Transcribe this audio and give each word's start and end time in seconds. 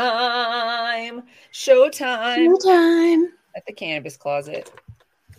Showtime. 0.00 1.22
Showtime. 1.52 2.48
Showtime. 2.48 3.24
At 3.56 3.66
the 3.66 3.72
cannabis 3.72 4.16
closet. 4.16 4.70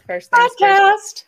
First 0.07 0.31
things 0.31 0.51
first. 0.59 1.25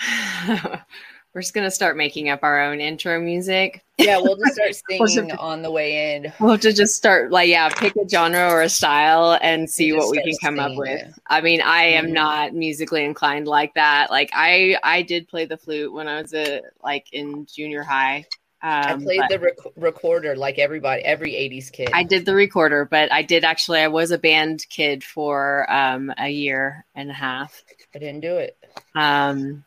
Podcast. 0.00 0.82
We're 1.34 1.42
just 1.42 1.52
gonna 1.54 1.70
start 1.70 1.96
making 1.96 2.30
up 2.30 2.40
our 2.42 2.60
own 2.60 2.80
intro 2.80 3.20
music. 3.20 3.84
Yeah, 3.98 4.18
we'll 4.18 4.36
just 4.36 4.54
start 4.54 4.70
We'll 4.98 5.08
singing 5.08 5.30
just- 5.30 5.40
on 5.40 5.62
the 5.62 5.70
way 5.70 6.16
in. 6.16 6.32
We'll 6.40 6.52
have 6.52 6.60
to 6.62 6.72
just 6.72 6.94
start 6.96 7.30
like 7.30 7.48
yeah, 7.48 7.68
pick 7.68 7.94
a 7.96 8.08
genre 8.08 8.48
or 8.50 8.62
a 8.62 8.68
style 8.68 9.38
and 9.42 9.68
see 9.68 9.90
just 9.90 9.98
what 9.98 10.10
we 10.12 10.22
can 10.22 10.34
come 10.42 10.58
up 10.58 10.76
with. 10.76 10.88
it. 10.88 11.12
I 11.28 11.40
mean, 11.42 11.60
I 11.60 11.82
am 11.84 12.06
Mhm. 12.06 12.12
not 12.12 12.54
musically 12.54 13.04
inclined 13.04 13.46
like 13.46 13.74
that. 13.74 14.10
Like 14.10 14.30
I 14.32 14.78
I 14.82 15.02
did 15.02 15.28
play 15.28 15.44
the 15.44 15.56
flute 15.56 15.92
when 15.92 16.08
I 16.08 16.22
was 16.22 16.32
a 16.32 16.62
like 16.82 17.12
in 17.12 17.44
junior 17.46 17.82
high. 17.82 18.24
I 18.60 18.92
Um, 18.92 19.02
played 19.02 19.22
the 19.28 19.38
rec- 19.38 19.56
recorder 19.76 20.34
like 20.34 20.58
everybody, 20.58 21.02
every 21.04 21.32
80s 21.32 21.70
kid. 21.70 21.90
I 21.92 22.02
did 22.02 22.26
the 22.26 22.34
recorder, 22.34 22.84
but 22.84 23.12
I 23.12 23.22
did 23.22 23.44
actually 23.44 23.80
I 23.80 23.88
was 23.88 24.10
a 24.10 24.18
band 24.18 24.66
kid 24.68 25.04
for 25.04 25.70
um 25.72 26.12
a 26.18 26.28
year 26.28 26.84
and 26.94 27.08
a 27.10 27.14
half. 27.14 27.62
I 27.94 27.98
didn't 27.98 28.20
do 28.20 28.36
it. 28.36 28.56
Um 28.94 29.64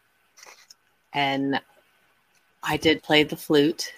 and 1.13 1.61
I 2.63 2.77
did 2.77 3.01
play 3.01 3.23
the 3.23 3.37
flute. 3.37 3.93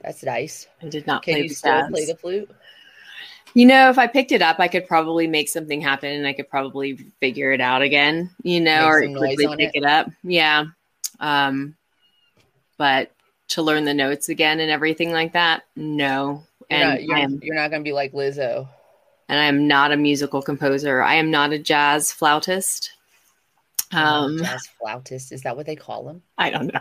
That's 0.00 0.22
nice. 0.24 0.66
I 0.82 0.88
did 0.88 1.06
not 1.06 1.22
Can 1.22 1.34
play 1.34 1.42
you 1.44 1.48
the 1.50 1.54
still 1.54 1.88
play 1.88 2.06
the 2.06 2.16
flute? 2.16 2.50
You 3.54 3.66
know, 3.66 3.90
if 3.90 3.98
I 3.98 4.06
picked 4.06 4.30
it 4.32 4.42
up, 4.42 4.60
I 4.60 4.68
could 4.68 4.86
probably 4.86 5.26
make 5.26 5.48
something 5.48 5.80
happen 5.80 6.12
and 6.12 6.26
I 6.26 6.32
could 6.32 6.48
probably 6.48 6.96
figure 7.18 7.50
it 7.52 7.60
out 7.60 7.82
again, 7.82 8.30
you 8.42 8.60
know, 8.60 8.88
Make 8.88 9.10
or 9.10 9.18
quickly 9.18 9.46
pick 9.56 9.74
it? 9.74 9.78
it. 9.80 9.84
up. 9.84 10.08
Yeah. 10.22 10.66
Um, 11.18 11.74
but 12.78 13.10
to 13.50 13.62
learn 13.62 13.84
the 13.84 13.94
notes 13.94 14.28
again 14.28 14.60
and 14.60 14.70
everything 14.70 15.12
like 15.12 15.32
that, 15.32 15.64
no. 15.76 16.44
And 16.68 16.88
not, 16.88 17.02
you're, 17.02 17.16
am 17.16 17.40
you're 17.42 17.54
not 17.56 17.70
going 17.70 17.82
to 17.82 17.88
be 17.88 17.92
like 17.92 18.12
Lizzo. 18.12 18.68
and 19.28 19.38
I 19.38 19.44
am 19.46 19.66
not 19.66 19.92
a 19.92 19.96
musical 19.96 20.40
composer. 20.42 21.02
I 21.02 21.14
am 21.14 21.30
not 21.30 21.52
a 21.52 21.58
jazz 21.58 22.12
flautist. 22.12 22.92
Um, 23.92 24.38
Jazz 24.38 24.68
flautist. 24.78 25.32
Is 25.32 25.42
that 25.42 25.56
what 25.56 25.66
they 25.66 25.74
call 25.76 26.04
them? 26.04 26.22
I 26.38 26.50
don't 26.50 26.72
know. 26.72 26.80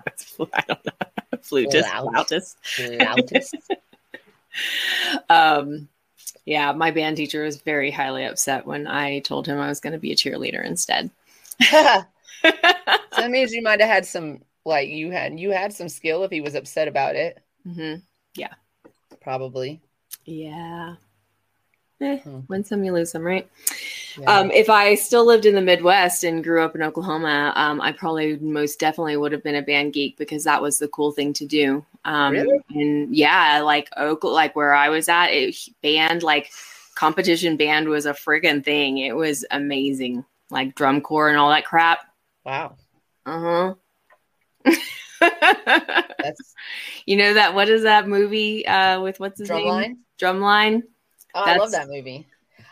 I 0.53 0.63
don't 0.67 0.85
know. 0.85 0.91
Flutist, 1.41 1.89
Flaut. 1.89 2.13
flautist. 2.13 2.57
Flautist. 2.63 3.55
Um, 5.29 5.87
yeah, 6.45 6.73
my 6.73 6.91
band 6.91 7.15
teacher 7.17 7.43
was 7.43 7.61
very 7.61 7.91
highly 7.91 8.25
upset 8.25 8.65
when 8.65 8.87
I 8.87 9.19
told 9.19 9.47
him 9.47 9.59
I 9.59 9.69
was 9.69 9.79
going 9.79 9.93
to 9.93 9.99
be 9.99 10.11
a 10.11 10.15
cheerleader 10.15 10.65
instead. 10.65 11.11
so 11.61 12.03
that 12.41 13.29
means 13.29 13.53
you 13.53 13.61
might 13.61 13.79
have 13.79 13.89
had 13.89 14.05
some, 14.05 14.41
like 14.69 14.89
you 14.89 15.11
had, 15.11 15.39
you 15.39 15.51
had 15.51 15.73
some 15.73 15.89
skill 15.89 16.23
if 16.23 16.31
he 16.31 16.41
was 16.41 16.55
upset 16.55 16.87
about 16.87 17.15
it. 17.17 17.39
hmm 17.65 17.95
Yeah, 18.35 18.53
Probably. 19.21 19.81
Yeah. 20.25 20.95
Eh, 22.01 22.19
Hmm. 22.23 22.39
win 22.47 22.63
some, 22.63 22.83
you 22.83 22.93
lose 22.93 23.11
some, 23.11 23.23
right? 23.23 23.49
Yeah. 24.17 24.39
Um, 24.39 24.51
if 24.51 24.69
I 24.69 24.95
still 24.95 25.25
lived 25.25 25.45
in 25.45 25.53
the 25.55 25.61
Midwest 25.61 26.23
and 26.23 26.43
grew 26.43 26.63
up 26.63 26.75
in 26.75 26.81
Oklahoma, 26.81 27.53
um, 27.55 27.81
I 27.81 27.91
probably 27.91 28.37
most 28.37 28.79
definitely 28.79 29.17
would 29.17 29.33
have 29.33 29.43
been 29.43 29.55
a 29.55 29.61
band 29.61 29.93
geek 29.93 30.17
because 30.17 30.45
that 30.45 30.61
was 30.61 30.77
the 30.79 30.87
cool 30.89 31.11
thing 31.11 31.33
to 31.33 31.45
do. 31.45 31.85
Um, 32.05 32.33
Really? 32.33 32.59
And 32.69 33.13
yeah, 33.15 33.61
like 33.61 33.89
Oak, 33.97 34.23
like 34.23 34.55
where 34.55 34.73
I 34.73 34.89
was 34.89 35.09
at, 35.09 35.27
it, 35.27 35.57
band 35.83 36.23
like 36.23 36.51
competition 36.95 37.57
band 37.57 37.89
was 37.89 38.05
a 38.05 38.13
friggin' 38.13 38.63
thing. 38.63 38.99
It 38.99 39.15
was 39.15 39.45
amazing, 39.51 40.23
like 40.49 40.75
drum 40.75 41.01
corps 41.01 41.29
and 41.29 41.37
all 41.37 41.49
that 41.49 41.65
crap. 41.65 41.99
wow. 42.45 42.75
Uh 43.25 43.39
huh. 43.39 43.75
That's 45.19 46.55
you 47.05 47.17
know 47.17 47.33
that 47.33 47.53
what 47.53 47.69
is 47.69 47.83
that 47.83 48.07
movie 48.07 48.65
uh, 48.65 49.01
with 49.01 49.19
what's 49.19 49.39
his 49.39 49.49
name? 49.49 49.65
drumline. 49.65 49.97
Drumline. 50.19 50.83
Oh, 51.35 51.43
I 51.43 51.57
love 51.57 51.71
that 51.71 51.87
movie. 51.89 52.27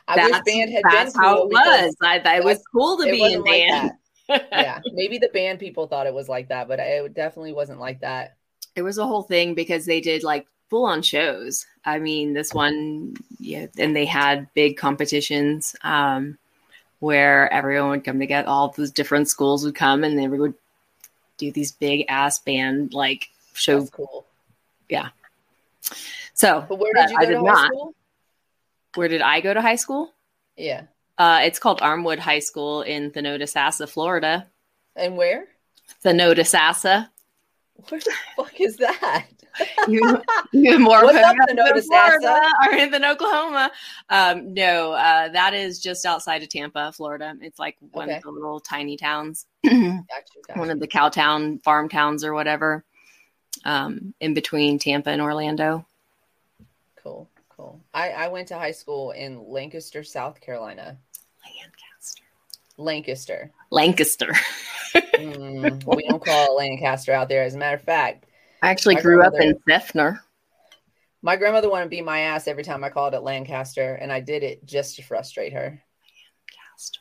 I 0.08 0.16
wish 0.16 0.32
That's- 0.32 0.44
band 0.46 0.72
had 0.72 0.84
been 0.84 0.92
That's 0.92 1.16
how 1.16 1.36
cool 1.38 1.50
it 1.50 1.54
was. 1.54 1.96
I, 2.02 2.20
I, 2.20 2.38
it 2.38 2.44
was 2.44 2.64
cool 2.72 2.98
to 2.98 3.04
be 3.04 3.18
in 3.18 3.20
wasn't 3.20 3.46
like 3.46 3.68
band. 3.68 3.92
yeah, 4.52 4.80
maybe 4.94 5.18
the 5.18 5.30
band 5.30 5.60
people 5.60 5.88
thought 5.88 6.08
it 6.08 6.14
was 6.14 6.30
like 6.30 6.50
that, 6.50 6.68
but 6.68 6.80
it 6.80 7.14
definitely 7.14 7.54
wasn't 7.54 7.80
like 7.80 8.02
that. 8.02 8.36
it 8.76 8.82
was 8.82 8.98
a 8.98 9.08
whole 9.08 9.24
thing 9.24 9.54
because 9.54 9.86
they 9.86 10.02
did 10.02 10.24
like 10.24 10.48
full 10.70 10.86
on 10.86 11.02
shows. 11.02 11.66
I 11.86 12.00
mean, 12.00 12.34
this 12.34 12.54
one, 12.54 13.16
yeah, 13.40 13.68
and 13.78 13.96
they 13.96 14.06
had 14.06 14.54
big 14.54 14.78
competitions 14.78 15.76
um, 15.84 16.38
where 17.00 17.52
everyone 17.54 17.90
would 17.92 18.04
come 18.04 18.20
together. 18.20 18.48
All 18.48 18.70
those 18.70 18.92
different 18.92 19.30
schools 19.30 19.64
would 19.66 19.76
come 19.76 20.04
and 20.04 20.18
they 20.18 20.28
would 20.28 20.54
do 21.38 21.52
these 21.52 21.72
big 21.72 22.06
ass 22.10 22.40
band 22.40 22.94
like 22.94 23.30
show. 23.54 23.80
That's 23.80 23.90
cool. 23.92 24.26
Yeah. 24.90 25.10
So, 26.34 26.66
But 26.68 26.80
where 26.80 26.94
did 26.94 27.10
you 27.12 27.18
I 27.18 27.26
go 27.26 27.32
to 27.32 27.38
high 27.38 27.44
not. 27.44 27.68
school? 27.68 27.94
where 28.96 29.08
did 29.08 29.22
I 29.22 29.42
go 29.42 29.54
to 29.54 29.62
high 29.62 29.76
school? 29.76 30.12
Yeah, 30.56 30.84
Uh, 31.20 31.42
it's 31.44 31.60
called 31.60 31.82
Armwood 31.82 32.18
High 32.20 32.40
School 32.40 32.82
in 32.82 33.12
Thonotosassa, 33.12 33.88
Florida. 33.88 34.48
and 34.96 35.16
where? 35.18 35.48
Thonotosassa. 36.04 37.10
Where 37.90 38.00
the 38.02 38.14
fuck 38.36 38.60
is 38.60 38.78
that? 38.78 39.28
You, 39.88 40.22
you 40.52 40.80
more 40.80 41.04
What's 41.04 41.18
up? 41.18 41.36
Florida 41.86 42.42
or 42.72 42.90
than 42.90 43.06
Oklahoma. 43.06 43.72
Um, 44.10 44.54
no, 44.54 44.92
uh, 44.92 45.30
that 45.30 45.54
is 45.54 45.80
just 45.80 46.06
outside 46.06 46.44
of 46.44 46.50
Tampa, 46.50 46.92
Florida. 46.92 47.36
It's 47.42 47.58
like 47.60 47.78
one 47.92 48.10
Okay. 48.10 48.18
of 48.18 48.24
the 48.24 48.32
little 48.32 48.60
tiny 48.60 48.98
towns, 48.98 49.46
Gotcha, 49.64 50.02
gotcha. 50.48 50.60
one 50.60 50.70
of 50.70 50.80
the 50.80 50.88
cow 50.88 51.10
town 51.10 51.60
farm 51.60 51.88
towns 51.90 52.24
or 52.24 52.34
whatever, 52.34 52.84
um, 53.66 54.14
in 54.20 54.34
between 54.34 54.78
Tampa 54.78 55.10
and 55.10 55.22
Orlando. 55.22 55.86
Cool, 57.02 57.30
cool. 57.56 57.80
I, 57.94 58.10
I 58.10 58.28
went 58.28 58.50
to 58.50 58.58
high 58.58 58.72
school 58.72 59.12
in 59.12 59.48
Lancaster, 59.48 60.04
South 60.04 60.42
Carolina. 60.42 60.98
Lancaster. 61.46 62.24
Lancaster. 62.78 63.52
Lancaster. 63.72 64.34
Mm, 65.18 65.84
we 65.96 66.04
don't 66.08 66.22
call 66.24 66.46
it 66.52 66.62
Lancaster 66.62 67.12
out 67.12 67.28
there. 67.28 67.42
As 67.44 67.56
a 67.56 67.58
matter 67.58 67.76
of 67.76 67.82
fact, 67.82 68.28
I 68.62 68.70
actually 68.70 68.96
My 68.96 69.02
grew 69.02 69.22
up 69.24 69.34
in 69.40 69.56
Seffner. 69.68 70.20
my 71.22 71.36
grandmother 71.36 71.70
wanted 71.70 71.86
to 71.86 71.90
beat 71.90 72.06
my 72.06 72.20
ass 72.22 72.48
every 72.48 72.64
time 72.64 72.84
I 72.84 72.90
called 72.90 73.14
it 73.14 73.22
Lancaster, 73.22 73.96
and 73.96 74.12
I 74.12 74.20
did 74.20 74.44
it 74.44 74.66
just 74.66 74.96
to 74.96 75.04
frustrate 75.04 75.54
her. 75.54 75.82
Lancaster. 76.50 77.00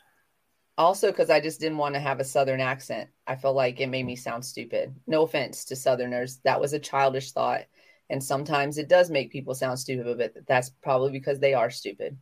Also, 0.77 1.07
because 1.11 1.29
I 1.29 1.39
just 1.39 1.59
didn't 1.59 1.79
want 1.79 1.95
to 1.95 1.99
have 1.99 2.19
a 2.19 2.23
Southern 2.23 2.61
accent. 2.61 3.09
I 3.25 3.35
felt 3.35 3.55
like 3.55 3.79
it 3.79 3.87
made 3.87 4.05
me 4.05 4.15
sound 4.15 4.45
stupid. 4.45 4.93
No 5.07 5.23
offense 5.23 5.65
to 5.65 5.75
Southerners. 5.75 6.37
That 6.43 6.61
was 6.61 6.73
a 6.73 6.79
childish 6.79 7.31
thought. 7.31 7.61
And 8.09 8.23
sometimes 8.23 8.77
it 8.77 8.87
does 8.87 9.09
make 9.09 9.31
people 9.31 9.53
sound 9.55 9.79
stupid, 9.79 10.17
but 10.17 10.33
that's 10.47 10.69
probably 10.69 11.11
because 11.11 11.39
they 11.39 11.53
are 11.53 11.69
stupid. 11.69 12.17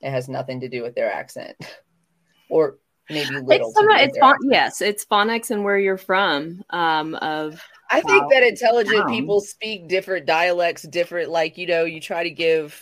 It 0.00 0.10
has 0.10 0.28
nothing 0.28 0.60
to 0.60 0.68
do 0.68 0.82
with 0.82 0.94
their 0.96 1.12
accent. 1.12 1.56
or 2.50 2.78
maybe 3.08 3.36
little. 3.36 3.68
It's, 3.68 3.74
some- 3.74 3.90
it's 3.92 4.18
phon- 4.18 4.36
yes, 4.50 4.80
it's 4.82 5.06
phonics 5.06 5.50
and 5.52 5.62
where 5.64 5.78
you're 5.78 5.96
from. 5.96 6.62
Um, 6.70 7.14
of 7.14 7.62
I 7.92 8.00
think 8.00 8.32
that 8.32 8.42
intelligent 8.42 9.08
people 9.08 9.40
speak 9.40 9.88
different 9.88 10.26
dialects, 10.26 10.82
different, 10.82 11.30
like, 11.30 11.58
you 11.58 11.66
know, 11.66 11.84
you 11.84 12.00
try 12.00 12.22
to 12.22 12.30
give 12.30 12.80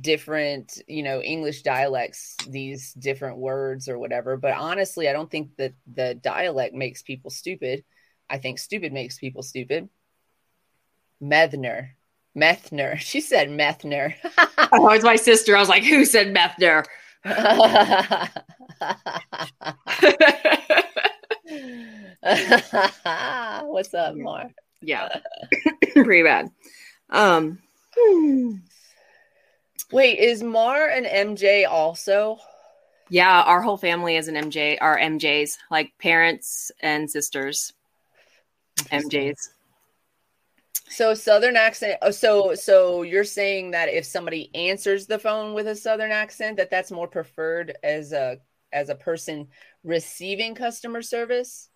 different, 0.00 0.82
you 0.88 1.02
know, 1.02 1.22
English 1.22 1.62
dialects 1.62 2.36
these 2.48 2.92
different 2.94 3.38
words 3.38 3.88
or 3.88 3.98
whatever. 3.98 4.36
But 4.36 4.54
honestly, 4.54 5.08
I 5.08 5.12
don't 5.12 5.30
think 5.30 5.56
that 5.58 5.74
the 5.92 6.14
dialect 6.14 6.74
makes 6.74 7.02
people 7.02 7.30
stupid. 7.30 7.84
I 8.28 8.38
think 8.38 8.58
stupid 8.58 8.92
makes 8.92 9.18
people 9.18 9.42
stupid. 9.42 9.88
Methner. 11.22 11.90
Methner. 12.36 12.98
She 13.00 13.20
said 13.20 13.48
Methner. 13.48 14.14
oh, 14.72 14.88
it's 14.90 15.04
my 15.04 15.16
sister. 15.16 15.56
I 15.56 15.60
was 15.60 15.68
like, 15.68 15.84
who 15.84 16.04
said 16.04 16.34
Methner? 16.34 16.84
What's 23.64 23.94
up, 23.94 24.14
Mar? 24.16 24.50
yeah, 24.82 25.20
pretty 25.92 26.22
bad. 26.22 26.50
Um, 27.10 27.58
Wait, 29.92 30.18
is 30.18 30.42
Mar 30.42 30.88
and 30.88 31.06
MJ 31.06 31.66
also? 31.68 32.38
yeah, 33.08 33.42
our 33.42 33.62
whole 33.62 33.76
family 33.76 34.16
is 34.16 34.28
an 34.28 34.34
MJ. 34.34 34.78
Our 34.80 34.98
MJs, 34.98 35.58
like 35.70 35.92
parents 35.98 36.72
and 36.80 37.10
sisters. 37.10 37.72
MJs. 38.90 39.50
So 40.88 41.14
southern 41.14 41.56
accent. 41.56 41.98
oh, 42.02 42.10
So 42.10 42.54
so 42.54 43.02
you're 43.02 43.24
saying 43.24 43.72
that 43.72 43.88
if 43.88 44.04
somebody 44.04 44.50
answers 44.54 45.06
the 45.06 45.18
phone 45.18 45.54
with 45.54 45.66
a 45.68 45.76
southern 45.76 46.12
accent, 46.12 46.56
that 46.56 46.70
that's 46.70 46.90
more 46.90 47.08
preferred 47.08 47.76
as 47.82 48.12
a 48.12 48.38
as 48.76 48.90
a 48.90 48.94
person 48.94 49.48
receiving 49.82 50.54
customer 50.54 51.02
service. 51.02 51.70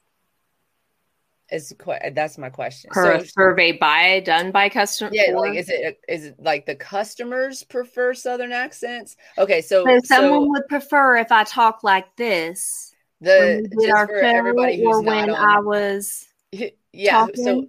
Is 1.51 1.75
that's 2.13 2.39
my 2.39 2.51
question. 2.51 2.91
Per 2.93 3.19
So 3.19 3.25
survey 3.25 3.73
by 3.73 4.21
done 4.21 4.53
by 4.53 4.69
customer. 4.69 5.11
yeah, 5.13 5.33
like 5.35 5.59
is 5.59 5.69
it 5.69 5.99
is 6.07 6.27
it 6.27 6.37
like 6.39 6.67
the 6.67 6.77
customers 6.77 7.65
prefer 7.65 8.15
southern 8.15 8.53
accents? 8.53 9.17
Okay, 9.37 9.61
so 9.61 9.85
So 9.85 9.99
someone 10.05 10.43
so 10.43 10.49
would 10.51 10.69
prefer 10.69 11.17
if 11.17 11.33
I 11.33 11.43
talk 11.43 11.83
like 11.83 12.15
this 12.17 12.95
the 13.21 13.67
when 13.73 13.83
just 13.83 13.97
our 13.97 14.07
for 14.07 14.23
everybody 14.23 14.85
or 14.85 14.99
who's 14.99 15.05
not 15.05 15.29
when 15.29 15.31
on 15.31 15.51
I 15.51 15.61
was. 15.61 16.29
yeah 16.93 17.27
so 17.35 17.69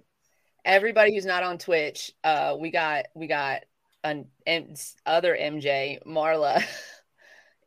everybody 0.64 1.14
who's 1.14 1.26
not 1.26 1.42
on 1.44 1.56
twitch 1.56 2.10
uh 2.24 2.56
we 2.58 2.70
got 2.70 3.06
we 3.14 3.26
got 3.28 3.62
an, 4.04 4.26
an 4.46 4.74
other 5.06 5.36
MJ, 5.36 6.04
Marla, 6.04 6.62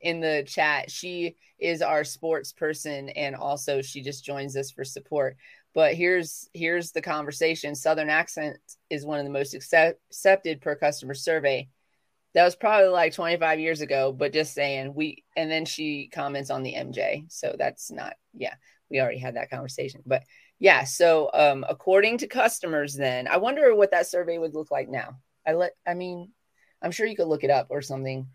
in 0.01 0.19
the 0.19 0.43
chat. 0.47 0.91
She 0.91 1.35
is 1.59 1.81
our 1.81 2.03
sports 2.03 2.51
person, 2.51 3.09
and 3.09 3.35
also 3.35 3.81
she 3.81 4.01
just 4.01 4.25
joins 4.25 4.55
us 4.55 4.71
for 4.71 4.83
support. 4.83 5.37
But 5.73 5.93
here's 5.93 6.49
here's 6.53 6.91
the 6.91 7.01
conversation. 7.01 7.75
Southern 7.75 8.09
accent 8.09 8.57
is 8.89 9.05
one 9.05 9.19
of 9.19 9.25
the 9.25 9.31
most 9.31 9.53
accept, 9.53 9.99
accepted 10.09 10.61
per 10.61 10.75
customer 10.75 11.13
survey. 11.13 11.69
That 12.33 12.45
was 12.45 12.55
probably 12.55 12.89
like 12.89 13.13
25 13.13 13.59
years 13.59 13.81
ago, 13.81 14.11
but 14.11 14.33
just 14.33 14.53
saying 14.53 14.93
we. 14.93 15.23
And 15.35 15.51
then 15.51 15.65
she 15.65 16.09
comments 16.13 16.49
on 16.49 16.63
the 16.63 16.73
MJ, 16.73 17.25
so 17.29 17.55
that's 17.57 17.91
not. 17.91 18.15
Yeah, 18.33 18.55
we 18.89 18.99
already 18.99 19.19
had 19.19 19.35
that 19.35 19.49
conversation, 19.49 20.01
but 20.05 20.23
yeah. 20.59 20.85
So 20.85 21.29
um, 21.33 21.65
according 21.67 22.19
to 22.19 22.27
customers, 22.27 22.95
then 22.95 23.27
I 23.27 23.37
wonder 23.37 23.75
what 23.75 23.91
that 23.91 24.07
survey 24.07 24.37
would 24.37 24.53
look 24.53 24.71
like 24.71 24.89
now. 24.89 25.19
I 25.45 25.53
let. 25.53 25.73
I 25.85 25.93
mean, 25.93 26.31
I'm 26.81 26.91
sure 26.91 27.05
you 27.05 27.15
could 27.15 27.27
look 27.27 27.43
it 27.43 27.49
up 27.49 27.67
or 27.69 27.81
something. 27.81 28.27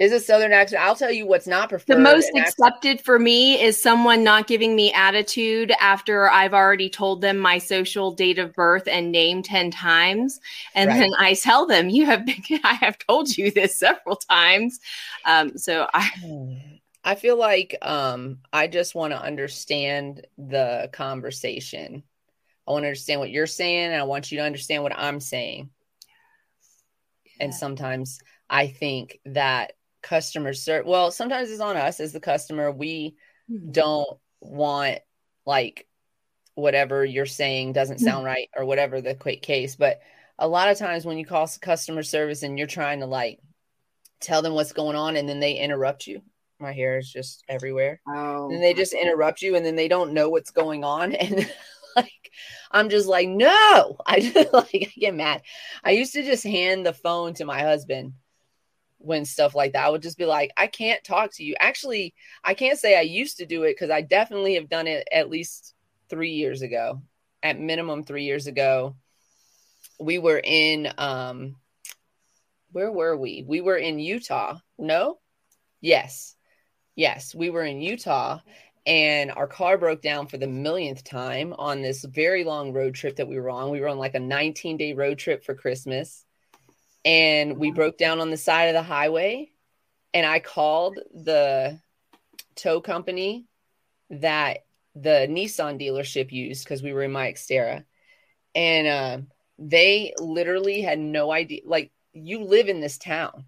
Is 0.00 0.12
a 0.12 0.18
Southern 0.18 0.54
accent? 0.54 0.82
I'll 0.82 0.96
tell 0.96 1.12
you 1.12 1.26
what's 1.26 1.46
not 1.46 1.68
preferred. 1.68 1.94
The 1.94 2.00
most 2.00 2.30
accepted 2.34 3.02
for 3.02 3.18
me 3.18 3.60
is 3.60 3.80
someone 3.80 4.24
not 4.24 4.46
giving 4.46 4.74
me 4.74 4.90
attitude 4.94 5.72
after 5.78 6.30
I've 6.30 6.54
already 6.54 6.88
told 6.88 7.20
them 7.20 7.36
my 7.36 7.58
social 7.58 8.10
date 8.10 8.38
of 8.38 8.54
birth 8.54 8.88
and 8.88 9.12
name 9.12 9.42
10 9.42 9.70
times. 9.70 10.40
And 10.74 10.88
right. 10.88 11.00
then 11.00 11.10
I 11.18 11.34
tell 11.34 11.66
them, 11.66 11.90
you 11.90 12.06
have 12.06 12.24
been, 12.24 12.42
I 12.64 12.72
have 12.76 12.96
told 12.96 13.36
you 13.36 13.50
this 13.50 13.78
several 13.78 14.16
times. 14.16 14.80
Um, 15.26 15.58
so 15.58 15.86
I, 15.92 16.08
I 17.04 17.14
feel 17.14 17.36
like 17.36 17.76
um, 17.82 18.38
I 18.54 18.68
just 18.68 18.94
want 18.94 19.12
to 19.12 19.22
understand 19.22 20.26
the 20.38 20.88
conversation. 20.94 22.02
I 22.66 22.72
want 22.72 22.84
to 22.84 22.88
understand 22.88 23.20
what 23.20 23.30
you're 23.30 23.46
saying, 23.46 23.92
and 23.92 24.00
I 24.00 24.04
want 24.04 24.32
you 24.32 24.38
to 24.38 24.44
understand 24.44 24.82
what 24.82 24.96
I'm 24.96 25.20
saying. 25.20 25.68
And 27.38 27.54
sometimes 27.54 28.18
I 28.48 28.68
think 28.68 29.20
that 29.26 29.74
customer 30.02 30.52
service 30.52 30.86
well 30.86 31.10
sometimes 31.10 31.50
it's 31.50 31.60
on 31.60 31.76
us 31.76 32.00
as 32.00 32.12
the 32.12 32.20
customer 32.20 32.70
we 32.70 33.14
mm-hmm. 33.50 33.70
don't 33.70 34.18
want 34.40 34.98
like 35.46 35.86
whatever 36.54 37.04
you're 37.04 37.26
saying 37.26 37.72
doesn't 37.72 37.96
mm-hmm. 37.96 38.06
sound 38.06 38.24
right 38.24 38.48
or 38.56 38.64
whatever 38.64 39.00
the 39.00 39.14
quick 39.14 39.42
case 39.42 39.76
but 39.76 40.00
a 40.38 40.48
lot 40.48 40.70
of 40.70 40.78
times 40.78 41.04
when 41.04 41.18
you 41.18 41.26
call 41.26 41.48
customer 41.60 42.02
service 42.02 42.42
and 42.42 42.58
you're 42.58 42.66
trying 42.66 43.00
to 43.00 43.06
like 43.06 43.38
tell 44.20 44.42
them 44.42 44.54
what's 44.54 44.72
going 44.72 44.96
on 44.96 45.16
and 45.16 45.28
then 45.28 45.40
they 45.40 45.54
interrupt 45.54 46.06
you 46.06 46.22
my 46.58 46.72
hair 46.72 46.98
is 46.98 47.10
just 47.10 47.42
everywhere 47.48 48.00
oh. 48.08 48.50
and 48.50 48.62
they 48.62 48.74
just 48.74 48.92
interrupt 48.92 49.42
you 49.42 49.56
and 49.56 49.64
then 49.64 49.76
they 49.76 49.88
don't 49.88 50.12
know 50.12 50.28
what's 50.28 50.50
going 50.50 50.84
on 50.84 51.12
and 51.14 51.50
like 51.96 52.30
i'm 52.70 52.88
just 52.88 53.08
like 53.08 53.28
no 53.28 53.96
i 54.06 54.20
just 54.20 54.52
like 54.52 54.68
I 54.74 54.92
get 54.98 55.14
mad 55.14 55.42
i 55.84 55.90
used 55.90 56.12
to 56.14 56.22
just 56.22 56.44
hand 56.44 56.86
the 56.86 56.92
phone 56.92 57.34
to 57.34 57.44
my 57.44 57.60
husband 57.60 58.14
when 59.00 59.24
stuff 59.24 59.54
like 59.54 59.72
that. 59.72 59.84
I 59.84 59.88
would 59.88 60.02
just 60.02 60.18
be 60.18 60.26
like, 60.26 60.52
I 60.56 60.66
can't 60.66 61.02
talk 61.02 61.32
to 61.34 61.44
you. 61.44 61.54
Actually, 61.58 62.14
I 62.44 62.54
can't 62.54 62.78
say 62.78 62.96
I 62.96 63.02
used 63.02 63.38
to 63.38 63.46
do 63.46 63.64
it 63.64 63.72
because 63.72 63.90
I 63.90 64.02
definitely 64.02 64.54
have 64.54 64.68
done 64.68 64.86
it 64.86 65.08
at 65.10 65.30
least 65.30 65.74
three 66.08 66.32
years 66.32 66.62
ago, 66.62 67.02
at 67.42 67.58
minimum 67.58 68.04
three 68.04 68.24
years 68.24 68.46
ago. 68.46 68.96
We 69.98 70.18
were 70.18 70.40
in, 70.42 70.92
um, 70.98 71.56
where 72.72 72.92
were 72.92 73.16
we? 73.16 73.44
We 73.46 73.60
were 73.60 73.76
in 73.76 73.98
Utah. 73.98 74.58
No? 74.78 75.18
Yes. 75.80 76.36
Yes. 76.94 77.34
We 77.34 77.50
were 77.50 77.64
in 77.64 77.80
Utah 77.80 78.40
and 78.86 79.30
our 79.30 79.46
car 79.46 79.76
broke 79.78 80.02
down 80.02 80.26
for 80.26 80.36
the 80.36 80.46
millionth 80.46 81.04
time 81.04 81.54
on 81.58 81.82
this 81.82 82.04
very 82.04 82.44
long 82.44 82.72
road 82.72 82.94
trip 82.94 83.16
that 83.16 83.28
we 83.28 83.38
were 83.38 83.50
on. 83.50 83.70
We 83.70 83.80
were 83.80 83.88
on 83.88 83.98
like 83.98 84.14
a 84.14 84.20
19 84.20 84.76
day 84.76 84.92
road 84.92 85.18
trip 85.18 85.44
for 85.44 85.54
Christmas 85.54 86.24
and 87.04 87.56
we 87.56 87.70
broke 87.70 87.98
down 87.98 88.20
on 88.20 88.30
the 88.30 88.36
side 88.36 88.64
of 88.64 88.74
the 88.74 88.82
highway 88.82 89.50
and 90.12 90.26
i 90.26 90.38
called 90.38 90.98
the 91.14 91.78
tow 92.56 92.80
company 92.80 93.46
that 94.10 94.64
the 94.94 95.26
nissan 95.30 95.80
dealership 95.80 96.32
used 96.32 96.64
because 96.64 96.82
we 96.82 96.92
were 96.92 97.04
in 97.04 97.12
my 97.12 97.32
xterra. 97.32 97.84
And 98.56 98.86
uh, 98.88 99.18
they 99.58 100.12
literally 100.18 100.82
had 100.82 100.98
no 100.98 101.30
idea 101.30 101.60
like 101.64 101.92
you 102.12 102.42
live 102.42 102.68
in 102.68 102.80
this 102.80 102.98
town. 102.98 103.44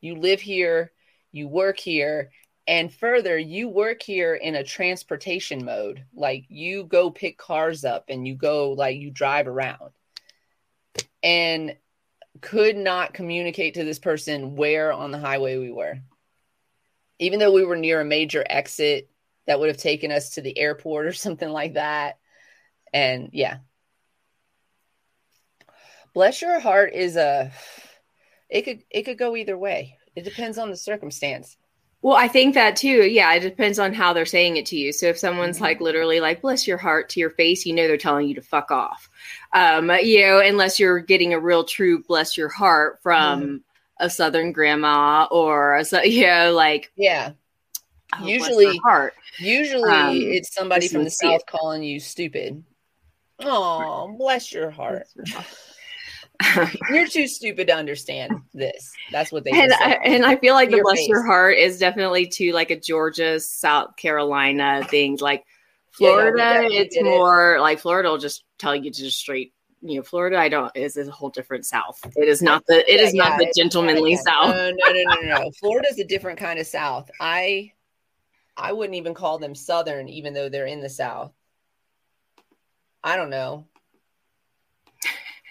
You 0.00 0.14
live 0.14 0.40
here 0.40 0.92
you 1.34 1.48
work 1.48 1.78
here 1.78 2.30
and 2.68 2.94
further 2.94 3.36
you 3.36 3.68
work 3.68 4.02
here 4.02 4.36
in 4.36 4.54
a 4.54 4.64
transportation 4.64 5.64
mode. 5.64 6.04
Like 6.14 6.44
you 6.48 6.84
go 6.84 7.10
pick 7.10 7.36
cars 7.36 7.84
up 7.84 8.04
and 8.08 8.26
you 8.26 8.36
go 8.36 8.70
like 8.70 8.96
you 8.98 9.10
drive 9.10 9.48
around. 9.48 9.90
And 11.22 11.74
could 12.40 12.76
not 12.76 13.14
communicate 13.14 13.74
to 13.74 13.84
this 13.84 13.98
person 13.98 14.56
where 14.56 14.92
on 14.92 15.10
the 15.10 15.18
highway 15.18 15.56
we 15.56 15.70
were. 15.70 15.98
Even 17.18 17.38
though 17.38 17.52
we 17.52 17.64
were 17.64 17.76
near 17.76 18.00
a 18.00 18.04
major 18.04 18.44
exit 18.48 19.08
that 19.46 19.60
would 19.60 19.68
have 19.68 19.76
taken 19.76 20.10
us 20.10 20.30
to 20.30 20.42
the 20.42 20.58
airport 20.58 21.06
or 21.06 21.12
something 21.14 21.48
like 21.48 21.74
that. 21.74 22.18
And 22.92 23.30
yeah. 23.32 23.58
Bless 26.12 26.42
your 26.42 26.60
heart 26.60 26.92
is 26.94 27.16
a 27.16 27.50
it 28.48 28.62
could 28.62 28.84
it 28.90 29.02
could 29.02 29.18
go 29.18 29.34
either 29.34 29.58
way. 29.58 29.98
It 30.14 30.22
depends 30.22 30.58
on 30.58 30.70
the 30.70 30.76
circumstance. 30.76 31.56
Well, 32.04 32.16
I 32.16 32.28
think 32.28 32.52
that 32.52 32.76
too. 32.76 33.08
Yeah, 33.08 33.32
it 33.32 33.40
depends 33.40 33.78
on 33.78 33.94
how 33.94 34.12
they're 34.12 34.26
saying 34.26 34.58
it 34.58 34.66
to 34.66 34.76
you. 34.76 34.92
So 34.92 35.06
if 35.06 35.16
someone's 35.16 35.56
mm-hmm. 35.56 35.64
like 35.64 35.80
literally 35.80 36.20
like 36.20 36.42
"bless 36.42 36.66
your 36.66 36.76
heart" 36.76 37.08
to 37.08 37.20
your 37.20 37.30
face, 37.30 37.64
you 37.64 37.72
know 37.72 37.88
they're 37.88 37.96
telling 37.96 38.28
you 38.28 38.34
to 38.34 38.42
fuck 38.42 38.70
off. 38.70 39.08
Um, 39.54 39.90
you 40.02 40.20
know, 40.20 40.38
unless 40.38 40.78
you're 40.78 40.98
getting 40.98 41.32
a 41.32 41.40
real 41.40 41.64
true 41.64 42.02
"bless 42.02 42.36
your 42.36 42.50
heart" 42.50 43.00
from 43.02 43.40
mm-hmm. 43.40 43.56
a 44.00 44.10
Southern 44.10 44.52
grandma 44.52 45.26
or 45.30 45.76
a 45.76 46.06
you 46.06 46.26
know 46.26 46.52
like 46.52 46.92
yeah. 46.94 47.32
Oh, 48.20 48.26
usually, 48.26 48.76
heart. 48.84 49.14
Usually, 49.38 49.90
um, 49.90 50.14
it's 50.14 50.54
somebody 50.54 50.88
from 50.88 51.04
the 51.04 51.10
south 51.10 51.40
it. 51.40 51.46
calling 51.46 51.82
you 51.82 52.00
stupid. 52.00 52.62
Oh, 53.40 54.14
bless 54.18 54.52
your 54.52 54.70
heart. 54.70 55.08
Bless 55.16 55.30
your 55.30 55.40
heart. 55.40 55.46
You're 56.90 57.06
too 57.06 57.28
stupid 57.28 57.68
to 57.68 57.74
understand 57.74 58.32
this. 58.52 58.92
That's 59.12 59.30
what 59.30 59.44
they 59.44 59.52
and 59.52 59.72
I, 59.72 59.92
and 60.04 60.26
I 60.26 60.36
feel 60.36 60.54
like 60.54 60.70
the 60.70 60.80
bless 60.82 60.98
face. 60.98 61.08
your 61.08 61.24
heart 61.24 61.56
is 61.56 61.78
definitely 61.78 62.26
to 62.26 62.52
like 62.52 62.70
a 62.70 62.78
Georgia, 62.78 63.38
South 63.38 63.96
Carolina 63.96 64.84
thing. 64.90 65.18
Like 65.20 65.44
Florida, 65.92 66.66
yeah, 66.68 66.80
it's 66.80 67.00
more 67.00 67.56
it. 67.56 67.60
like 67.60 67.78
Florida 67.78 68.08
will 68.08 68.18
just 68.18 68.44
tell 68.58 68.74
you 68.74 68.90
to 68.90 68.98
just 68.98 69.18
straight. 69.18 69.52
You 69.80 69.96
know, 69.96 70.02
Florida, 70.02 70.38
I 70.38 70.48
don't 70.48 70.74
is 70.74 70.96
a 70.96 71.10
whole 71.10 71.30
different 71.30 71.66
South. 71.66 72.00
It 72.16 72.26
is 72.26 72.42
not 72.42 72.64
the 72.66 72.78
it 72.90 73.00
yeah, 73.00 73.06
is 73.06 73.14
not 73.14 73.38
the 73.38 73.52
gentlemanly 73.56 74.16
South. 74.16 74.54
No, 74.54 74.70
no, 74.70 74.92
no, 74.92 75.20
no, 75.20 75.38
no. 75.38 75.50
Florida 75.60 75.88
is 75.90 75.98
a 75.98 76.04
different 76.04 76.38
kind 76.38 76.58
of 76.58 76.66
South. 76.66 77.10
I 77.20 77.72
I 78.56 78.72
wouldn't 78.72 78.96
even 78.96 79.14
call 79.14 79.38
them 79.38 79.54
Southern, 79.54 80.08
even 80.08 80.34
though 80.34 80.48
they're 80.48 80.66
in 80.66 80.80
the 80.80 80.88
South. 80.88 81.32
I 83.02 83.16
don't 83.16 83.30
know. 83.30 83.66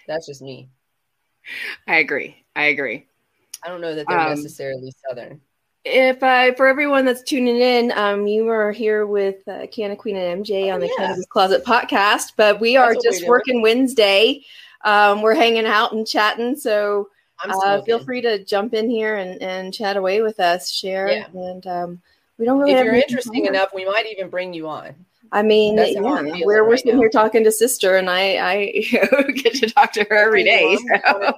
That's 0.08 0.28
just 0.28 0.42
me. 0.42 0.70
I 1.88 1.98
agree. 1.98 2.44
I 2.56 2.66
agree. 2.66 3.06
I 3.64 3.70
don't 3.70 3.82
know 3.82 3.96
that 3.96 4.06
they're 4.08 4.20
um, 4.20 4.30
necessarily 4.30 4.94
Southern. 5.08 5.42
If 5.86 6.24
uh, 6.24 6.54
for 6.56 6.68
everyone 6.68 7.06
that's 7.06 7.24
tuning 7.24 7.60
in, 7.60 7.92
um, 7.92 8.26
you 8.26 8.48
are 8.48 8.72
here 8.72 9.06
with 9.06 9.46
uh, 9.48 9.68
Canna 9.68 9.96
Queen 9.96 10.16
and 10.16 10.46
MJ 10.46 10.70
oh, 10.70 10.76
on 10.76 10.80
the 10.80 10.88
yeah. 10.88 10.94
Cannabis 10.98 11.26
Closet 11.26 11.66
podcast, 11.66 12.34
but 12.38 12.62
we 12.62 12.78
are 12.78 12.96
just 13.04 13.28
working 13.28 13.62
Wednesday. 13.62 14.44
Um, 14.86 15.22
we're 15.22 15.36
hanging 15.36 15.66
out 15.66 15.94
and 15.94 16.08
chatting, 16.08 16.56
so 16.56 17.10
uh, 17.44 17.82
feel 17.82 18.00
free 18.00 18.22
to 18.22 18.44
jump 18.44 18.74
in 18.74 18.90
here 18.90 19.16
and, 19.16 19.42
and 19.42 19.74
chat 19.74 19.98
away 19.98 20.22
with 20.22 20.40
us, 20.40 20.72
share, 20.72 21.10
yeah. 21.10 21.28
and 21.34 21.68
um, 21.68 22.02
we 22.38 22.46
don't 22.46 22.60
really. 22.60 22.74
If 22.74 22.86
you're 22.86 22.96
interesting 22.96 23.46
enough, 23.46 23.70
we 23.74 23.86
might 23.86 24.06
even 24.08 24.30
bring 24.30 24.54
you 24.54 24.70
on. 24.70 24.94
I 25.34 25.42
mean, 25.42 25.80
yeah, 25.80 26.00
we're, 26.00 26.46
we're 26.46 26.64
right 26.64 26.78
sitting 26.78 26.94
now. 26.94 27.02
here 27.02 27.10
talking 27.10 27.44
to 27.44 27.52
sister, 27.52 27.98
and 27.98 28.08
I, 28.08 28.36
I 28.36 28.54
you 28.76 29.00
know, 29.02 29.24
get 29.34 29.56
to 29.56 29.68
talk 29.68 29.92
to 29.94 30.06
her 30.08 30.16
every 30.16 30.44
day. 30.44 30.78
So. 30.78 31.34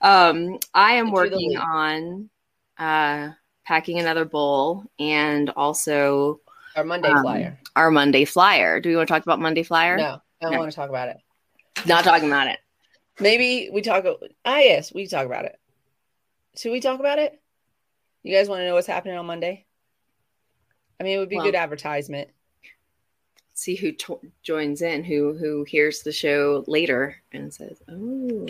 um, 0.02 0.58
I 0.74 0.92
am 0.92 1.10
working 1.10 1.56
on 1.56 2.28
uh, 2.76 3.30
packing 3.66 4.00
another 4.00 4.26
bowl 4.26 4.84
and 4.98 5.48
also 5.48 6.42
our 6.76 6.84
Monday 6.84 7.08
um, 7.08 7.22
flyer. 7.22 7.58
Our 7.74 7.90
Monday 7.90 8.26
flyer. 8.26 8.80
Do 8.80 8.90
we 8.90 8.96
want 8.96 9.08
to 9.08 9.14
talk 9.14 9.22
about 9.22 9.40
Monday 9.40 9.62
flyer? 9.62 9.96
No, 9.96 10.04
I 10.04 10.20
don't 10.42 10.52
no. 10.52 10.58
want 10.58 10.70
to 10.70 10.76
talk 10.76 10.90
about 10.90 11.08
it. 11.08 11.16
Not 11.86 12.04
talking 12.04 12.28
about 12.28 12.48
it. 12.48 12.58
Maybe 13.18 13.70
we 13.72 13.80
talk. 13.80 14.04
Ah, 14.44 14.58
yes, 14.58 14.92
we 14.92 15.06
talk 15.06 15.24
about 15.24 15.46
it. 15.46 15.58
Should 16.54 16.72
we 16.72 16.80
talk 16.80 17.00
about 17.00 17.18
it? 17.18 17.40
You 18.22 18.36
guys 18.36 18.46
want 18.46 18.60
to 18.60 18.66
know 18.66 18.74
what's 18.74 18.86
happening 18.86 19.16
on 19.16 19.24
Monday? 19.24 19.64
I 21.00 21.04
mean, 21.04 21.16
it 21.16 21.18
would 21.18 21.30
be 21.30 21.36
well, 21.36 21.46
good 21.46 21.54
advertisement 21.54 22.28
see 23.58 23.74
who 23.74 23.92
to- 23.92 24.20
joins 24.42 24.82
in, 24.82 25.02
who 25.02 25.34
who 25.34 25.64
hears 25.64 26.02
the 26.02 26.12
show 26.12 26.64
later 26.66 27.16
and 27.32 27.52
says, 27.52 27.82
"Oh, 27.88 28.46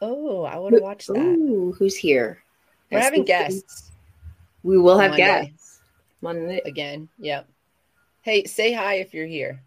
oh, 0.00 0.42
I 0.42 0.58
want 0.58 0.74
to 0.74 0.82
watch 0.82 1.06
that." 1.06 1.16
Ooh, 1.16 1.72
who's 1.78 1.96
here? 1.96 2.42
We're 2.90 2.98
That's 2.98 3.06
having 3.06 3.24
guests. 3.24 3.92
We 4.64 4.78
will 4.78 4.98
have 4.98 5.12
Monday. 5.12 5.24
guests 5.52 5.80
Monday 6.20 6.60
again. 6.64 7.08
Yep. 7.18 7.48
Hey, 8.22 8.44
say 8.44 8.72
hi 8.72 8.94
if 8.94 9.14
you're 9.14 9.26
here. 9.26 9.62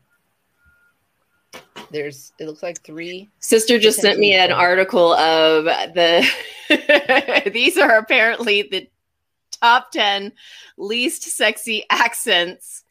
There's 1.91 2.33
it 2.39 2.45
looks 2.45 2.63
like 2.63 2.81
three. 2.81 3.29
Sister 3.39 3.79
just 3.79 4.01
sent 4.01 4.19
me 4.19 4.35
an 4.35 4.51
article 4.51 5.13
of 5.13 5.65
the 5.65 6.27
these 7.53 7.77
are 7.77 7.97
apparently 7.97 8.63
the 8.63 8.89
top 9.61 9.91
10 9.91 10.33
least 10.77 11.23
sexy 11.23 11.85
accents 11.89 12.84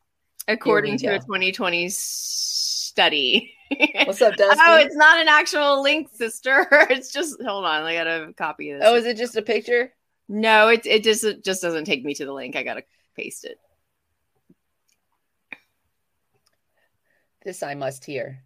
according 0.49 0.99
to 0.99 1.09
a 1.09 1.19
2020 1.19 1.89
study. 1.89 3.55
What's 4.05 4.23
up, 4.23 4.37
Dusty? 4.37 4.61
oh, 4.65 4.77
it's 4.79 4.97
not 4.97 5.21
an 5.21 5.29
actual 5.29 5.83
link, 5.83 6.09
sister. 6.13 6.67
It's 6.91 7.13
just 7.13 7.41
hold 7.43 7.65
on, 7.65 7.83
I 7.85 7.95
gotta 7.95 8.33
copy 8.37 8.73
this. 8.73 8.83
Oh, 8.85 8.95
is 8.95 9.07
it 9.07 9.17
just 9.17 9.37
a 9.37 9.43
picture? 9.43 9.93
No, 10.29 10.69
it 10.69 10.87
it 10.87 11.03
just 11.03 11.25
it 11.25 11.45
just 11.45 11.63
doesn't 11.63 11.85
take 11.85 12.05
me 12.05 12.15
to 12.15 12.25
the 12.25 12.33
link. 12.33 12.57
I 12.57 12.63
gotta 12.63 12.85
paste 13.17 13.45
it. 13.45 13.59
This 17.45 17.63
I 17.63 17.75
must 17.75 18.05
hear. 18.05 18.43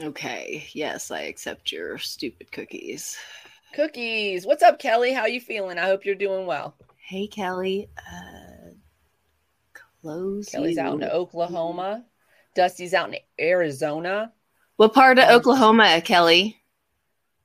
Okay. 0.00 0.68
Yes, 0.72 1.10
I 1.10 1.22
accept 1.22 1.72
your 1.72 1.98
stupid 1.98 2.52
cookies. 2.52 3.16
Cookies. 3.74 4.46
What's 4.46 4.62
up, 4.62 4.78
Kelly? 4.78 5.12
How 5.12 5.26
you 5.26 5.40
feeling? 5.40 5.78
I 5.78 5.86
hope 5.86 6.04
you're 6.04 6.14
doing 6.14 6.46
well. 6.46 6.76
Hey, 6.98 7.26
Kelly. 7.26 7.88
Uh, 7.98 8.45
close. 10.06 10.48
Kelly's 10.48 10.78
out 10.78 10.94
in 10.94 11.04
Oklahoma. 11.04 12.04
Dusty's 12.54 12.94
out 12.94 13.12
in 13.12 13.16
Arizona. 13.40 14.32
What 14.76 14.94
part 14.94 15.18
of 15.18 15.28
um, 15.28 15.34
Oklahoma, 15.34 16.00
Kelly? 16.00 16.62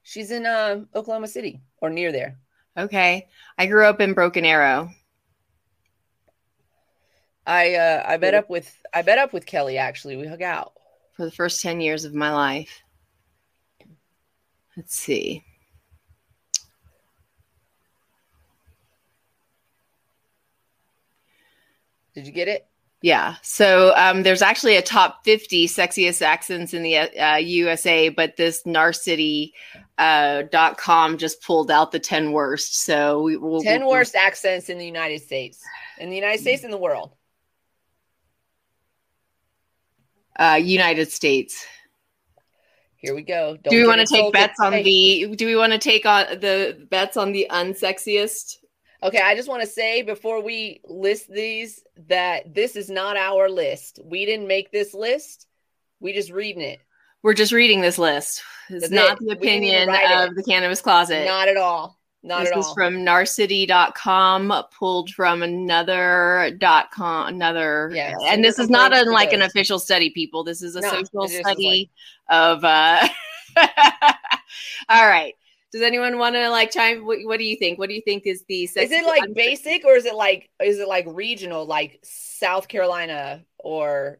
She's 0.03 0.31
in 0.31 0.45
uh, 0.45 0.81
Oklahoma 0.93 1.27
City 1.27 1.61
or 1.77 1.89
near 1.89 2.11
there. 2.11 2.37
Okay. 2.77 3.27
I 3.57 3.65
grew 3.65 3.85
up 3.85 3.99
in 3.99 4.13
Broken 4.13 4.45
Arrow. 4.45 4.89
I 7.47 7.73
uh, 7.73 8.03
I 8.07 8.17
met 8.17 8.35
up 8.35 8.49
with 8.49 8.71
I 8.93 9.01
met 9.01 9.17
up 9.17 9.33
with 9.33 9.47
Kelly 9.47 9.77
actually. 9.77 10.15
We 10.15 10.27
hung 10.27 10.43
out 10.43 10.73
for 11.13 11.25
the 11.25 11.31
first 11.31 11.61
10 11.61 11.81
years 11.81 12.05
of 12.05 12.13
my 12.13 12.31
life. 12.31 12.83
Let's 14.77 14.95
see. 14.95 15.43
Did 22.13 22.27
you 22.27 22.33
get 22.33 22.47
it? 22.47 22.67
Yeah. 23.01 23.35
So 23.41 23.95
um, 23.95 24.21
there's 24.21 24.43
actually 24.43 24.75
a 24.75 24.81
top 24.81 25.25
50 25.25 25.67
sexiest 25.67 26.21
accents 26.21 26.73
in 26.73 26.83
the 26.83 26.97
uh, 26.97 27.37
USA, 27.37 28.09
but 28.09 28.37
this 28.37 28.61
Narcity 28.63 29.53
uh, 29.97 30.43
dot 30.51 30.77
com 30.77 31.17
just 31.17 31.41
pulled 31.41 31.71
out 31.71 31.91
the 31.91 31.99
10 31.99 32.31
worst. 32.31 32.83
So 32.83 33.23
we 33.23 33.37
will 33.37 33.61
10 33.61 33.87
worst 33.87 34.15
accents 34.15 34.69
in 34.69 34.77
the 34.77 34.85
United 34.85 35.21
States, 35.21 35.63
in 35.97 36.09
the 36.09 36.15
United 36.15 36.41
States, 36.41 36.63
in 36.63 36.69
the 36.69 36.77
world. 36.77 37.13
Uh, 40.37 40.59
United 40.61 41.11
States. 41.11 41.65
Here 42.97 43.15
we 43.15 43.23
go. 43.23 43.57
Don't 43.57 43.71
do 43.71 43.81
we 43.81 43.87
want 43.87 43.99
to 43.99 44.05
take 44.05 44.31
bets 44.31 44.59
on 44.59 44.73
the? 44.73 45.35
Do 45.35 45.47
we 45.47 45.55
want 45.55 45.73
to 45.73 45.79
take 45.79 46.05
on 46.05 46.39
the 46.39 46.85
bets 46.91 47.17
on 47.17 47.31
the 47.31 47.47
unsexiest? 47.49 48.57
Okay, 49.03 49.19
I 49.19 49.35
just 49.35 49.49
want 49.49 49.61
to 49.61 49.67
say 49.67 50.03
before 50.03 50.43
we 50.43 50.81
list 50.85 51.27
these 51.27 51.83
that 52.07 52.53
this 52.53 52.75
is 52.75 52.89
not 52.89 53.17
our 53.17 53.49
list. 53.49 53.99
We 54.03 54.25
didn't 54.27 54.47
make 54.47 54.71
this 54.71 54.93
list. 54.93 55.47
We 55.99 56.13
just 56.13 56.31
reading 56.31 56.61
it. 56.61 56.79
We're 57.23 57.33
just 57.33 57.51
reading 57.51 57.81
this 57.81 57.97
list. 57.97 58.43
It's 58.69 58.89
That's 58.89 58.91
not 58.91 59.13
it. 59.13 59.25
the 59.25 59.33
opinion 59.33 59.89
of 59.89 60.29
it. 60.29 60.35
the 60.35 60.43
cannabis 60.43 60.81
closet. 60.81 61.25
Not 61.25 61.47
at 61.47 61.57
all. 61.57 61.97
Not 62.23 62.41
this 62.41 62.49
at 62.49 62.53
all. 62.53 62.61
This 62.61 62.67
is 62.67 62.73
from 62.75 62.93
narcity.com, 62.97 64.63
pulled 64.77 65.09
from 65.09 65.41
another 65.41 66.55
dot 66.59 66.91
com, 66.91 67.27
another. 67.27 67.91
Yeah, 67.93 68.13
and 68.23 68.43
this 68.43 68.59
is 68.59 68.69
not 68.69 68.93
an, 68.93 69.11
like 69.11 69.33
an 69.33 69.41
official 69.41 69.79
study, 69.79 70.11
people. 70.11 70.43
This 70.43 70.61
is 70.61 70.75
a 70.75 70.81
no, 70.81 70.89
social 70.89 71.27
study 71.27 71.89
like... 72.29 72.39
of. 72.39 72.63
uh. 72.63 73.07
Does 75.71 75.81
anyone 75.81 76.17
want 76.17 76.35
to 76.35 76.49
like 76.49 76.71
chime? 76.71 77.05
What, 77.05 77.19
what, 77.23 77.37
do 77.37 77.45
you 77.45 77.55
think? 77.55 77.79
What 77.79 77.87
do 77.87 77.95
you 77.95 78.01
think 78.01 78.23
is 78.25 78.43
the? 78.47 78.63
Is 78.63 78.75
it 78.75 79.05
like 79.05 79.33
basic 79.33 79.85
or 79.85 79.95
is 79.95 80.05
it 80.05 80.15
like 80.15 80.49
is 80.61 80.79
it 80.79 80.87
like 80.87 81.05
regional, 81.07 81.65
like 81.65 81.99
South 82.03 82.67
Carolina 82.67 83.45
or 83.57 84.19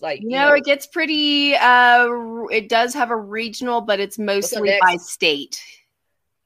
like? 0.00 0.20
You 0.20 0.30
no, 0.30 0.48
know, 0.48 0.54
it 0.54 0.64
gets 0.64 0.86
pretty. 0.86 1.54
uh 1.54 2.06
It 2.50 2.68
does 2.68 2.92
have 2.94 3.10
a 3.10 3.16
regional, 3.16 3.80
but 3.80 3.98
it's 3.98 4.18
mostly 4.18 4.76
by 4.80 4.96
state. 4.96 5.62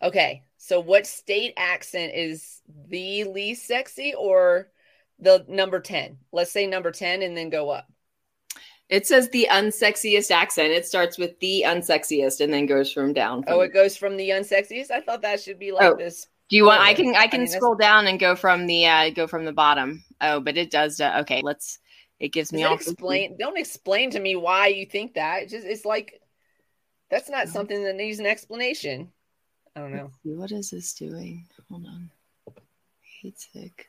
Okay, 0.01 0.43
so 0.57 0.79
what 0.79 1.07
state 1.07 1.55
accent 1.57 2.13
is 2.15 2.61
the 2.89 3.25
least 3.25 3.67
sexy 3.67 4.15
or 4.17 4.71
the 5.19 5.45
number 5.49 5.81
ten? 5.81 6.19
Let's 6.31 6.53
say 6.53 6.69
number 6.69 6.93
ten, 6.93 7.23
and 7.23 7.37
then 7.37 7.51
go 7.51 7.71
up. 7.71 7.92
It 8.93 9.07
says 9.07 9.31
the 9.31 9.49
unsexiest 9.51 10.31
accent. 10.31 10.69
It 10.69 10.85
starts 10.85 11.17
with 11.17 11.41
the 11.41 11.65
unsexiest 11.67 12.43
and 12.43 12.53
then 12.53 12.67
goes 12.67 12.93
from 12.93 13.15
down. 13.15 13.43
From 13.43 13.55
oh, 13.55 13.61
it 13.61 13.73
goes 13.73 13.97
from 13.97 14.19
the 14.19 14.29
unsexiest. 14.29 14.91
I 14.91 15.01
thought 15.01 15.23
that 15.23 15.41
should 15.41 15.59
be 15.59 15.73
like 15.73 15.85
oh, 15.85 15.97
this. 15.97 16.29
Do 16.51 16.57
you 16.59 16.67
want? 16.67 16.83
I 16.83 16.93
can. 16.93 17.17
I 17.17 17.27
can 17.27 17.41
I 17.41 17.45
mean, 17.45 17.47
scroll 17.47 17.75
down 17.75 18.07
and 18.07 18.21
go 18.21 18.37
from 18.37 18.67
the 18.67 18.87
uh 18.87 19.09
go 19.09 19.27
from 19.27 19.47
the 19.47 19.53
bottom. 19.53 20.05
Oh, 20.21 20.41
but 20.41 20.59
it 20.59 20.71
does. 20.71 21.01
Uh, 21.01 21.21
okay, 21.21 21.41
let's. 21.43 21.79
It 22.21 22.35
gives 22.35 22.53
me 22.53 22.65
all. 22.65 22.75
Explain. 22.75 23.39
Don't 23.39 23.57
explain 23.57 24.11
to 24.11 24.21
me 24.21 24.37
why 24.37 24.67
you 24.67 24.85
think 24.85 25.15
that. 25.15 25.45
It's 25.45 25.53
just 25.53 25.67
it's 25.67 25.87
like 25.87 26.21
that's 27.11 27.31
not 27.31 27.45
uh-huh. 27.45 27.53
something 27.53 27.83
that 27.85 27.97
needs 27.97 28.19
an 28.19 28.27
explanation. 28.27 29.11
I 29.75 29.81
don't 29.81 29.97
know. 29.97 30.11
What 30.25 30.53
is 30.53 30.69
this 30.69 30.93
doing? 30.93 31.49
Hold 31.71 31.87
on. 31.87 32.11
Hate 33.23 33.41
sick. 33.41 33.89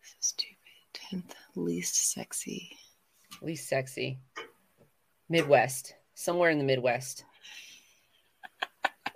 This 0.00 0.16
is 0.20 0.26
stupid. 0.26 0.56
Tenth 0.92 1.32
least 1.54 2.12
sexy. 2.12 2.76
Least 3.40 3.68
sexy. 3.68 4.18
Midwest. 5.28 5.94
Somewhere 6.14 6.50
in 6.50 6.58
the 6.58 6.64
Midwest. 6.64 7.24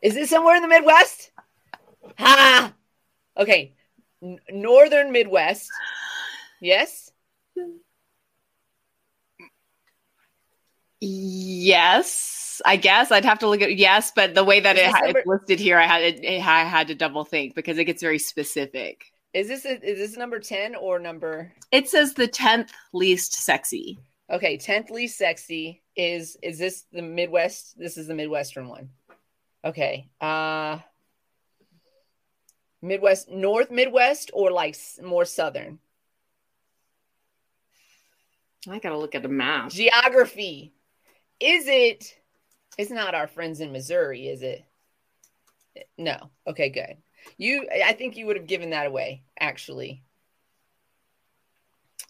Is 0.03 0.17
it 0.17 0.29
somewhere 0.29 0.57
in 0.57 0.63
the 0.63 0.69
Midwest? 0.69 1.31
Ha! 2.19 2.73
Okay. 3.37 3.75
N- 4.23 4.39
Northern 4.51 5.13
Midwest. 5.13 5.71
Yes? 6.61 7.11
Yes, 11.01 12.63
I 12.65 12.77
guess 12.77 13.13
I'd 13.13 13.25
have 13.27 13.41
to 13.41 13.49
look 13.49 13.61
at 13.61 13.77
yes, 13.77 14.13
but 14.17 14.35
the 14.35 14.45
way 14.45 14.61
that 14.61 14.77
it, 14.77 14.91
number- 14.91 15.19
it's 15.19 15.27
listed 15.27 15.61
here, 15.61 15.79
I 15.79 15.87
had 15.87 16.03
it, 16.03 16.25
I 16.25 16.65
had 16.65 16.89
to 16.89 16.95
double 16.95 17.25
think 17.25 17.55
because 17.55 17.77
it 17.77 17.85
gets 17.85 18.03
very 18.03 18.19
specific. 18.19 19.05
Is 19.37 19.49
this 19.49 19.67
a, 19.67 19.73
is 19.87 19.99
this 19.99 20.17
number 20.17 20.39
10 20.39 20.77
or 20.77 20.99
number 20.99 21.53
It 21.71 21.91
says 21.91 22.15
the 22.15 22.27
10th 22.27 22.71
least 22.95 23.35
sexy. 23.35 23.99
Okay, 24.31 24.57
10th 24.57 24.89
least 24.89 25.19
sexy 25.19 25.83
is 25.95 26.39
is 26.43 26.59
this 26.59 26.87
the 26.91 27.03
Midwest? 27.03 27.79
This 27.79 27.99
is 27.99 28.07
the 28.07 28.15
Midwestern 28.15 28.67
one. 28.67 28.89
Okay. 29.63 30.09
Uh 30.23 30.79
Midwest 32.81 33.29
North 33.29 33.71
Midwest 33.71 34.31
or 34.33 34.51
like 34.53 34.75
more 35.03 35.27
southern? 35.27 35.81
I 38.67 38.79
got 38.79 38.89
to 38.89 38.99
look 38.99 39.15
at 39.15 39.23
the 39.23 39.29
map. 39.29 39.71
Geography. 39.71 40.73
Is 41.41 41.69
it 41.69 42.17
it's 42.79 42.91
not 42.91 43.15
our 43.15 43.27
friends 43.27 43.61
in 43.61 43.71
Missouri, 43.71 44.29
is 44.29 44.41
it? 44.41 44.65
No. 45.99 46.31
Okay, 46.47 46.71
good. 46.71 46.97
You, 47.37 47.69
I 47.85 47.93
think 47.93 48.17
you 48.17 48.27
would 48.27 48.37
have 48.37 48.47
given 48.47 48.71
that 48.71 48.87
away, 48.87 49.23
actually. 49.39 50.03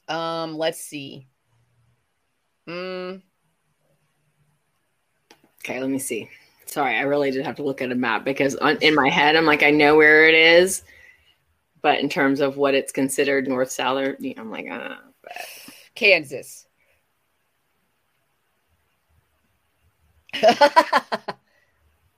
Um, 0.08 0.56
let's 0.56 0.80
see. 0.80 1.26
Mm. 2.68 3.22
Okay, 5.64 5.80
let 5.80 5.90
me 5.90 5.98
see. 5.98 6.28
Sorry, 6.66 6.96
I 6.96 7.02
really 7.02 7.30
did 7.30 7.44
have 7.44 7.56
to 7.56 7.62
look 7.62 7.82
at 7.82 7.92
a 7.92 7.94
map 7.94 8.24
because 8.24 8.56
on, 8.56 8.76
in 8.80 8.94
my 8.94 9.08
head, 9.08 9.36
I'm 9.36 9.46
like, 9.46 9.62
I 9.62 9.70
know 9.70 9.96
where 9.96 10.28
it 10.28 10.34
is, 10.34 10.82
but 11.82 12.00
in 12.00 12.08
terms 12.08 12.40
of 12.40 12.56
what 12.56 12.74
it's 12.74 12.92
considered 12.92 13.48
north 13.48 13.70
south, 13.70 13.98
or 13.98 14.16
I'm 14.36 14.50
like, 14.50 14.66
ah, 14.70 14.98
but. 15.22 15.32
Kansas. 15.94 16.66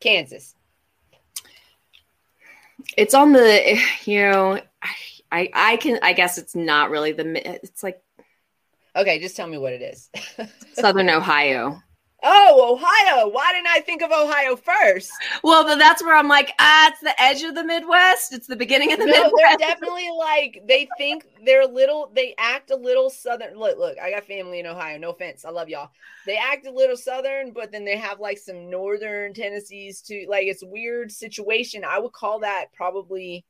Kansas 0.00 0.54
it's 2.96 3.14
on 3.14 3.32
the 3.32 3.78
you 4.04 4.22
know 4.22 4.60
I 5.30 5.50
I 5.52 5.76
can 5.76 5.98
I 6.02 6.12
guess 6.12 6.38
it's 6.38 6.54
not 6.54 6.90
really 6.90 7.12
the 7.12 7.64
it's 7.64 7.82
like 7.82 8.02
okay 8.96 9.18
just 9.20 9.36
tell 9.36 9.46
me 9.46 9.58
what 9.58 9.72
it 9.72 9.82
is. 9.82 10.10
Southern 10.72 11.10
Ohio 11.10 11.82
Oh, 12.22 12.74
Ohio. 12.74 13.28
Why 13.28 13.52
didn't 13.52 13.68
I 13.68 13.80
think 13.80 14.02
of 14.02 14.10
Ohio 14.10 14.56
first? 14.56 15.10
Well, 15.44 15.64
but 15.64 15.76
that's 15.76 16.02
where 16.02 16.16
I'm 16.16 16.26
like, 16.28 16.52
ah, 16.58 16.88
it's 16.90 17.00
the 17.00 17.20
edge 17.22 17.42
of 17.42 17.54
the 17.54 17.62
Midwest. 17.62 18.32
It's 18.32 18.48
the 18.48 18.56
beginning 18.56 18.92
of 18.92 18.98
the 18.98 19.06
no, 19.06 19.12
Midwest. 19.12 19.34
They're 19.36 19.56
definitely 19.58 20.10
like 20.18 20.62
they 20.66 20.88
think 20.98 21.24
they're 21.44 21.66
little, 21.66 22.10
they 22.14 22.34
act 22.36 22.70
a 22.70 22.76
little 22.76 23.08
southern. 23.08 23.56
Look, 23.56 23.78
look, 23.78 23.98
I 23.98 24.10
got 24.10 24.24
family 24.24 24.58
in 24.58 24.66
Ohio. 24.66 24.98
No 24.98 25.10
offense. 25.10 25.44
I 25.44 25.50
love 25.50 25.68
y'all. 25.68 25.90
They 26.26 26.36
act 26.36 26.66
a 26.66 26.72
little 26.72 26.96
southern, 26.96 27.52
but 27.52 27.70
then 27.70 27.84
they 27.84 27.96
have 27.96 28.18
like 28.18 28.38
some 28.38 28.68
northern 28.68 29.32
tendencies 29.32 30.02
to 30.02 30.26
like 30.28 30.46
it's 30.46 30.64
a 30.64 30.66
weird 30.66 31.12
situation. 31.12 31.84
I 31.88 32.00
would 32.00 32.12
call 32.12 32.40
that 32.40 32.72
probably 32.74 33.44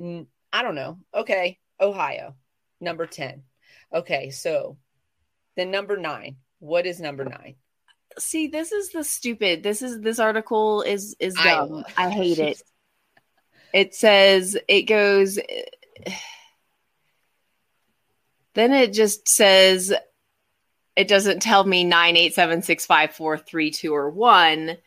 I 0.00 0.62
don't 0.62 0.74
know. 0.74 0.98
Okay. 1.14 1.58
Ohio, 1.80 2.34
number 2.80 3.06
10. 3.06 3.44
Okay, 3.94 4.30
so 4.30 4.76
Then 5.56 5.70
number 5.70 5.96
nine. 5.96 6.36
What 6.60 6.86
is 6.86 7.00
number 7.00 7.24
nine? 7.24 7.56
See, 8.18 8.48
this 8.48 8.72
is 8.72 8.90
the 8.90 9.04
stupid. 9.04 9.62
This 9.62 9.82
is 9.82 10.00
this 10.00 10.18
article 10.18 10.82
is 10.82 11.16
is 11.20 11.34
dumb. 11.34 11.84
I, 11.96 12.06
I 12.06 12.10
hate 12.10 12.38
it. 12.38 12.62
It 13.70 13.94
says 13.94 14.56
it 14.66 14.84
goes. 14.84 15.38
Then 18.54 18.72
it 18.72 18.94
just 18.94 19.28
says 19.28 19.92
it 20.96 21.06
doesn't 21.06 21.42
tell 21.42 21.64
me 21.64 21.84
nine 21.84 22.16
eight 22.16 22.32
seven 22.34 22.62
six 22.62 22.86
five 22.86 23.12
four 23.12 23.36
three 23.36 23.70
two 23.70 23.94
or 23.94 24.08
one. 24.08 24.78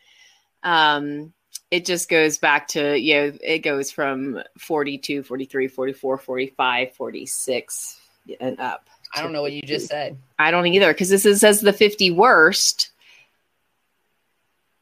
Um, 0.64 1.32
it 1.72 1.86
just 1.86 2.08
goes 2.08 2.38
back 2.38 2.68
to 2.68 2.96
you 2.96 3.14
know 3.14 3.32
it 3.42 3.60
goes 3.60 3.90
from 3.90 4.40
42 4.58 5.24
43 5.24 5.68
44 5.68 6.18
45 6.18 6.94
46 6.94 8.00
and 8.40 8.60
up 8.60 8.88
i 9.16 9.22
don't 9.22 9.32
know 9.32 9.42
what 9.42 9.52
you 9.52 9.62
just 9.62 9.88
said 9.88 10.16
i 10.38 10.50
don't 10.50 10.66
either 10.66 10.92
because 10.92 11.08
this 11.08 11.26
is, 11.26 11.40
says 11.40 11.60
the 11.60 11.72
50 11.72 12.12
worst 12.12 12.91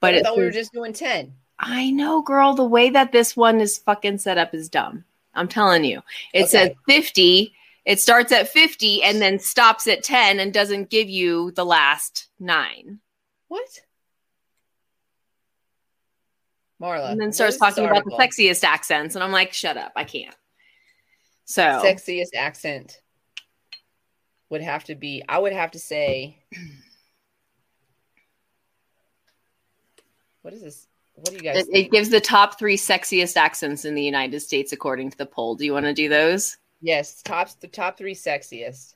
but 0.00 0.14
i 0.14 0.20
thought 0.20 0.36
we 0.36 0.44
were 0.44 0.50
just 0.50 0.72
doing 0.72 0.92
10 0.92 1.32
i 1.58 1.90
know 1.90 2.22
girl 2.22 2.54
the 2.54 2.64
way 2.64 2.90
that 2.90 3.12
this 3.12 3.36
one 3.36 3.60
is 3.60 3.78
fucking 3.78 4.18
set 4.18 4.38
up 4.38 4.54
is 4.54 4.68
dumb 4.68 5.04
i'm 5.34 5.48
telling 5.48 5.84
you 5.84 6.00
it 6.32 6.44
okay. 6.44 6.48
says 6.48 6.70
50 6.88 7.54
it 7.86 7.98
starts 7.98 8.30
at 8.30 8.48
50 8.48 9.02
and 9.02 9.22
then 9.22 9.38
stops 9.38 9.86
at 9.88 10.02
10 10.02 10.38
and 10.38 10.52
doesn't 10.52 10.90
give 10.90 11.08
you 11.08 11.50
the 11.52 11.64
last 11.64 12.28
nine 12.38 13.00
what 13.48 13.80
Marla. 16.80 17.10
And 17.10 17.20
then 17.20 17.32
starts 17.32 17.58
talking 17.58 17.84
about 17.84 18.04
the 18.04 18.12
sexiest 18.12 18.64
accents. 18.64 19.14
And 19.14 19.22
I'm 19.22 19.32
like, 19.32 19.52
shut 19.52 19.76
up. 19.76 19.92
I 19.96 20.04
can't. 20.04 20.34
So, 21.44 21.62
sexiest 21.62 22.34
accent 22.36 23.00
would 24.50 24.62
have 24.62 24.84
to 24.84 24.94
be, 24.94 25.22
I 25.28 25.38
would 25.38 25.52
have 25.52 25.72
to 25.72 25.78
say, 25.78 26.38
what 30.42 30.54
is 30.54 30.62
this? 30.62 30.86
What 31.14 31.30
do 31.30 31.34
you 31.34 31.40
guys 31.40 31.66
it, 31.66 31.68
it, 31.72 31.90
gives 31.90 32.08
the 32.08 32.20
top 32.20 32.58
three 32.58 32.76
sexiest 32.76 33.36
accents 33.36 33.84
in 33.84 33.94
the 33.94 34.02
United 34.02 34.40
States 34.40 34.72
according 34.72 35.10
to 35.10 35.18
the 35.18 35.26
poll. 35.26 35.54
Do 35.54 35.64
you 35.64 35.72
want 35.72 35.86
to 35.86 35.92
do 35.92 36.08
those? 36.08 36.56
Yes, 36.80 37.22
top 37.22 37.48
the 37.60 37.68
top 37.68 37.98
three 37.98 38.14
sexiest. 38.14 38.94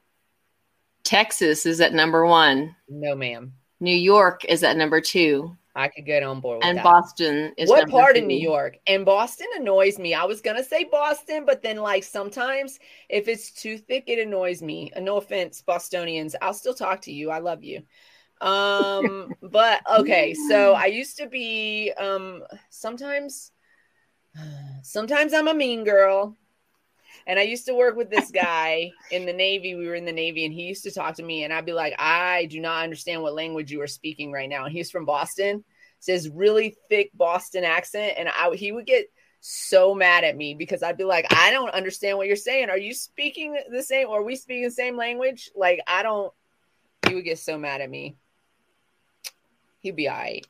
Texas 1.02 1.66
is 1.66 1.80
at 1.80 1.92
number 1.92 2.24
one. 2.24 2.74
No, 2.88 3.14
ma'am. 3.14 3.52
New 3.80 3.94
York 3.94 4.44
is 4.46 4.62
at 4.62 4.76
number 4.76 5.00
two. 5.00 5.54
I 5.76 5.88
could 5.88 6.06
get 6.06 6.22
on 6.22 6.40
board 6.40 6.58
with 6.58 6.66
and 6.66 6.78
that. 6.78 6.84
Boston 6.84 7.52
is 7.58 7.68
what 7.68 7.88
part 7.88 8.16
in 8.16 8.28
New 8.28 8.38
York? 8.38 8.78
And 8.86 9.04
Boston 9.04 9.48
annoys 9.56 9.98
me. 9.98 10.14
I 10.14 10.24
was 10.24 10.40
gonna 10.40 10.62
say 10.62 10.84
Boston, 10.84 11.44
but 11.44 11.62
then 11.62 11.78
like 11.78 12.04
sometimes 12.04 12.78
if 13.08 13.26
it's 13.26 13.50
too 13.50 13.76
thick, 13.76 14.04
it 14.06 14.24
annoys 14.24 14.62
me. 14.62 14.92
Uh, 14.94 15.00
no 15.00 15.16
offense, 15.16 15.62
Bostonians. 15.62 16.36
I'll 16.40 16.54
still 16.54 16.74
talk 16.74 17.00
to 17.02 17.12
you. 17.12 17.30
I 17.30 17.40
love 17.40 17.64
you. 17.64 17.82
Um, 18.40 19.34
but 19.42 19.80
okay, 19.98 20.34
so 20.34 20.74
I 20.74 20.86
used 20.86 21.16
to 21.18 21.26
be 21.26 21.92
um 21.98 22.42
sometimes 22.70 23.52
sometimes 24.82 25.32
I'm 25.32 25.48
a 25.48 25.54
mean 25.54 25.84
girl. 25.84 26.36
And 27.26 27.38
I 27.38 27.42
used 27.42 27.64
to 27.66 27.74
work 27.74 27.96
with 27.96 28.10
this 28.10 28.30
guy 28.30 28.90
in 29.10 29.24
the 29.24 29.32
Navy. 29.32 29.74
We 29.74 29.86
were 29.86 29.94
in 29.94 30.04
the 30.04 30.12
Navy, 30.12 30.44
and 30.44 30.52
he 30.52 30.64
used 30.64 30.84
to 30.84 30.90
talk 30.90 31.14
to 31.14 31.22
me, 31.22 31.44
and 31.44 31.54
I'd 31.54 31.64
be 31.64 31.72
like, 31.72 31.94
I 31.98 32.46
do 32.46 32.60
not 32.60 32.82
understand 32.82 33.22
what 33.22 33.34
language 33.34 33.70
you 33.70 33.80
are 33.80 33.86
speaking 33.86 34.30
right 34.30 34.48
now. 34.48 34.64
And 34.64 34.72
he's 34.72 34.90
from 34.90 35.06
Boston, 35.06 35.64
says 36.00 36.28
really 36.28 36.76
thick 36.90 37.10
Boston 37.14 37.64
accent, 37.64 38.14
and 38.18 38.28
I 38.28 38.54
he 38.54 38.72
would 38.72 38.84
get 38.84 39.06
so 39.40 39.94
mad 39.94 40.24
at 40.24 40.36
me 40.36 40.54
because 40.54 40.82
I'd 40.82 40.96
be 40.96 41.04
like, 41.04 41.26
I 41.30 41.50
don't 41.50 41.70
understand 41.70 42.16
what 42.18 42.26
you're 42.26 42.36
saying. 42.36 42.70
Are 42.70 42.78
you 42.78 42.94
speaking 42.94 43.58
the 43.70 43.82
same? 43.82 44.08
Or 44.08 44.20
are 44.20 44.24
we 44.24 44.36
speaking 44.36 44.64
the 44.64 44.70
same 44.70 44.96
language? 44.96 45.50
Like, 45.54 45.80
I 45.86 46.02
don't. 46.02 46.32
He 47.06 47.14
would 47.14 47.24
get 47.24 47.38
so 47.38 47.58
mad 47.58 47.80
at 47.80 47.90
me. 47.90 48.16
He'd 49.84 49.94
be 49.94 50.08
all 50.08 50.16
right. 50.16 50.44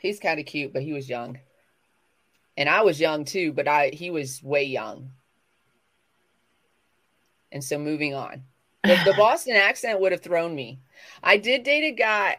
He's 0.00 0.18
kind 0.18 0.40
of 0.40 0.46
cute, 0.46 0.72
but 0.72 0.82
he 0.82 0.94
was 0.94 1.10
young 1.10 1.38
and 2.60 2.68
I 2.68 2.82
was 2.82 3.00
young 3.00 3.24
too, 3.24 3.54
but 3.54 3.66
I 3.66 3.88
he 3.88 4.10
was 4.10 4.42
way 4.42 4.64
young. 4.64 5.12
And 7.50 7.64
so 7.64 7.78
moving 7.78 8.14
on. 8.14 8.44
The, 8.82 8.98
the 9.04 9.14
Boston 9.14 9.56
accent 9.56 10.00
would 10.00 10.12
have 10.12 10.22
thrown 10.22 10.54
me. 10.54 10.80
I 11.22 11.36
did 11.36 11.64
date 11.64 11.84
a 11.84 11.90
guy. 11.90 12.38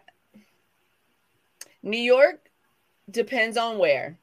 New 1.83 1.99
York 1.99 2.49
depends 3.09 3.57
on 3.57 3.77
where. 3.77 4.17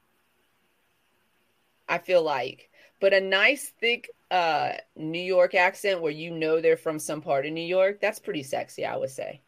I 1.87 1.97
feel 1.97 2.21
like, 2.21 2.69
but 2.99 3.13
a 3.13 3.21
nice 3.21 3.71
thick 3.79 4.09
uh 4.31 4.73
New 4.95 5.21
York 5.21 5.55
accent 5.55 6.01
where 6.01 6.11
you 6.11 6.31
know 6.31 6.61
they're 6.61 6.77
from 6.77 6.99
some 6.99 7.21
part 7.21 7.45
of 7.45 7.53
New 7.53 7.61
York, 7.61 7.99
that's 7.99 8.19
pretty 8.19 8.43
sexy, 8.43 8.85
I 8.85 8.95
would 8.97 9.09
say. 9.09 9.41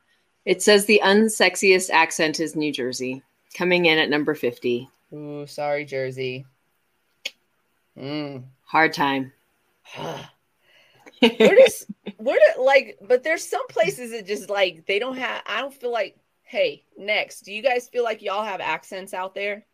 It 0.46 0.62
says 0.62 0.86
the 0.86 1.02
unsexiest 1.04 1.92
accent 1.92 2.40
is 2.40 2.56
New 2.56 2.72
Jersey, 2.72 3.22
coming 3.54 3.86
in 3.86 4.00
at 4.00 4.10
number 4.10 4.34
50. 4.34 4.90
Ooh, 5.14 5.46
sorry, 5.46 5.86
Jersey. 5.86 6.46
Mm. 7.98 8.44
Hard 8.64 8.94
time. 8.94 9.34
where 9.96 11.56
does 11.56 11.86
where 12.18 12.40
do 12.56 12.64
like 12.64 12.98
but 13.02 13.24
there's 13.24 13.48
some 13.48 13.68
places 13.68 14.12
that 14.12 14.26
just 14.26 14.50
like 14.50 14.86
they 14.86 14.98
don't 14.98 15.18
have 15.18 15.44
I 15.46 15.60
don't 15.62 15.74
feel 15.74 15.92
like 15.92 16.18
hey, 16.52 16.84
next. 16.98 17.42
Do 17.42 17.54
you 17.54 17.62
guys 17.62 17.88
feel 17.88 18.04
like 18.04 18.22
y'all 18.22 18.44
have 18.44 18.60
accents 18.60 19.14
out 19.14 19.34
there? 19.34 19.66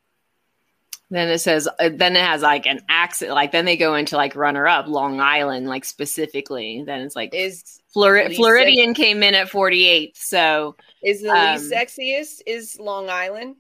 Then 1.10 1.30
it 1.30 1.39
says 1.39 1.67
uh, 1.80 1.89
then 1.93 2.15
it 2.15 2.24
has 2.24 2.41
like 2.41 2.65
an 2.65 2.82
accent 2.89 3.32
like 3.32 3.54
then 3.54 3.63
they 3.63 3.78
go 3.78 3.96
into 3.96 4.17
like 4.17 4.36
runner 4.36 4.67
up 4.67 4.88
Long 4.88 5.22
Island 5.22 5.67
like 5.67 5.86
specifically. 5.86 6.84
Then 6.86 7.02
it's 7.02 7.15
like 7.15 7.34
is 7.34 7.80
Flor- 7.93 8.30
Floridian 8.32 8.93
came 8.93 9.24
in 9.24 9.34
at 9.34 9.50
48th. 9.50 10.17
So 10.17 10.76
is 11.04 11.22
the 11.22 11.32
um, 11.32 11.54
least 11.54 11.72
sexiest 11.72 12.41
is 12.46 12.78
Long 12.80 13.10
Island? 13.10 13.56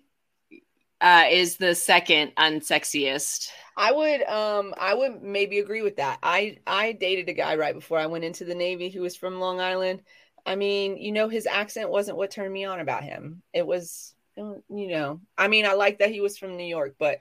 uh, 1.01 1.25
is 1.29 1.57
the 1.57 1.75
second 1.75 2.33
unsexiest. 2.37 3.49
I 3.75 3.91
would 3.91 4.23
um 4.23 4.73
I 4.77 4.93
would 4.93 5.21
maybe 5.21 5.59
agree 5.59 5.83
with 5.83 5.97
that. 5.97 6.19
I 6.23 6.57
I 6.65 6.93
dated 6.93 7.29
a 7.29 7.33
guy 7.33 7.55
right 7.55 7.75
before 7.75 7.99
I 7.99 8.07
went 8.07 8.23
into 8.23 8.45
the 8.45 8.55
Navy 8.55 8.89
who 8.89 9.01
was 9.01 9.15
from 9.15 9.39
Long 9.39 9.59
Island. 9.59 10.01
I 10.45 10.55
mean, 10.55 10.97
you 10.97 11.11
know, 11.11 11.29
his 11.29 11.45
accent 11.45 11.89
wasn't 11.89 12.17
what 12.17 12.31
turned 12.31 12.53
me 12.53 12.65
on 12.65 12.79
about 12.79 13.03
him. 13.03 13.43
It 13.53 13.67
was, 13.67 14.15
you 14.35 14.63
know, 14.69 15.19
I 15.37 15.49
mean, 15.49 15.65
I 15.65 15.73
like 15.73 15.99
that 15.99 16.09
he 16.09 16.21
was 16.21 16.37
from 16.37 16.55
New 16.55 16.65
York, 16.65 16.95
but 16.97 17.19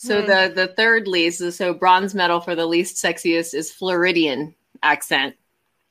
so 0.00 0.22
hmm. 0.22 0.26
the 0.28 0.52
the 0.54 0.66
third 0.68 1.06
least, 1.06 1.52
so 1.52 1.74
bronze 1.74 2.14
medal 2.14 2.40
for 2.40 2.54
the 2.54 2.64
least 2.64 2.96
sexiest 2.96 3.52
is 3.52 3.70
Floridian 3.70 4.54
accent, 4.82 5.36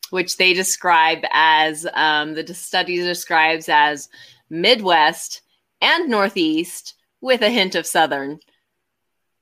which 0.09 0.37
they 0.37 0.53
describe 0.53 1.19
as 1.31 1.85
um, 1.93 2.33
the 2.33 2.55
study 2.55 2.95
describes 2.95 3.69
as 3.69 4.09
Midwest 4.49 5.41
and 5.79 6.09
Northeast 6.09 6.95
with 7.21 7.43
a 7.43 7.51
hint 7.51 7.75
of 7.75 7.85
Southern. 7.85 8.39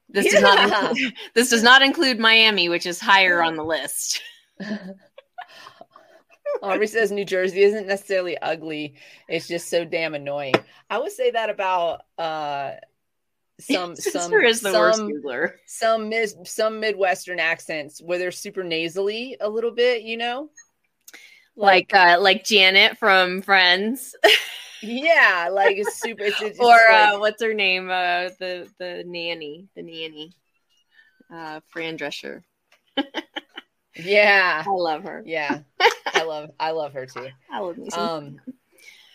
This 0.10 0.26
yeah. 0.26 0.32
does 0.34 0.42
not 0.42 0.60
include, 0.90 1.14
this 1.34 1.50
does 1.50 1.64
not 1.64 1.82
include 1.82 2.20
Miami, 2.20 2.68
which 2.68 2.86
is 2.86 3.00
higher 3.00 3.42
on 3.42 3.56
the 3.56 3.64
list. 3.64 4.22
Aubrey 6.62 6.88
says 6.88 7.10
New 7.10 7.24
Jersey 7.24 7.62
isn't 7.62 7.88
necessarily 7.88 8.38
ugly; 8.40 8.96
it's 9.30 9.48
just 9.48 9.70
so 9.70 9.86
damn 9.86 10.14
annoying. 10.14 10.56
I 10.90 10.98
would 10.98 11.14
say 11.14 11.32
that 11.32 11.50
about 11.50 12.02
uh, 12.18 12.72
some 13.60 13.96
some 13.96 14.34
is 14.34 14.62
the 14.62 14.72
some, 14.72 14.80
worst 14.80 15.02
Googler. 15.02 15.54
some 15.66 16.10
mid, 16.10 16.30
some 16.48 16.80
Midwestern 16.80 17.40
accents 17.40 18.02
where 18.02 18.20
they're 18.20 18.32
super 18.32 18.64
nasally 18.64 19.38
a 19.40 19.50
little 19.50 19.72
bit, 19.72 20.04
you 20.04 20.18
know, 20.18 20.50
like 21.56 21.92
like, 21.94 22.18
uh, 22.18 22.22
like 22.22 22.44
Janet 22.44 22.98
from 22.98 23.42
Friends. 23.42 24.16
yeah, 24.82 25.50
like 25.52 25.78
it's 25.78 26.00
super. 26.00 26.24
It's, 26.24 26.42
it's 26.42 26.60
or 26.60 26.68
like, 26.68 26.90
uh, 26.90 27.18
what's 27.18 27.42
her 27.42 27.54
name? 27.54 27.90
Uh, 27.90 28.30
the 28.40 28.70
the 28.78 29.04
nanny, 29.06 29.68
the 29.76 29.82
nanny, 29.82 30.34
uh, 31.34 31.62
Fran 31.68 31.98
Drescher. 31.98 32.44
yeah, 33.96 34.64
I 34.66 34.70
love 34.70 35.04
her. 35.04 35.24
Yeah, 35.26 35.62
I 36.14 36.24
love 36.24 36.52
I 36.60 36.72
love 36.72 36.94
her 36.94 37.06
too. 37.06 37.28
I 37.52 37.60
love 37.60 37.78
me. 37.78 37.90
Um, 37.90 38.40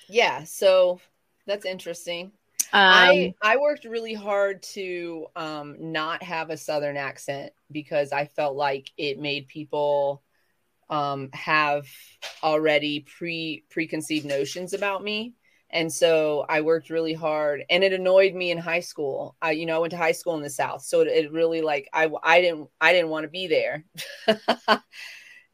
yeah. 0.09 0.45
So 0.45 1.01
that's 1.47 1.65
interesting. 1.65 2.33
Um, 2.73 2.81
I 2.81 3.35
I 3.43 3.57
worked 3.59 3.85
really 3.85 4.15
hard 4.15 4.63
to 4.75 5.27
um, 5.37 5.77
not 5.79 6.23
have 6.23 6.51
a 6.51 6.57
southern 6.57 6.97
accent 6.97 7.53
because 7.71 8.13
I 8.13 8.27
felt 8.27 8.57
like 8.57 8.91
it 8.97 9.19
made 9.19 9.49
people 9.49 10.23
um, 10.91 11.31
have 11.33 11.87
already 12.43 13.01
pre 13.01 13.65
preconceived 13.71 14.27
notions 14.27 14.73
about 14.73 15.03
me 15.03 15.35
and 15.73 15.91
so 15.91 16.45
I 16.49 16.61
worked 16.61 16.91
really 16.91 17.15
hard 17.15 17.65
and 17.71 17.83
it 17.83 17.95
annoyed 17.95 18.35
me 18.35 18.51
in 18.51 18.59
high 18.59 18.81
school. 18.81 19.37
I, 19.41 19.53
you 19.53 19.65
know, 19.65 19.77
I 19.77 19.79
went 19.79 19.93
to 19.93 19.97
high 19.97 20.13
school 20.13 20.35
in 20.35 20.43
the 20.43 20.51
South. 20.51 20.83
So 20.83 21.01
it, 21.01 21.09
it 21.09 21.33
really 21.33 21.63
like, 21.63 21.89
I, 21.95 22.11
I 22.23 22.43
didn't, 22.43 22.69
I 22.79 22.93
didn't 22.93 23.09
want 23.09 23.25
to 23.25 23.31
be 23.31 23.47
there 23.47 23.85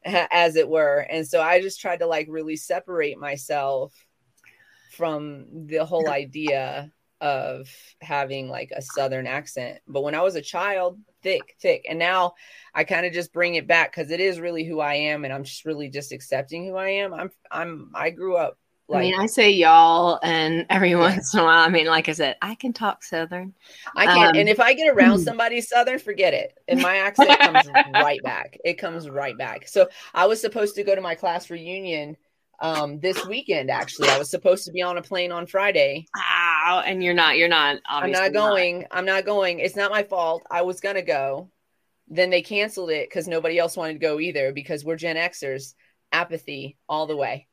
as 0.05 0.57
it 0.57 0.67
were. 0.67 0.99
And 1.09 1.25
so 1.25 1.41
I 1.41 1.61
just 1.61 1.79
tried 1.79 1.99
to 1.99 2.05
like 2.05 2.27
really 2.29 2.57
separate 2.57 3.17
myself 3.17 3.93
from 4.91 5.67
the 5.67 5.85
whole 5.85 6.09
idea 6.09 6.91
of 7.21 7.69
having 8.01 8.49
like 8.49 8.71
a 8.75 8.81
southern 8.81 9.27
accent. 9.27 9.79
But 9.87 10.03
when 10.03 10.15
I 10.15 10.21
was 10.21 10.35
a 10.35 10.41
child, 10.41 10.99
thick, 11.21 11.55
thick. 11.61 11.85
And 11.89 11.99
now 11.99 12.33
I 12.73 12.83
kind 12.83 13.05
of 13.05 13.13
just 13.13 13.33
bring 13.33 13.55
it 13.55 13.67
back 13.67 13.91
because 13.91 14.11
it 14.11 14.19
is 14.19 14.39
really 14.39 14.63
who 14.63 14.79
I 14.79 14.95
am 14.95 15.25
and 15.25 15.33
I'm 15.33 15.43
just 15.43 15.65
really 15.65 15.89
just 15.89 16.11
accepting 16.11 16.65
who 16.65 16.75
I 16.75 16.89
am. 16.89 17.13
I'm 17.13 17.31
I'm 17.51 17.91
I 17.93 18.09
grew 18.09 18.35
up 18.37 18.57
like, 18.89 18.97
I 18.97 19.01
mean, 19.01 19.19
I 19.19 19.27
say 19.27 19.51
y'all, 19.51 20.19
and 20.23 20.65
every 20.67 20.95
once 20.95 21.35
in 21.35 21.41
a 21.41 21.43
while, 21.43 21.63
I 21.63 21.69
mean, 21.69 21.85
like 21.85 22.09
I 22.09 22.13
said, 22.13 22.37
I 22.41 22.55
can 22.55 22.73
talk 22.73 23.03
Southern. 23.03 23.53
I 23.95 24.07
can, 24.07 24.29
um, 24.29 24.35
and 24.35 24.49
if 24.49 24.59
I 24.59 24.73
get 24.73 24.91
around 24.91 25.19
somebody 25.19 25.61
Southern, 25.61 25.99
forget 25.99 26.33
it, 26.33 26.57
and 26.67 26.81
my 26.81 26.97
accent 26.97 27.39
comes 27.39 27.67
right 27.93 28.21
back. 28.23 28.57
It 28.65 28.79
comes 28.79 29.07
right 29.07 29.37
back. 29.37 29.67
So 29.67 29.89
I 30.15 30.25
was 30.25 30.41
supposed 30.41 30.75
to 30.75 30.83
go 30.83 30.95
to 30.95 31.01
my 31.01 31.13
class 31.13 31.51
reunion 31.51 32.17
um, 32.61 32.99
this 32.99 33.23
weekend. 33.27 33.69
Actually, 33.69 34.09
I 34.09 34.17
was 34.17 34.31
supposed 34.31 34.65
to 34.65 34.71
be 34.71 34.81
on 34.81 34.97
a 34.97 35.03
plane 35.03 35.31
on 35.31 35.45
Friday. 35.45 36.07
Wow, 36.69 36.81
and 36.81 37.03
you're 37.03 37.15
not. 37.15 37.37
You're 37.37 37.47
not. 37.47 37.77
I'm 37.87 38.11
not 38.11 38.31
going. 38.31 38.81
Not. 38.81 38.87
I'm 38.91 39.05
not 39.05 39.25
going. 39.25 39.57
It's 39.59 39.75
not 39.75 39.89
my 39.89 40.03
fault. 40.03 40.45
I 40.51 40.61
was 40.61 40.81
gonna 40.81 41.01
go. 41.01 41.49
Then 42.07 42.29
they 42.29 42.43
canceled 42.43 42.91
it 42.91 43.09
because 43.09 43.27
nobody 43.27 43.57
else 43.57 43.75
wanted 43.75 43.93
to 43.93 43.99
go 43.99 44.19
either 44.19 44.51
because 44.51 44.85
we're 44.85 44.95
Gen 44.95 45.15
Xers. 45.15 45.73
Apathy 46.11 46.77
all 46.87 47.07
the 47.07 47.15
way. 47.15 47.47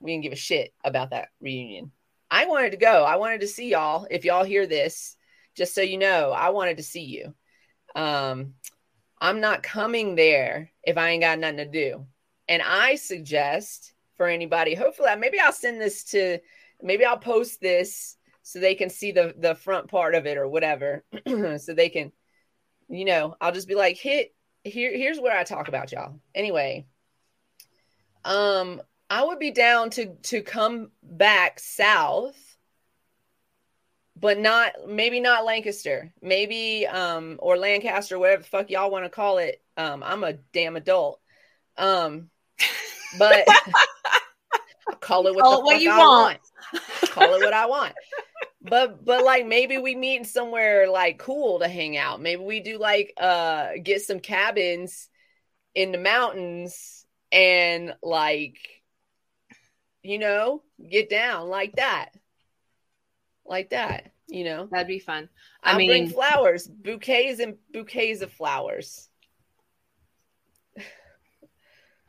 We 0.00 0.12
didn't 0.12 0.22
give 0.22 0.32
a 0.32 0.36
shit 0.36 0.72
about 0.84 1.10
that 1.10 1.28
reunion. 1.40 1.90
I 2.30 2.46
wanted 2.46 2.70
to 2.70 2.76
go. 2.76 3.02
I 3.04 3.16
wanted 3.16 3.40
to 3.40 3.48
see 3.48 3.70
y'all. 3.70 4.06
If 4.08 4.24
y'all 4.24 4.44
hear 4.44 4.66
this, 4.66 5.16
just 5.56 5.74
so 5.74 5.80
you 5.80 5.98
know, 5.98 6.30
I 6.30 6.50
wanted 6.50 6.76
to 6.76 6.82
see 6.84 7.04
you. 7.04 7.34
Um, 7.96 8.54
I'm 9.20 9.40
not 9.40 9.64
coming 9.64 10.14
there 10.14 10.70
if 10.84 10.96
I 10.96 11.10
ain't 11.10 11.22
got 11.22 11.40
nothing 11.40 11.56
to 11.58 11.66
do. 11.66 12.06
And 12.48 12.62
I 12.62 12.96
suggest 12.96 13.94
for 14.16 14.28
anybody. 14.28 14.74
Hopefully, 14.74 15.10
maybe 15.16 15.40
I'll 15.40 15.52
send 15.52 15.80
this 15.80 16.04
to, 16.06 16.38
maybe 16.82 17.04
I'll 17.04 17.18
post 17.18 17.60
this 17.60 18.16
so 18.44 18.60
they 18.60 18.76
can 18.76 18.90
see 18.90 19.10
the 19.10 19.34
the 19.36 19.56
front 19.56 19.88
part 19.88 20.14
of 20.14 20.26
it 20.26 20.38
or 20.38 20.46
whatever, 20.46 21.04
so 21.26 21.74
they 21.74 21.88
can, 21.88 22.12
you 22.88 23.04
know, 23.04 23.34
I'll 23.40 23.50
just 23.52 23.66
be 23.66 23.74
like, 23.74 23.96
hit 23.96 24.32
here. 24.62 24.96
Here's 24.96 25.18
where 25.18 25.36
I 25.36 25.42
talk 25.42 25.66
about 25.66 25.90
y'all. 25.90 26.20
Anyway, 26.32 26.86
um, 28.24 28.80
I 29.10 29.24
would 29.24 29.40
be 29.40 29.50
down 29.50 29.90
to 29.90 30.14
to 30.24 30.42
come 30.42 30.92
back 31.02 31.58
south 31.58 32.36
but 34.16 34.38
not 34.38 34.72
maybe 34.88 35.20
not 35.20 35.44
Lancaster, 35.44 36.12
maybe 36.22 36.86
um 36.86 37.36
or 37.40 37.56
Lancaster, 37.58 38.18
whatever 38.18 38.42
the 38.42 38.48
fuck 38.48 38.70
y'all 38.70 38.90
want 38.90 39.04
to 39.04 39.10
call 39.10 39.38
it. 39.38 39.60
Um, 39.76 40.02
I'm 40.02 40.24
a 40.24 40.34
damn 40.52 40.76
adult. 40.76 41.20
Um, 41.76 42.30
but 43.18 43.46
call 45.00 45.26
it 45.26 45.34
what 45.34 45.42
call 45.42 45.58
the 45.58 45.64
what 45.64 45.80
you 45.80 45.90
I 45.90 45.98
want. 45.98 46.40
want. 46.72 47.10
call 47.10 47.34
it 47.34 47.42
what 47.42 47.52
I 47.52 47.66
want. 47.66 47.92
But 48.64 49.04
but 49.04 49.24
like 49.24 49.46
maybe 49.46 49.76
we 49.76 49.94
meet 49.94 50.26
somewhere 50.26 50.88
like 50.88 51.18
cool 51.18 51.58
to 51.58 51.68
hang 51.68 51.98
out. 51.98 52.22
Maybe 52.22 52.42
we 52.42 52.60
do 52.60 52.78
like 52.78 53.12
uh 53.18 53.72
get 53.82 54.02
some 54.02 54.20
cabins 54.20 55.08
in 55.74 55.92
the 55.92 55.98
mountains 55.98 57.04
and 57.30 57.94
like 58.02 58.56
you 60.02 60.18
know 60.18 60.62
get 60.90 61.10
down 61.10 61.48
like 61.48 61.76
that. 61.76 62.10
Like 63.44 63.70
that, 63.70 64.12
you 64.28 64.44
know. 64.44 64.66
That'd 64.70 64.88
be 64.88 64.98
fun. 64.98 65.28
I 65.62 65.72
I'll 65.72 65.76
mean 65.76 65.90
bring 65.90 66.08
flowers, 66.08 66.66
bouquets 66.66 67.40
and 67.40 67.56
bouquets 67.70 68.22
of 68.22 68.32
flowers. 68.32 69.10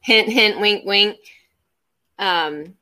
hint, 0.00 0.28
hint, 0.28 0.60
wink, 0.60 0.84
wink. 0.86 1.18
Um, 2.18 2.74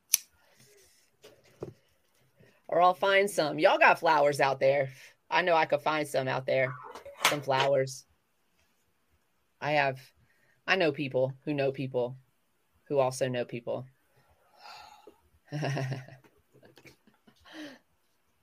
or 2.73 2.81
I'll 2.81 2.95
find 2.95 3.29
some. 3.29 3.59
Y'all 3.59 3.77
got 3.77 3.99
flowers 3.99 4.41
out 4.41 4.59
there. 4.59 4.89
I 5.29 5.43
know 5.43 5.53
I 5.53 5.65
could 5.65 5.81
find 5.81 6.07
some 6.07 6.27
out 6.27 6.47
there. 6.47 6.73
Some 7.25 7.41
flowers. 7.41 8.03
I 9.61 9.73
have, 9.73 9.99
I 10.65 10.75
know 10.75 10.91
people 10.91 11.33
who 11.45 11.53
know 11.53 11.71
people 11.71 12.17
who 12.87 12.97
also 12.97 13.27
know 13.27 13.45
people. 13.45 13.85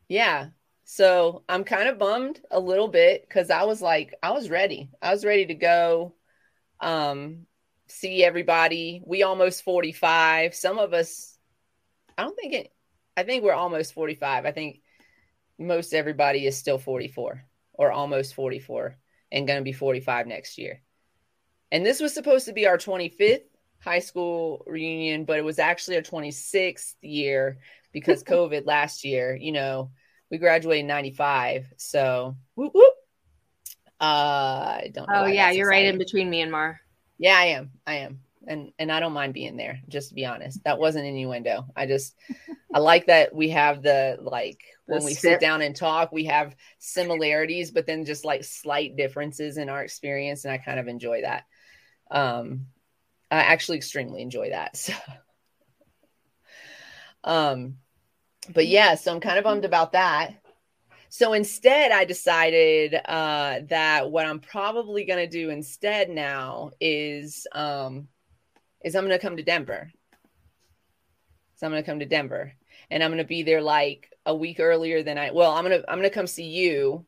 yeah. 0.09 0.51
So 0.85 1.43
I'm 1.49 1.65
kind 1.65 1.89
of 1.89 1.99
bummed 1.99 2.41
a 2.53 2.61
little 2.61 2.87
bit 2.87 3.23
because 3.29 3.51
I 3.51 3.65
was 3.65 3.83
like, 3.83 4.15
I 4.23 4.31
was 4.31 4.49
ready. 4.49 4.91
I 5.03 5.13
was 5.13 5.25
ready 5.25 5.47
to 5.47 5.55
go. 5.55 6.15
Um, 6.79 7.47
see 7.89 8.23
everybody. 8.23 9.03
We 9.05 9.25
almost 9.25 9.65
45. 9.65 10.55
Some 10.55 10.79
of 10.79 10.93
us, 10.93 11.37
I 12.17 12.23
don't 12.23 12.37
think 12.37 12.55
it, 12.55 12.73
I 13.17 13.23
think 13.23 13.45
we're 13.45 13.53
almost 13.53 13.95
45. 13.95 14.47
I 14.47 14.53
think 14.53 14.81
most 15.59 15.93
everybody 15.93 16.47
is 16.47 16.57
still 16.57 16.79
44 16.79 17.45
or 17.75 17.93
almost 17.93 18.35
44 18.35 18.97
and 19.33 19.47
going 19.47 19.59
to 19.59 19.65
be 19.65 19.73
45 19.73 20.27
next 20.27 20.59
year. 20.59 20.83
And 21.73 21.85
this 21.85 22.01
was 22.01 22.15
supposed 22.15 22.47
to 22.47 22.53
be 22.53 22.67
our 22.67 22.79
25th 22.79 23.43
high 23.81 23.99
school 23.99 24.63
reunion, 24.67 25.25
but 25.25 25.39
it 25.39 25.45
was 25.45 25.59
actually 25.59 25.97
our 25.97 26.03
26th 26.03 26.95
year 27.01 27.59
because 27.93 28.23
COVID 28.25 28.67
last 28.67 29.05
year, 29.05 29.35
you 29.35 29.53
know, 29.53 29.91
we 30.31 30.39
graduated 30.39 30.83
in 30.83 30.87
95. 30.87 31.73
So, 31.77 32.37
whoop, 32.55 32.73
whoop. 32.75 32.95
Uh, 34.01 34.81
I 34.83 34.91
don't 34.95 35.09
Oh, 35.13 35.27
yeah, 35.27 35.51
you're 35.51 35.69
exciting. 35.69 35.87
right 35.87 35.87
in 35.87 35.99
between 35.99 36.31
me 36.31 36.41
and 36.41 36.51
Mar. 36.51 36.81
Yeah, 37.19 37.37
I 37.37 37.47
am. 37.47 37.71
I 37.87 37.97
am. 37.97 38.21
And 38.51 38.73
and 38.79 38.93
I 38.93 39.01
don't 39.01 39.15
mind 39.15 39.33
being 39.33 39.57
there, 39.57 39.81
just 39.89 40.11
to 40.11 40.15
be 40.15 40.27
honest. 40.27 40.63
That 40.65 40.79
wasn't 40.79 41.07
innuendo. 41.07 41.65
I 41.75 41.87
just 41.87 42.15
I 42.75 42.81
like 42.81 43.07
that 43.07 43.35
we 43.35 43.49
have 43.51 43.83
the 43.83 44.19
like 44.21 44.61
when 44.87 45.05
we 45.05 45.15
sit 45.15 45.41
down 45.41 45.63
and 45.63 45.75
talk, 45.75 46.13
we 46.13 46.25
have 46.25 46.57
similarities, 46.79 47.71
but 47.71 47.87
then 47.87 48.05
just 48.05 48.25
like 48.25 48.45
slight 48.45 48.97
differences 48.97 49.57
in 49.57 49.69
our 49.69 49.83
experience. 49.83 50.45
And 50.45 50.53
I 50.53 50.59
kind 50.59 50.79
of 50.79 50.89
enjoy 50.89 51.23
that. 51.23 51.45
Um 52.11 52.67
I 53.31 53.39
actually 53.39 53.79
extremely 53.79 54.21
enjoy 54.21 54.51
that. 54.51 54.77
So 57.23 57.31
um 57.33 57.77
but 58.53 58.67
yeah, 58.67 58.95
so 58.95 59.13
I'm 59.15 59.21
kind 59.21 59.39
of 59.39 59.45
bummed 59.45 59.65
about 59.65 59.93
that. 59.93 60.35
So 61.13 61.33
instead, 61.33 61.91
I 61.91 62.05
decided 62.05 62.95
uh, 62.95 63.61
that 63.69 64.11
what 64.13 64.27
I'm 64.27 64.39
probably 64.39 65.05
going 65.05 65.19
to 65.19 65.27
do 65.29 65.51
instead 65.51 66.09
now 66.09 66.71
is 66.81 67.49
um, 67.51 68.07
is 68.83 68.95
I'm 68.95 69.07
going 69.07 69.19
to 69.19 69.25
come 69.25 69.37
to 69.37 69.43
Denver. 69.43 69.91
So 71.57 71.67
I'm 71.67 71.73
going 71.73 71.83
to 71.83 71.91
come 71.91 71.99
to 71.99 72.07
Denver, 72.07 72.53
and 72.91 73.03
I'm 73.03 73.11
going 73.11 73.19
to 73.19 73.25
be 73.25 73.43
there 73.43 73.61
like 73.61 74.11
a 74.25 74.35
week 74.35 74.61
earlier 74.61 75.03
than 75.03 75.19
I. 75.19 75.31
Well, 75.31 75.53
I'm 75.53 75.65
gonna 75.65 75.83
I'm 75.89 75.99
gonna 75.99 76.09
come 76.09 76.27
see 76.27 76.49
you. 76.49 77.05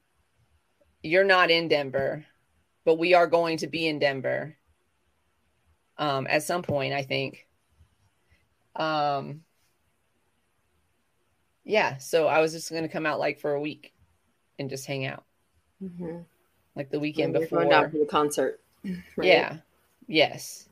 You're 1.03 1.25
not 1.25 1.51
in 1.51 1.69
Denver, 1.69 2.25
but 2.85 2.99
we 2.99 3.15
are 3.15 3.27
going 3.27 3.57
to 3.59 3.67
be 3.67 3.87
in 3.87 3.99
Denver 3.99 4.57
um, 5.97 6.27
at 6.29 6.43
some 6.43 6.63
point, 6.63 6.93
I 6.93 7.03
think. 7.03 7.47
Um, 8.77 9.43
yeah, 11.65 11.97
so 11.99 12.27
I 12.27 12.41
was 12.41 12.53
just 12.53 12.71
going 12.71 12.83
to 12.83 12.89
come 12.89 13.07
out 13.07 13.19
like 13.19 13.41
for 13.41 13.55
a 13.55 13.61
week 13.61 13.93
and 14.59 14.69
just 14.69 14.87
hang 14.87 15.07
out, 15.07 15.25
mm-hmm. 15.83 16.19
like 16.77 16.91
the 16.91 17.01
weekend 17.01 17.33
before. 17.33 17.61
Going 17.61 17.71
down 17.71 17.91
for 17.91 17.99
the 17.99 18.07
concert. 18.07 18.61
Right? 18.85 19.29
Yeah. 19.29 19.57
Yes. 20.07 20.69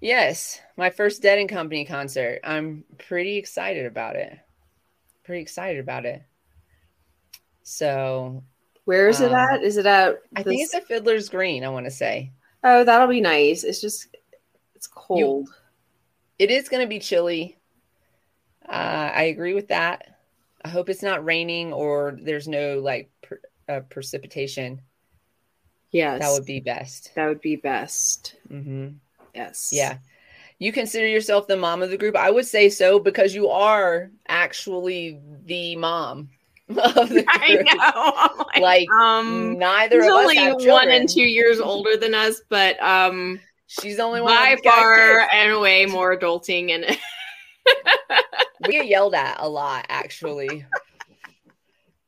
Yes, 0.00 0.60
my 0.76 0.90
first 0.90 1.20
Dead 1.20 1.38
and 1.38 1.48
Company 1.48 1.84
concert. 1.84 2.40
I'm 2.42 2.84
pretty 2.98 3.36
excited 3.36 3.84
about 3.84 4.16
it. 4.16 4.38
Pretty 5.24 5.42
excited 5.42 5.78
about 5.78 6.06
it. 6.06 6.22
So, 7.62 8.42
where 8.84 9.08
is 9.08 9.20
um, 9.20 9.26
it 9.26 9.32
at? 9.32 9.62
Is 9.62 9.76
it 9.76 9.86
at? 9.86 10.16
I 10.34 10.42
think 10.42 10.62
it's 10.62 10.74
at 10.74 10.86
Fiddler's 10.86 11.28
Green. 11.28 11.64
I 11.64 11.68
want 11.68 11.84
to 11.84 11.90
say. 11.90 12.32
Oh, 12.64 12.82
that'll 12.84 13.08
be 13.08 13.20
nice. 13.20 13.62
It's 13.62 13.80
just 13.80 14.08
it's 14.74 14.86
cold. 14.86 15.18
You, 15.18 15.46
it 16.38 16.50
is 16.50 16.70
going 16.70 16.82
to 16.82 16.88
be 16.88 16.98
chilly. 16.98 17.58
Uh, 18.66 19.10
I 19.14 19.24
agree 19.24 19.54
with 19.54 19.68
that. 19.68 20.16
I 20.64 20.68
hope 20.68 20.88
it's 20.88 21.02
not 21.02 21.24
raining 21.24 21.72
or 21.72 22.18
there's 22.22 22.48
no 22.48 22.78
like 22.78 23.10
per, 23.22 23.40
uh, 23.68 23.80
precipitation. 23.80 24.80
Yes, 25.90 26.20
that 26.20 26.32
would 26.32 26.46
be 26.46 26.60
best. 26.60 27.12
That 27.14 27.26
would 27.26 27.40
be 27.40 27.56
best. 27.56 28.36
Mm-hmm. 28.50 28.88
Yes. 29.34 29.70
Yeah. 29.72 29.98
You 30.58 30.72
consider 30.72 31.06
yourself 31.06 31.46
the 31.46 31.56
mom 31.56 31.82
of 31.82 31.90
the 31.90 31.96
group? 31.96 32.16
I 32.16 32.30
would 32.30 32.46
say 32.46 32.68
so 32.68 32.98
because 32.98 33.34
you 33.34 33.48
are 33.48 34.10
actually 34.28 35.18
the 35.46 35.74
mom 35.76 36.28
of 36.68 37.08
the 37.08 37.24
group. 37.24 37.26
I 37.28 37.64
know. 37.64 38.44
Like, 38.60 38.88
like 38.90 38.90
um, 38.90 39.58
neither 39.58 40.00
of 40.00 40.06
us 40.06 40.08
is 40.08 40.12
only 40.12 40.38
us 40.38 40.66
one 40.66 40.90
and 40.90 41.08
two 41.08 41.22
years 41.22 41.60
older 41.60 41.96
than 41.96 42.14
us, 42.14 42.42
but 42.48 42.82
um, 42.82 43.40
she's 43.68 43.96
the 43.96 44.02
only 44.02 44.20
one 44.20 44.34
by 44.34 44.56
far 44.62 45.20
and 45.32 45.60
way 45.60 45.86
more 45.86 46.14
adulting 46.16 46.70
and 46.70 46.84
we 48.66 48.72
get 48.72 48.88
yelled 48.88 49.14
at 49.14 49.36
a 49.38 49.48
lot, 49.48 49.86
actually. 49.88 50.66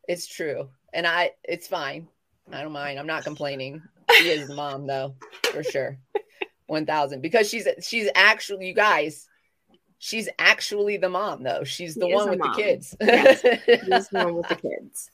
it's 0.09 0.27
true. 0.27 0.69
And 0.93 1.07
I 1.07 1.31
it's 1.45 1.69
fine. 1.69 2.09
I 2.53 2.63
don't 2.63 2.73
mind. 2.73 2.99
I'm 2.99 3.07
not 3.07 3.25
complaining. 3.25 3.83
She 4.19 4.29
is 4.29 4.49
the 4.49 4.55
mom 4.55 4.87
though, 4.87 5.15
for 5.45 5.63
sure. 5.63 5.97
One 6.67 6.87
thousand. 6.87 7.21
Because 7.21 7.49
she's 7.49 7.67
she's 7.83 8.09
actually 8.15 8.67
you 8.69 8.75
guys, 8.75 9.29
she's 9.99 10.29
actually 10.39 10.97
the 10.97 11.09
mom 11.09 11.43
though. 11.43 11.65
She's 11.65 11.95
the 11.95 12.07
She 12.07 12.15
one 12.15 12.31
with 12.31 12.39
mom. 12.39 12.53
the 12.57 12.63
kids. 12.63 12.97
Yes. 13.01 13.41
She's 13.41 14.09
the 14.09 14.19
one 14.25 14.35
with 14.37 14.49
the 14.49 14.57
kids. 14.57 15.11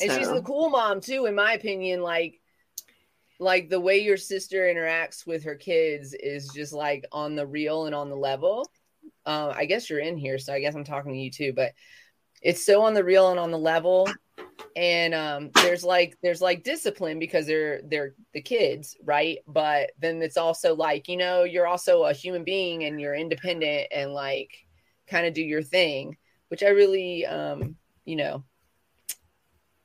and 0.00 0.12
she's 0.12 0.30
the 0.30 0.42
cool 0.42 0.70
mom 0.70 1.00
too, 1.00 1.26
in 1.26 1.34
my 1.34 1.52
opinion. 1.54 2.00
Like, 2.02 2.40
like 3.38 3.68
the 3.68 3.80
way 3.80 3.98
your 3.98 4.16
sister 4.16 4.62
interacts 4.62 5.26
with 5.26 5.44
her 5.44 5.54
kids 5.56 6.14
is 6.14 6.48
just 6.54 6.72
like 6.72 7.04
on 7.12 7.34
the 7.34 7.46
real 7.46 7.86
and 7.86 7.94
on 7.94 8.08
the 8.10 8.16
level. 8.16 8.70
Uh, 9.26 9.52
I 9.54 9.64
guess 9.66 9.90
you're 9.90 9.98
in 10.00 10.16
here, 10.16 10.38
so 10.38 10.52
I 10.52 10.60
guess 10.60 10.74
I'm 10.74 10.84
talking 10.84 11.12
to 11.12 11.18
you 11.18 11.30
too. 11.30 11.52
But 11.52 11.72
it's 12.42 12.64
so 12.64 12.82
on 12.82 12.94
the 12.94 13.04
real 13.04 13.30
and 13.30 13.38
on 13.40 13.50
the 13.50 13.58
level, 13.58 14.08
and 14.76 15.14
um, 15.14 15.50
there's 15.54 15.84
like 15.84 16.16
there's 16.22 16.40
like 16.40 16.62
discipline 16.62 17.18
because 17.18 17.46
they're 17.46 17.82
they're 17.84 18.14
the 18.32 18.40
kids, 18.40 18.96
right? 19.04 19.38
But 19.46 19.90
then 19.98 20.22
it's 20.22 20.36
also 20.36 20.74
like 20.74 21.08
you 21.08 21.16
know 21.16 21.44
you're 21.44 21.66
also 21.66 22.04
a 22.04 22.12
human 22.12 22.44
being 22.44 22.84
and 22.84 23.00
you're 23.00 23.14
independent 23.14 23.88
and 23.90 24.12
like 24.12 24.66
kind 25.06 25.26
of 25.26 25.34
do 25.34 25.42
your 25.42 25.62
thing, 25.62 26.16
which 26.48 26.62
I 26.62 26.68
really 26.68 27.26
um, 27.26 27.76
you 28.04 28.16
know. 28.16 28.44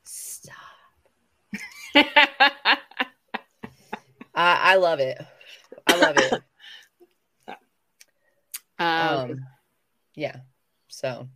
Stop. 0.04 0.56
I, 1.96 2.78
I 4.36 4.76
love 4.76 5.00
it. 5.00 5.20
I 5.88 5.96
love 5.98 6.18
it. 6.18 6.34
um, 8.78 9.32
um 9.32 9.40
yeah 10.16 10.38
so 10.88 11.28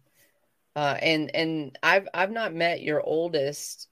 uh 0.76 0.98
and 1.02 1.34
and 1.36 1.78
i've 1.84 2.08
i've 2.14 2.32
not 2.32 2.54
met 2.54 2.82
your 2.82 3.02
oldest 3.02 3.88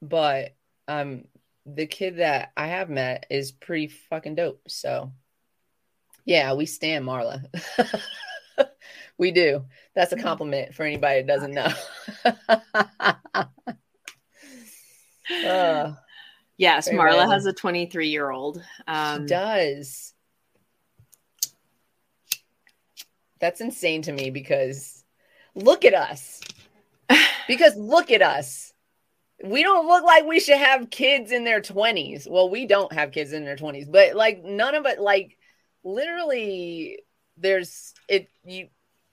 but 0.00 0.54
um 0.86 1.24
the 1.66 1.86
kid 1.86 2.18
that 2.18 2.52
i 2.56 2.66
have 2.68 2.88
met 2.88 3.26
is 3.30 3.52
pretty 3.52 3.88
fucking 3.88 4.34
dope. 4.34 4.62
So 4.68 5.12
yeah 6.24 6.54
we 6.54 6.66
stand 6.66 7.04
marla. 7.04 7.44
We 9.18 9.32
do. 9.32 9.64
That's 9.94 10.12
a 10.12 10.16
compliment 10.16 10.74
for 10.74 10.84
anybody 10.84 11.22
that 11.22 11.26
doesn't 11.26 11.52
know. 11.52 11.68
Uh, 15.44 15.92
yes, 16.56 16.88
Marla 16.88 17.30
has 17.30 17.44
a 17.44 17.52
23 17.52 18.08
year 18.08 18.30
old. 18.30 18.62
Um, 18.86 19.24
she 19.24 19.26
does. 19.26 20.14
That's 23.38 23.60
insane 23.60 24.00
to 24.02 24.12
me 24.12 24.30
because 24.30 24.97
look 25.54 25.84
at 25.84 25.94
us. 25.94 26.40
Because 27.46 27.76
look 27.76 28.10
at 28.10 28.22
us. 28.22 28.72
We 29.42 29.62
don't 29.62 29.86
look 29.86 30.04
like 30.04 30.26
we 30.26 30.40
should 30.40 30.58
have 30.58 30.90
kids 30.90 31.30
in 31.30 31.44
their 31.44 31.60
20s 31.60 32.28
well 32.28 32.50
we 32.50 32.66
don't 32.66 32.92
have 32.92 33.12
kids 33.12 33.32
in 33.32 33.44
their 33.44 33.54
20s 33.56 33.88
but 33.90 34.16
like 34.16 34.42
none 34.42 34.74
of 34.74 34.84
it 34.84 34.98
like 35.00 35.38
literally 35.84 36.98
there's 37.36 37.94
it 38.08 38.28
you 38.44 38.66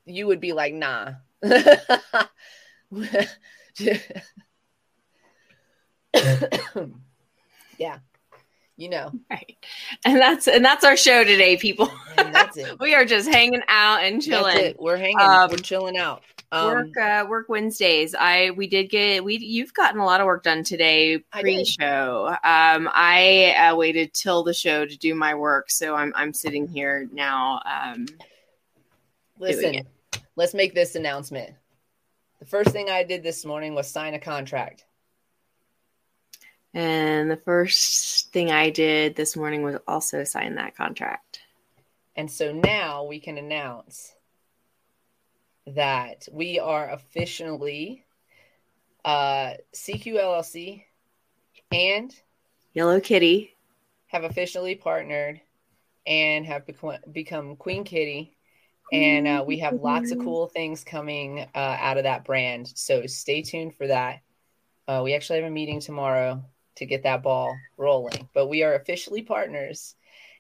you 0.06 0.26
would 0.26 0.40
be 0.40 0.54
like 0.54 0.74
nah. 0.74 1.12
Yeah 7.78 8.00
you 8.78 8.90
know 8.90 9.12
right. 9.30 9.56
And 10.04 10.18
that's 10.18 10.48
and 10.48 10.64
that's 10.64 10.84
our 10.84 10.98
show 10.98 11.24
today, 11.24 11.58
people. 11.58 11.92
that's 12.18 12.58
it 12.58 12.78
we 12.80 12.94
are 12.94 13.06
just 13.06 13.30
hanging 13.30 13.64
out 13.68 14.04
and 14.04 14.22
chilling. 14.22 14.76
we're 14.80 14.98
hanging 14.98 15.20
Um, 15.20 15.50
we're 15.50 15.58
chilling 15.58 15.98
out 15.98 16.24
um 16.52 16.66
work 16.68 16.98
uh, 16.98 17.26
work 17.28 17.50
Wednesdays. 17.50 18.14
I 18.14 18.52
we 18.52 18.68
did 18.68 18.90
get 18.90 19.24
we 19.24 19.38
you've 19.38 19.74
gotten 19.74 20.00
a 20.00 20.06
lot 20.06 20.22
of 20.22 20.26
work 20.26 20.44
done 20.44 20.64
today 20.64 21.20
pre-show. 21.32 22.28
Um, 22.44 22.90
I 22.94 23.56
uh, 23.58 23.76
waited 23.76 24.14
till 24.14 24.44
the 24.44 24.54
show 24.54 24.86
to 24.86 24.98
do 24.98 25.16
my 25.16 25.36
work, 25.36 25.72
so 25.72 25.96
I'm 25.96 26.14
I'm 26.16 26.34
sitting 26.34 26.68
here 26.68 27.08
now. 27.12 27.62
Um, 27.66 28.08
Listen, 29.38 29.82
let's 30.36 30.54
make 30.54 30.74
this 30.74 30.96
announcement. 30.96 31.54
The 32.40 32.46
first 32.46 32.70
thing 32.70 32.90
I 32.90 33.04
did 33.04 33.24
this 33.24 33.46
morning 33.46 33.76
was 33.76 33.90
sign 33.90 34.14
a 34.14 34.20
contract. 34.20 34.86
And 36.76 37.32
the 37.32 37.38
first 37.38 38.34
thing 38.34 38.52
I 38.52 38.70
did 38.70 39.16
this 39.16 39.38
morning 39.38 39.64
was 39.64 39.78
also 39.88 40.26
sign 40.26 40.56
that 40.56 40.76
contract. 40.76 41.40
And 42.18 42.30
so 42.30 42.52
now 42.52 43.06
we 43.06 43.22
can 43.22 43.38
announce 43.38 44.14
that 45.68 46.28
we 46.34 46.60
are 46.60 46.90
officially 46.92 48.04
uh, 49.06 49.54
CQLLC 49.74 50.84
and 51.72 52.14
Yellow 52.74 53.00
Kitty. 53.00 53.56
have 54.08 54.26
officially 54.26 54.76
partnered 54.76 55.40
and 56.06 56.46
have 56.46 56.66
become, 56.68 56.98
become 57.10 57.56
Queen 57.56 57.86
Kitty. 57.86 58.36
And 58.92 59.28
uh, 59.28 59.44
we 59.48 59.60
have 59.60 59.76
lots 59.76 60.12
of 60.12 60.20
cool 60.20 60.48
things 60.48 60.84
coming 60.84 61.40
uh, 61.56 61.78
out 61.80 61.98
of 61.98 62.04
that 62.04 62.26
brand. 62.26 62.70
So 62.76 63.08
stay 63.08 63.42
tuned 63.42 63.76
for 63.76 63.88
that. 63.88 64.20
Uh, 64.90 65.02
we 65.04 65.16
actually 65.16 65.40
have 65.40 65.50
a 65.50 65.54
meeting 65.54 65.80
tomorrow 65.80 66.44
to 66.76 66.86
get 66.86 67.04
that 67.04 67.24
ball 67.24 67.58
rolling. 67.78 68.30
But 68.34 68.48
we 68.48 68.64
are 68.64 68.76
officially 68.76 69.22
partners. 69.22 69.96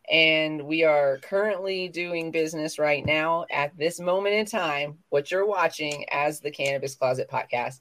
And 0.09 0.63
we 0.67 0.83
are 0.83 1.17
currently 1.23 1.87
doing 1.87 2.29
business 2.29 2.77
right 2.77 3.03
now 3.03 3.47
at 3.49 3.75
this 3.75 3.99
moment 3.99 4.35
in 4.35 4.45
time, 4.45 4.99
what 5.09 5.31
you're 5.31 5.47
watching 5.47 6.05
as 6.11 6.39
the 6.39 6.51
Cannabis 6.51 6.93
Closet 6.95 7.27
podcast. 7.27 7.79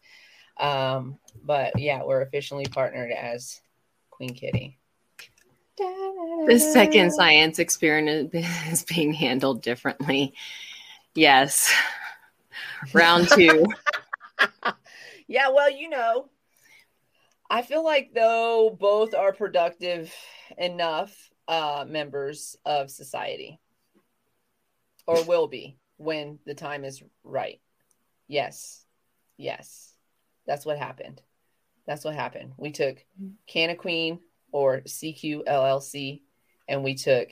Um, 0.57 1.19
but 1.43 1.79
yeah, 1.79 2.03
we're 2.03 2.23
officially 2.23 2.65
partnered 2.65 3.11
as 3.11 3.61
Queen 4.11 4.35
Kitty. 4.35 4.79
The 5.77 6.59
second 6.73 7.13
science 7.13 7.59
experiment 7.59 8.31
is 8.71 8.85
being 8.85 9.13
handled 9.13 9.63
differently. 9.63 10.35
Yes. 11.15 11.73
Round 12.93 13.29
two. 13.29 13.67
yeah, 15.27 15.49
well, 15.51 15.71
you 15.71 15.89
know, 15.89 16.29
I 17.55 17.63
feel 17.63 17.85
like 17.85 18.13
though 18.13 18.77
both 18.81 19.15
are 19.15 19.33
productive 19.33 20.13
enough 20.59 21.31
uh, 21.47 21.85
members 21.87 22.57
of 22.65 22.91
society, 22.91 23.61
or 25.07 25.23
will 25.29 25.47
be 25.47 25.79
when 25.97 26.41
the 26.47 26.55
time 26.55 26.83
is 26.83 27.01
right. 27.23 27.61
Yes, 28.27 28.85
yes, 29.37 29.95
that's 30.49 30.67
what 30.67 30.79
happened. 30.79 31.23
That's 31.87 32.05
what 32.05 32.17
happened. 32.17 32.55
We 32.57 32.73
took 32.73 32.97
Canna 33.47 33.77
Queen 33.77 34.19
or 34.51 34.81
CQ 34.81 35.45
LLC, 35.45 36.23
and 36.67 36.83
we 36.83 36.97
took 36.97 37.29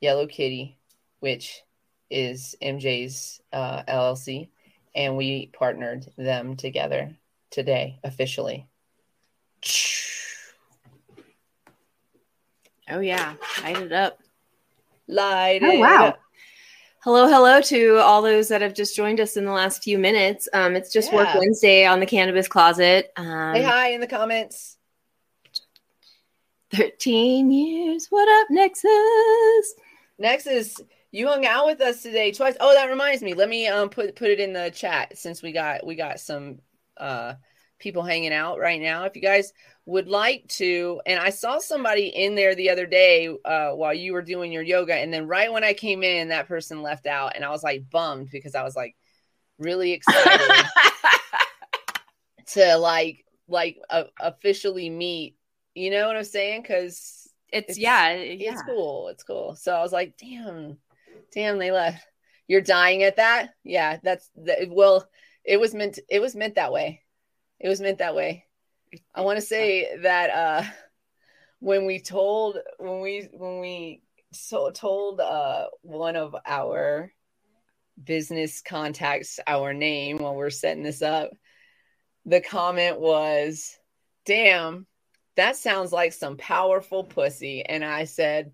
Yellow 0.00 0.26
Kitty, 0.26 0.76
which 1.20 1.62
is 2.10 2.56
MJ's 2.60 3.40
uh, 3.52 3.84
LLC, 3.84 4.48
and 4.96 5.16
we 5.16 5.52
partnered 5.56 6.04
them 6.16 6.56
together 6.56 7.14
today 7.52 8.00
officially. 8.02 8.66
Oh 12.88 13.00
yeah, 13.00 13.34
light 13.62 13.78
it 13.78 13.92
up. 13.92 14.18
Light 15.08 15.60
Oh, 15.62 15.70
it 15.70 15.78
wow. 15.80 16.06
up. 16.08 16.20
Hello, 17.02 17.28
hello 17.28 17.60
to 17.60 17.96
all 17.98 18.20
those 18.22 18.48
that 18.48 18.62
have 18.62 18.74
just 18.74 18.96
joined 18.96 19.20
us 19.20 19.36
in 19.36 19.44
the 19.44 19.52
last 19.52 19.82
few 19.82 19.98
minutes. 19.98 20.48
Um, 20.52 20.74
it's 20.74 20.92
just 20.92 21.12
Work 21.12 21.28
Wednesday 21.34 21.84
on 21.86 22.00
the 22.00 22.06
Cannabis 22.06 22.48
Closet. 22.48 23.12
Um, 23.16 23.54
Say 23.54 23.62
hi 23.62 23.88
in 23.90 24.00
the 24.00 24.06
comments. 24.06 24.76
13 26.74 27.50
years. 27.50 28.08
What 28.10 28.28
up, 28.40 28.48
Nexus? 28.50 29.74
Next 30.18 30.46
is 30.46 30.82
you 31.12 31.28
hung 31.28 31.46
out 31.46 31.66
with 31.66 31.80
us 31.80 32.02
today 32.02 32.32
twice. 32.32 32.56
Oh, 32.58 32.74
that 32.74 32.90
reminds 32.90 33.22
me. 33.22 33.34
Let 33.34 33.48
me 33.48 33.68
um 33.68 33.88
put 33.88 34.16
put 34.16 34.30
it 34.30 34.40
in 34.40 34.52
the 34.52 34.70
chat 34.70 35.16
since 35.16 35.42
we 35.42 35.52
got 35.52 35.86
we 35.86 35.94
got 35.94 36.18
some 36.18 36.58
uh 36.96 37.34
people 37.78 38.02
hanging 38.02 38.32
out 38.32 38.58
right 38.58 38.80
now. 38.80 39.04
If 39.04 39.16
you 39.16 39.22
guys 39.22 39.52
would 39.84 40.08
like 40.08 40.46
to, 40.48 41.00
and 41.06 41.20
I 41.20 41.30
saw 41.30 41.58
somebody 41.58 42.06
in 42.08 42.34
there 42.34 42.54
the 42.54 42.70
other 42.70 42.86
day 42.86 43.28
uh 43.44 43.70
while 43.70 43.94
you 43.94 44.12
were 44.12 44.22
doing 44.22 44.52
your 44.52 44.62
yoga, 44.62 44.94
and 44.94 45.12
then 45.12 45.26
right 45.26 45.52
when 45.52 45.64
I 45.64 45.74
came 45.74 46.02
in, 46.02 46.28
that 46.28 46.48
person 46.48 46.82
left 46.82 47.06
out, 47.06 47.32
and 47.36 47.44
I 47.44 47.50
was 47.50 47.62
like 47.62 47.88
bummed 47.90 48.30
because 48.30 48.54
I 48.54 48.62
was 48.62 48.76
like 48.76 48.96
really 49.58 49.92
excited 49.92 50.40
to 52.48 52.76
like 52.76 53.24
like 53.48 53.78
uh, 53.90 54.04
officially 54.20 54.90
meet. 54.90 55.36
You 55.74 55.90
know 55.90 56.06
what 56.06 56.16
I'm 56.16 56.24
saying? 56.24 56.62
Because 56.62 57.28
it's, 57.52 57.70
It's- 57.70 57.78
yeah, 57.78 58.12
yeah. 58.14 58.52
it's 58.52 58.62
cool. 58.62 59.08
It's 59.08 59.22
cool. 59.22 59.54
So 59.56 59.74
I 59.74 59.82
was 59.82 59.92
like, 59.92 60.16
damn, 60.18 60.78
damn, 61.32 61.58
they 61.58 61.70
left. 61.70 62.04
You're 62.48 62.60
dying 62.62 63.02
at 63.02 63.16
that? 63.16 63.50
Yeah, 63.64 63.98
that's 64.02 64.30
that. 64.44 64.68
Well, 64.70 65.08
it 65.44 65.60
was 65.60 65.74
meant. 65.74 65.98
It 66.08 66.20
was 66.20 66.34
meant 66.34 66.54
that 66.56 66.72
way. 66.72 67.02
It 67.58 67.68
was 67.68 67.80
meant 67.80 67.98
that 67.98 68.14
way. 68.14 68.44
I 69.14 69.22
want 69.22 69.38
to 69.38 69.44
say 69.44 69.96
that 70.02 70.30
uh, 70.30 70.62
when 71.60 71.86
we 71.86 72.00
told 72.00 72.58
when 72.78 73.00
we 73.00 73.28
when 73.32 73.60
we 73.60 74.02
so 74.32 74.70
told 74.70 75.20
uh, 75.20 75.66
one 75.82 76.16
of 76.16 76.36
our 76.46 77.12
business 78.02 78.60
contacts 78.60 79.40
our 79.46 79.72
name 79.72 80.18
while 80.18 80.34
we're 80.34 80.50
setting 80.50 80.82
this 80.82 81.02
up, 81.02 81.30
the 82.26 82.40
comment 82.40 83.00
was, 83.00 83.78
"Damn, 84.24 84.86
that 85.36 85.56
sounds 85.56 85.92
like 85.92 86.12
some 86.12 86.36
powerful 86.36 87.04
pussy." 87.04 87.64
And 87.64 87.84
I 87.84 88.04
said, 88.04 88.52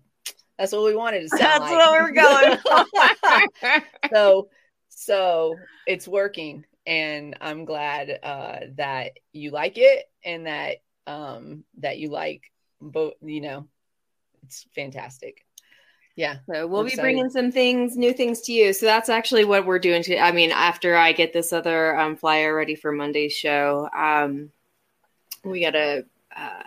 That's 0.57 0.71
what 0.71 0.85
we 0.85 0.95
wanted 0.95 1.21
to 1.21 1.29
sound 1.29 1.41
That's 1.41 1.59
like. 1.59 1.77
what 1.77 2.01
we're 2.01 2.11
going 2.11 3.83
so 4.13 4.49
so 4.89 5.55
it's 5.85 6.07
working 6.07 6.65
and 6.85 7.35
I'm 7.41 7.65
glad 7.65 8.19
uh 8.23 8.59
that 8.75 9.11
you 9.31 9.51
like 9.51 9.77
it 9.77 10.09
and 10.23 10.47
that 10.47 10.77
um 11.07 11.63
that 11.79 11.97
you 11.97 12.09
like 12.09 12.51
both 12.81 13.13
you 13.21 13.41
know 13.41 13.67
it's 14.43 14.65
fantastic. 14.75 15.45
Yeah. 16.15 16.37
So 16.47 16.67
we'll 16.67 16.81
I'm 16.81 16.85
be 16.85 16.91
excited. 16.91 17.01
bringing 17.01 17.29
some 17.31 17.51
things, 17.51 17.97
new 17.97 18.13
things 18.13 18.41
to 18.41 18.51
you. 18.53 18.71
So 18.73 18.85
that's 18.85 19.09
actually 19.09 19.45
what 19.45 19.65
we're 19.65 19.79
doing. 19.79 20.03
To, 20.03 20.19
I 20.19 20.31
mean, 20.31 20.51
after 20.51 20.95
I 20.95 21.11
get 21.11 21.33
this 21.33 21.51
other 21.51 21.97
um, 21.99 22.15
flyer 22.17 22.53
ready 22.53 22.75
for 22.75 22.91
Monday's 22.91 23.33
show, 23.33 23.89
um, 23.97 24.51
we 25.43 25.61
gotta 25.61 26.05
uh, 26.35 26.61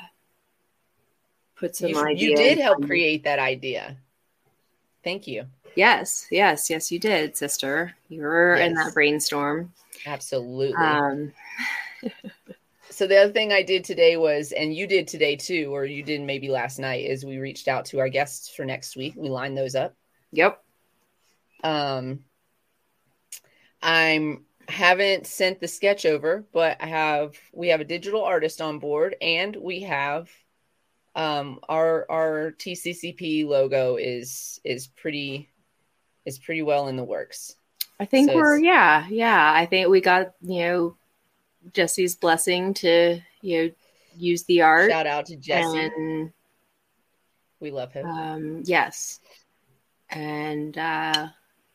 put 1.54 1.76
some 1.76 1.90
You, 1.90 1.98
ideas. 2.04 2.22
you 2.22 2.36
did 2.36 2.58
help 2.58 2.78
on- 2.78 2.86
create 2.88 3.22
that 3.24 3.38
idea. 3.38 3.96
Thank 5.04 5.26
you. 5.28 5.44
Yes, 5.76 6.26
yes, 6.30 6.68
yes, 6.70 6.90
you 6.90 6.98
did, 6.98 7.36
sister. 7.36 7.94
You 8.08 8.22
were 8.22 8.56
in 8.56 8.74
Yes. 8.74 8.86
that 8.86 8.94
brainstorm. 8.94 9.72
Absolutely. 10.06 10.76
Um, 10.76 11.32
so 12.90 13.06
the 13.06 13.18
other 13.18 13.32
thing 13.32 13.52
I 13.52 13.62
did 13.62 13.84
today 13.84 14.16
was, 14.16 14.52
and 14.52 14.74
you 14.74 14.86
did 14.86 15.08
today 15.08 15.36
too, 15.36 15.74
or 15.74 15.84
you 15.84 16.02
did 16.02 16.22
maybe 16.22 16.48
last 16.48 16.78
night, 16.78 17.04
is 17.04 17.24
we 17.24 17.38
reached 17.38 17.68
out 17.68 17.84
to 17.86 17.98
our 17.98 18.08
guests 18.08 18.48
for 18.48 18.64
next 18.64 18.96
week. 18.96 19.14
We 19.16 19.28
lined 19.28 19.58
those 19.58 19.74
up. 19.74 19.94
yep. 20.32 20.62
Um, 21.64 22.20
I'm 23.82 24.44
haven't 24.68 25.26
sent 25.26 25.60
the 25.60 25.68
sketch 25.68 26.06
over, 26.06 26.44
but 26.52 26.76
I 26.80 26.86
have 26.86 27.34
we 27.52 27.68
have 27.68 27.80
a 27.80 27.84
digital 27.84 28.22
artist 28.22 28.60
on 28.60 28.78
board, 28.78 29.16
and 29.20 29.56
we 29.56 29.80
have 29.82 30.30
um 31.14 31.60
our 31.68 32.06
our 32.10 32.52
TCCP 32.52 33.46
logo 33.46 33.96
is 33.96 34.60
is 34.64 34.86
pretty 34.86 35.48
is 36.24 36.38
pretty 36.38 36.62
well 36.62 36.88
in 36.88 36.96
the 36.96 37.04
works. 37.04 37.56
I 37.98 38.04
think 38.04 38.30
So 38.30 38.36
we're 38.36 38.58
yeah, 38.58 39.06
yeah. 39.08 39.52
I 39.54 39.66
think 39.66 39.88
we 39.88 40.00
got 40.00 40.32
you 40.42 40.60
know 40.60 40.96
Jesse's 41.72 42.14
blessing 42.16 42.74
to 42.74 43.20
you 43.42 43.62
know 43.62 43.70
use 44.16 44.44
the 44.44 44.62
art 44.62 44.90
Shout 44.90 45.06
out 45.06 45.26
to 45.26 45.36
Jesse. 45.36 45.78
and 45.96 46.32
we 47.60 47.70
love 47.70 47.92
him. 47.92 48.06
um, 48.06 48.62
yes, 48.64 49.20
and 50.10 50.76
uh, 50.76 51.28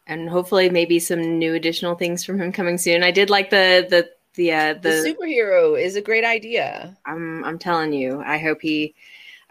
and 0.08 0.30
hopefully 0.30 0.70
maybe 0.70 1.00
some 1.00 1.40
new 1.40 1.54
additional 1.56 1.96
things 1.96 2.24
from 2.24 2.40
him 2.40 2.52
coming 2.52 2.78
soon. 2.78 3.04
I 3.04 3.12
did 3.12 3.30
like 3.30 3.50
the 3.50 3.88
the 3.90 4.10
the 4.36 4.54
uh, 4.54 4.74
the 4.76 4.80
the. 4.80 5.16
superhero 5.20 5.80
is 5.82 5.96
a 5.96 6.02
great 6.02 6.24
idea. 6.24 6.98
I'm 7.06 7.44
I'm 7.44 7.58
telling 7.60 7.94
you, 7.94 8.22
I 8.24 8.38
hope 8.38 8.62
he 8.62 8.94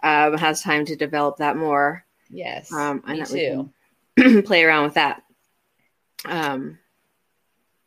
um, 0.03 0.37
has 0.39 0.63
time 0.63 0.85
to 0.87 0.97
develop 0.97 1.39
that 1.39 1.57
more. 1.57 2.05
Yes, 2.31 2.73
Um, 2.73 3.03
and 3.07 3.19
me 3.19 3.25
that 3.25 3.31
we 4.17 4.33
too. 4.33 4.43
play 4.47 4.63
around 4.63 4.85
with 4.85 4.95
that. 4.95 5.23
Um, 6.25 6.79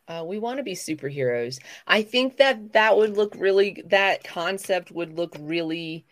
Uh, 0.06 0.22
we 0.26 0.38
want 0.38 0.58
to 0.58 0.62
be 0.62 0.74
superheroes. 0.74 1.58
I 1.86 2.02
think 2.02 2.36
that 2.36 2.74
that 2.74 2.96
would 2.96 3.16
look 3.16 3.34
really. 3.38 3.82
That 3.86 4.22
concept 4.22 4.90
would 4.90 5.16
look 5.16 5.34
really 5.40 6.04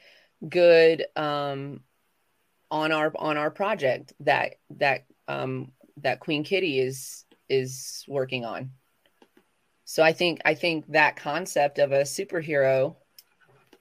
good 0.48 1.04
um, 1.14 1.80
on 2.70 2.90
our 2.90 3.12
on 3.16 3.36
our 3.36 3.50
project 3.50 4.14
that 4.20 4.54
that 4.78 5.04
um, 5.28 5.72
that 5.98 6.20
Queen 6.20 6.42
Kitty 6.42 6.80
is 6.80 7.26
is 7.50 8.02
working 8.08 8.46
on. 8.46 8.70
So 9.84 10.02
I 10.02 10.14
think 10.14 10.40
I 10.46 10.54
think 10.54 10.86
that 10.88 11.16
concept 11.16 11.78
of 11.78 11.92
a 11.92 12.02
superhero 12.02 12.96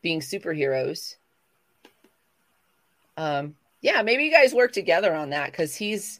being 0.01 0.19
superheroes. 0.19 1.15
Um, 3.15 3.55
yeah, 3.79 4.01
maybe 4.01 4.25
you 4.25 4.31
guys 4.31 4.53
work 4.53 4.73
together 4.73 5.15
on 5.15 5.29
that 5.29 5.51
because 5.51 5.73
he's, 5.73 6.19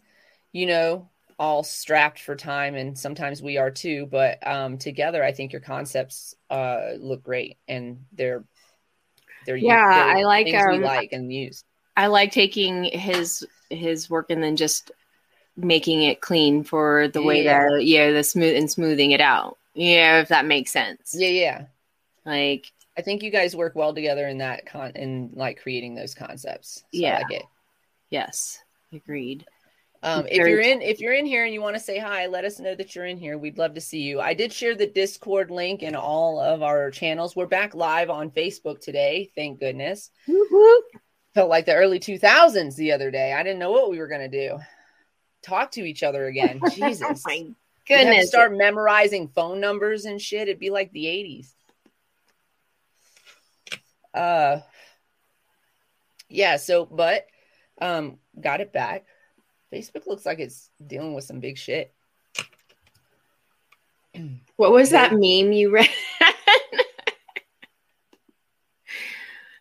you 0.53 0.65
know, 0.65 1.10
all 1.41 1.63
strapped 1.63 2.21
for 2.21 2.37
time 2.37 2.75
and 2.75 2.97
sometimes 2.97 3.43
we 3.43 3.57
are 3.57 3.71
too 3.71 4.07
but 4.07 4.45
um 4.47 4.77
together 4.79 5.25
i 5.25 5.33
think 5.33 5.53
your 5.53 5.61
concepts 5.61 6.35
uh 6.51 6.91
look 6.99 7.23
great 7.23 7.57
and 7.67 8.05
they're 8.13 8.45
they're 9.45 9.59
Yeah, 9.59 9.75
they're 9.89 10.15
I 10.15 10.23
like, 10.23 10.53
we 10.65 10.79
um, 10.79 10.81
like 10.81 11.13
and 11.13 11.31
use 11.33 11.63
I 11.95 12.07
like 12.07 12.31
taking 12.31 12.85
his 12.85 13.45
his 13.69 14.09
work 14.09 14.29
and 14.29 14.41
then 14.43 14.55
just 14.55 14.91
making 15.57 16.03
it 16.03 16.21
clean 16.21 16.63
for 16.63 17.07
the 17.09 17.23
way 17.23 17.43
Yeah. 17.43 17.43
that 17.43 17.85
you 17.85 17.99
know 17.99 18.13
the 18.13 18.23
smooth 18.23 18.55
and 18.57 18.71
smoothing 18.71 19.11
it 19.11 19.21
out. 19.21 19.57
Yeah, 19.73 20.21
if 20.21 20.29
that 20.29 20.45
makes 20.45 20.71
sense. 20.71 21.15
yeah 21.15 21.27
yeah 21.29 21.65
Like 22.25 22.71
i 22.97 23.01
think 23.01 23.23
you 23.23 23.31
guys 23.31 23.55
work 23.55 23.75
well 23.75 23.93
together 23.93 24.27
in 24.27 24.39
that 24.39 24.65
con 24.65 24.91
in 24.95 25.31
like 25.33 25.61
creating 25.61 25.95
those 25.95 26.15
concepts 26.15 26.83
so 26.91 27.07
Yeah. 27.07 27.17
I 27.17 27.23
like 27.23 27.31
it 27.31 27.49
yes, 28.09 28.59
agreed. 28.93 29.45
Um 30.03 30.25
if 30.27 30.37
you're 30.37 30.59
in 30.59 30.81
if 30.81 30.99
you're 30.99 31.13
in 31.13 31.25
here 31.25 31.45
and 31.45 31.53
you 31.53 31.61
want 31.61 31.75
to 31.75 31.81
say 31.81 31.99
hi 31.99 32.25
let 32.27 32.45
us 32.45 32.59
know 32.59 32.73
that 32.75 32.95
you're 32.95 33.05
in 33.05 33.17
here 33.17 33.37
we'd 33.37 33.57
love 33.57 33.73
to 33.73 33.81
see 33.81 34.01
you 34.01 34.19
i 34.19 34.33
did 34.33 34.51
share 34.51 34.75
the 34.75 34.87
discord 34.87 35.51
link 35.51 35.83
in 35.83 35.95
all 35.95 36.39
of 36.39 36.63
our 36.63 36.89
channels 36.89 37.35
we're 37.35 37.45
back 37.45 37.75
live 37.75 38.09
on 38.09 38.31
facebook 38.31 38.79
today 38.79 39.29
thank 39.35 39.59
goodness 39.59 40.09
felt 41.33 41.49
like 41.49 41.65
the 41.65 41.75
early 41.75 41.99
2000s 41.99 42.75
the 42.75 42.91
other 42.91 43.11
day. 43.11 43.33
I 43.33 43.43
didn't 43.43 43.59
know 43.59 43.71
what 43.71 43.89
we 43.89 43.99
were 43.99 44.07
going 44.07 44.29
to 44.29 44.47
do. 44.49 44.59
Talk 45.41 45.71
to 45.71 45.83
each 45.83 46.03
other 46.03 46.25
again. 46.25 46.59
Jesus. 46.73 47.01
oh 47.25 47.29
my 47.29 47.33
have 47.35 47.45
to 47.45 47.55
goodness. 47.87 48.27
start 48.29 48.55
memorizing 48.55 49.27
phone 49.29 49.59
numbers 49.59 50.05
and 50.05 50.21
shit. 50.21 50.43
It'd 50.43 50.59
be 50.59 50.69
like 50.69 50.91
the 50.91 51.05
80s. 51.05 51.53
Uh 54.13 54.59
yeah, 56.27 56.57
so 56.57 56.85
but 56.85 57.27
um 57.81 58.17
got 58.39 58.59
it 58.59 58.73
back. 58.73 59.05
Facebook 59.71 60.05
looks 60.05 60.25
like 60.25 60.39
it's 60.39 60.69
dealing 60.85 61.13
with 61.13 61.23
some 61.23 61.39
big 61.39 61.57
shit. 61.57 61.93
what 64.57 64.71
was 64.71 64.89
that 64.89 65.13
meme 65.13 65.53
you 65.53 65.71
read? 65.71 65.89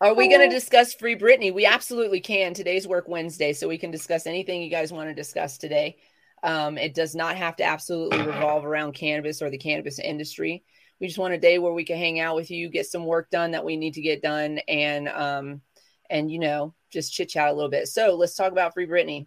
Are 0.03 0.15
we 0.15 0.29
going 0.29 0.49
to 0.49 0.55
discuss 0.55 0.95
Free 0.95 1.15
Britney? 1.15 1.53
We 1.53 1.67
absolutely 1.67 2.21
can. 2.21 2.55
Today's 2.55 2.89
Work 2.89 3.07
Wednesday, 3.07 3.53
so 3.53 3.69
we 3.69 3.77
can 3.77 3.91
discuss 3.91 4.27
anything 4.27 4.63
you 4.63 4.71
guys 4.71 4.91
want 4.91 5.11
to 5.11 5.15
discuss 5.15 5.59
today. 5.59 5.99
Um, 6.43 6.79
it 6.79 6.95
does 6.95 7.15
not 7.15 7.37
have 7.37 7.57
to 7.57 7.65
absolutely 7.65 8.23
revolve 8.23 8.65
around 8.65 8.95
cannabis 8.95 9.43
or 9.43 9.51
the 9.51 9.59
cannabis 9.59 9.99
industry. 9.99 10.65
We 11.01 11.07
just 11.07 11.19
want 11.19 11.35
a 11.35 11.39
day 11.39 11.59
where 11.59 11.75
we 11.75 11.85
can 11.85 11.99
hang 11.99 12.19
out 12.19 12.35
with 12.35 12.51
you, 12.51 12.71
get 12.71 12.87
some 12.87 13.05
work 13.05 13.29
done 13.31 13.51
that 13.51 13.65
we 13.65 13.77
need 13.77 13.95
to 13.95 14.01
get 14.01 14.23
done, 14.23 14.59
and 14.69 15.07
um, 15.07 15.61
and 16.09 16.31
you 16.31 16.39
know 16.39 16.75
just 16.91 17.13
chit 17.13 17.29
chat 17.29 17.51
a 17.51 17.53
little 17.53 17.71
bit. 17.71 17.87
So 17.89 18.17
let's 18.17 18.35
talk 18.35 18.53
about 18.53 18.73
Free 18.73 18.87
Britney. 18.87 19.27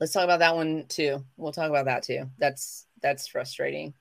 Let's 0.00 0.12
talk 0.12 0.24
about 0.24 0.40
that 0.40 0.56
one 0.56 0.86
too. 0.88 1.24
We'll 1.36 1.52
talk 1.52 1.68
about 1.68 1.84
that 1.84 2.02
too. 2.02 2.30
That's 2.38 2.86
that's 3.02 3.28
frustrating. 3.28 3.94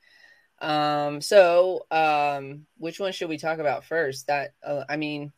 Um, 0.62 1.22
so 1.22 1.86
um, 1.92 2.66
which 2.78 3.00
one 3.00 3.12
should 3.12 3.30
we 3.30 3.38
talk 3.38 3.60
about 3.60 3.86
first? 3.86 4.28
That 4.28 4.54
uh, 4.64 4.86
I 4.90 4.98
mean. 4.98 5.32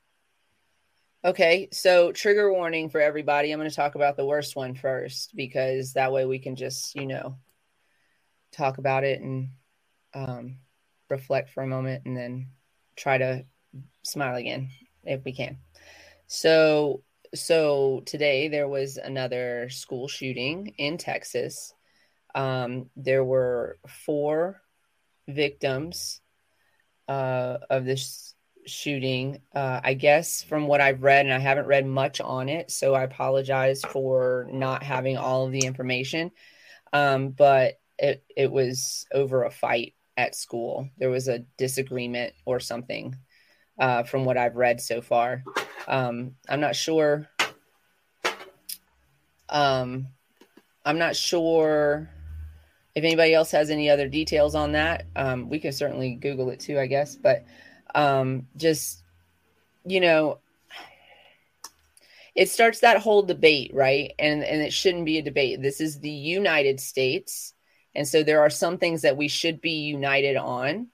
Okay, 1.23 1.67
so 1.71 2.11
trigger 2.11 2.51
warning 2.51 2.89
for 2.89 2.99
everybody. 2.99 3.51
I'm 3.51 3.59
going 3.59 3.69
to 3.69 3.75
talk 3.75 3.93
about 3.93 4.17
the 4.17 4.25
worst 4.25 4.55
one 4.55 4.73
first 4.73 5.35
because 5.35 5.93
that 5.93 6.11
way 6.11 6.25
we 6.25 6.39
can 6.39 6.55
just, 6.55 6.95
you 6.95 7.05
know, 7.05 7.35
talk 8.51 8.79
about 8.79 9.03
it 9.03 9.21
and 9.21 9.49
um, 10.15 10.57
reflect 11.11 11.51
for 11.51 11.61
a 11.61 11.67
moment 11.67 12.05
and 12.05 12.17
then 12.17 12.47
try 12.95 13.19
to 13.19 13.45
smile 14.01 14.35
again 14.35 14.69
if 15.03 15.23
we 15.23 15.31
can. 15.31 15.59
So, 16.25 17.03
so 17.33 18.03
today 18.05 18.47
there 18.47 18.67
was 18.67 18.97
another 18.97 19.69
school 19.69 20.07
shooting 20.07 20.73
in 20.77 20.97
Texas. 20.97 21.73
Um, 22.35 22.89
there 22.95 23.23
were 23.23 23.77
four 23.87 24.61
victims 25.27 26.21
uh, 27.07 27.57
of 27.69 27.85
this 27.85 28.35
shooting. 28.65 29.41
Uh, 29.53 29.81
I 29.83 29.93
guess 29.93 30.43
from 30.43 30.67
what 30.67 30.81
I've 30.81 31.03
read, 31.03 31.25
and 31.25 31.33
I 31.33 31.39
haven't 31.39 31.67
read 31.67 31.85
much 31.85 32.21
on 32.21 32.49
it, 32.49 32.71
so 32.71 32.93
I 32.93 33.03
apologize 33.03 33.81
for 33.81 34.47
not 34.51 34.83
having 34.83 35.17
all 35.17 35.45
of 35.45 35.51
the 35.51 35.65
information. 35.65 36.31
Um, 36.93 37.29
but 37.29 37.79
it 37.97 38.23
it 38.35 38.51
was 38.51 39.05
over 39.13 39.43
a 39.43 39.51
fight 39.51 39.93
at 40.17 40.35
school. 40.35 40.89
There 40.97 41.09
was 41.09 41.27
a 41.27 41.45
disagreement 41.57 42.33
or 42.45 42.59
something. 42.59 43.15
Uh, 43.79 44.03
from 44.03 44.25
what 44.25 44.37
I've 44.37 44.57
read 44.57 44.79
so 44.79 45.01
far, 45.01 45.43
um, 45.87 46.35
I'm 46.47 46.59
not 46.59 46.75
sure. 46.75 47.27
Um, 49.51 50.07
I'm 50.85 50.97
not 50.97 51.15
sure 51.15 52.09
if 52.95 53.03
anybody 53.03 53.33
else 53.33 53.51
has 53.51 53.69
any 53.69 53.89
other 53.89 54.07
details 54.07 54.55
on 54.55 54.71
that. 54.73 55.05
Um, 55.15 55.49
we 55.49 55.59
can 55.59 55.71
certainly 55.71 56.15
Google 56.15 56.49
it 56.49 56.59
too, 56.59 56.79
I 56.79 56.87
guess. 56.87 57.15
But 57.15 57.45
um 57.95 58.47
just 58.55 59.03
you 59.85 59.99
know 59.99 60.39
it 62.35 62.49
starts 62.49 62.79
that 62.79 63.01
whole 63.01 63.23
debate 63.23 63.71
right 63.73 64.13
and 64.19 64.43
and 64.43 64.61
it 64.61 64.73
shouldn't 64.73 65.05
be 65.05 65.17
a 65.17 65.23
debate 65.23 65.61
this 65.61 65.81
is 65.81 65.99
the 65.99 66.09
united 66.09 66.79
states 66.79 67.53
and 67.93 68.07
so 68.07 68.23
there 68.23 68.41
are 68.41 68.49
some 68.49 68.77
things 68.77 69.01
that 69.01 69.17
we 69.17 69.27
should 69.27 69.61
be 69.61 69.85
united 69.85 70.37
on 70.37 70.87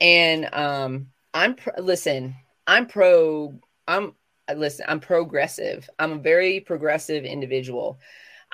and 0.00 0.52
um 0.54 1.06
i'm 1.32 1.56
listen 1.78 2.34
i'm 2.66 2.86
pro 2.86 3.54
i'm 3.88 4.14
listen, 4.54 4.86
I'm 4.88 5.00
progressive. 5.00 5.88
I'm 5.98 6.12
a 6.12 6.18
very 6.18 6.60
progressive 6.60 7.24
individual. 7.24 7.98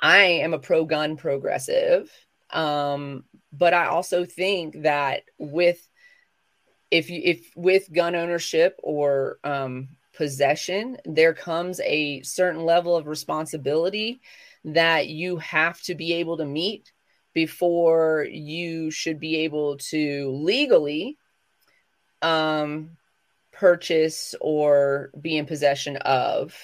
I 0.00 0.24
am 0.24 0.54
a 0.54 0.58
pro 0.58 0.84
gun 0.84 1.16
progressive. 1.16 2.10
Um, 2.50 3.24
but 3.52 3.74
I 3.74 3.86
also 3.86 4.24
think 4.24 4.82
that 4.82 5.22
with 5.38 5.88
if 6.90 7.08
you 7.08 7.20
if 7.24 7.50
with 7.56 7.92
gun 7.92 8.14
ownership 8.14 8.78
or 8.82 9.38
um, 9.44 9.88
possession, 10.14 10.98
there 11.04 11.34
comes 11.34 11.80
a 11.80 12.22
certain 12.22 12.64
level 12.64 12.96
of 12.96 13.06
responsibility 13.06 14.20
that 14.64 15.08
you 15.08 15.38
have 15.38 15.80
to 15.82 15.94
be 15.94 16.14
able 16.14 16.36
to 16.36 16.44
meet 16.44 16.92
before 17.34 18.26
you 18.30 18.90
should 18.90 19.18
be 19.18 19.36
able 19.36 19.78
to 19.78 20.30
legally 20.30 21.16
um, 22.20 22.96
purchase 23.52 24.34
or 24.40 25.10
be 25.20 25.36
in 25.36 25.46
possession 25.46 25.96
of 25.96 26.56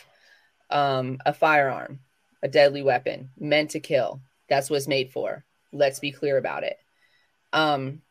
um, 0.71 1.19
a 1.25 1.33
firearm, 1.33 2.01
a 2.43 2.49
deadly 2.49 2.83
weapon 2.83 3.31
meant 3.39 3.71
to 3.71 3.81
kill. 3.81 4.21
That's 4.49 4.71
what 4.71 4.77
it's 4.77 4.89
made 4.89 5.13
for. 5.13 5.45
Let's 5.73 6.01
be 6.01 6.13
clear 6.13 6.39
about 6.39 6.65
it. 6.65 6.79
Um, 7.53 8.03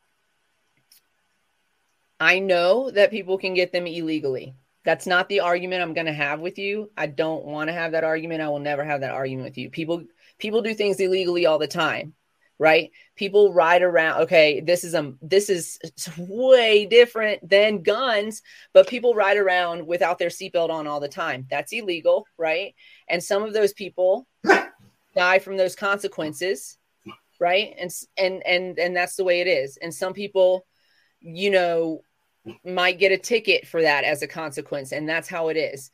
I 2.20 2.38
know 2.38 2.90
that 2.90 3.10
people 3.10 3.38
can 3.38 3.54
get 3.54 3.72
them 3.72 3.86
illegally. 3.86 4.54
That's 4.84 5.06
not 5.06 5.28
the 5.28 5.40
argument 5.40 5.82
I'm 5.82 5.94
going 5.94 6.06
to 6.06 6.12
have 6.12 6.40
with 6.40 6.58
you. 6.58 6.90
I 6.96 7.06
don't 7.06 7.44
want 7.44 7.68
to 7.68 7.74
have 7.74 7.92
that 7.92 8.04
argument. 8.04 8.40
I 8.40 8.48
will 8.48 8.58
never 8.58 8.84
have 8.84 9.02
that 9.02 9.10
argument 9.10 9.46
with 9.46 9.58
you. 9.58 9.70
People 9.70 10.04
people 10.38 10.62
do 10.62 10.74
things 10.74 10.98
illegally 11.00 11.46
all 11.46 11.58
the 11.58 11.66
time, 11.66 12.14
right? 12.58 12.90
People 13.14 13.52
ride 13.52 13.82
around. 13.82 14.22
Okay, 14.22 14.60
this 14.60 14.84
is 14.84 14.94
a 14.94 15.14
this 15.22 15.48
is 15.48 15.78
way 16.16 16.86
different 16.86 17.48
than 17.48 17.82
guns, 17.82 18.42
but 18.72 18.88
people 18.88 19.14
ride 19.14 19.36
around 19.36 19.86
without 19.86 20.18
their 20.18 20.28
seatbelt 20.28 20.70
on 20.70 20.86
all 20.86 21.00
the 21.00 21.08
time. 21.08 21.46
That's 21.50 21.72
illegal, 21.72 22.26
right? 22.36 22.74
And 23.08 23.22
some 23.22 23.42
of 23.42 23.52
those 23.52 23.72
people 23.72 24.26
die 25.16 25.38
from 25.38 25.56
those 25.56 25.76
consequences, 25.76 26.78
right? 27.40 27.74
And 27.78 27.90
and 28.16 28.42
and 28.46 28.78
and 28.78 28.96
that's 28.96 29.16
the 29.16 29.24
way 29.24 29.40
it 29.40 29.46
is. 29.46 29.76
And 29.80 29.94
some 29.94 30.12
people, 30.12 30.66
you 31.20 31.50
know, 31.50 32.02
might 32.64 32.98
get 32.98 33.12
a 33.12 33.18
ticket 33.18 33.66
for 33.66 33.82
that 33.82 34.04
as 34.04 34.22
a 34.22 34.28
consequence. 34.28 34.92
And 34.92 35.08
that's 35.08 35.28
how 35.28 35.48
it 35.48 35.56
is. 35.56 35.90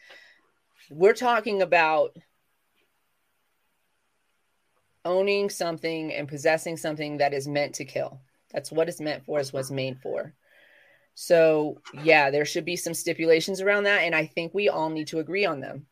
We're 0.91 1.15
talking 1.15 1.62
about 1.62 2.17
owning 5.05 5.50
something 5.50 6.12
and 6.12 6.28
possessing 6.28 6.76
something 6.76 7.18
that 7.18 7.34
is 7.34 7.46
meant 7.46 7.74
to 7.76 7.84
kill. 7.84 8.20
That's 8.52 8.72
what 8.72 8.88
it's 8.88 9.00
meant 9.00 9.24
for, 9.24 9.40
is 9.40 9.52
what's 9.52 9.70
made 9.70 9.98
for. 10.00 10.34
So, 11.14 11.80
yeah, 12.02 12.30
there 12.30 12.44
should 12.44 12.64
be 12.64 12.76
some 12.76 12.94
stipulations 12.94 13.61
around 13.61 13.84
that. 13.84 14.02
And 14.02 14.14
I 14.14 14.26
think 14.26 14.52
we 14.52 14.68
all 14.68 14.90
need 14.90 15.09
to 15.09 15.20
agree 15.20 15.44
on 15.44 15.61
them. 15.61 15.86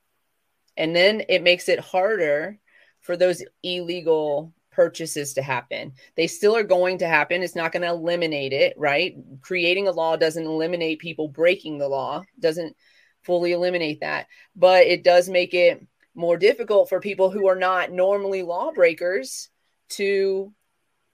And 0.77 0.97
then 0.97 1.23
it 1.29 1.43
makes 1.43 1.69
it 1.69 1.79
harder 1.79 2.59
for 3.01 3.17
those 3.17 3.43
illegal 3.63 4.53
purchases 4.71 5.35
to 5.35 5.43
happen. 5.43 5.93
They 6.17 6.27
still 6.27 6.57
are 6.57 6.63
going 6.63 6.99
to 6.99 7.07
happen. 7.07 7.43
It's 7.43 7.55
not 7.55 7.73
going 7.73 7.83
to 7.83 7.89
eliminate 7.89 8.53
it, 8.53 8.75
right? 8.79 9.15
Creating 9.43 9.87
a 9.87 9.93
law 9.93 10.17
doesn't 10.17 10.47
eliminate 10.47 10.99
people 10.99 11.29
breaking 11.29 11.79
the 11.79 11.89
law, 11.89 12.23
doesn't 12.41 12.75
fully 13.23 13.53
eliminate 13.53 14.01
that, 14.01 14.27
but 14.57 14.87
it 14.87 15.05
does 15.05 15.29
make 15.29 15.55
it 15.55 15.87
more 16.15 16.37
difficult 16.37 16.89
for 16.89 17.01
people 17.01 17.31
who 17.31 17.49
are 17.49 17.57
not 17.57 17.91
normally 17.91 18.43
lawbreakers 18.43 19.49
to 19.91 20.53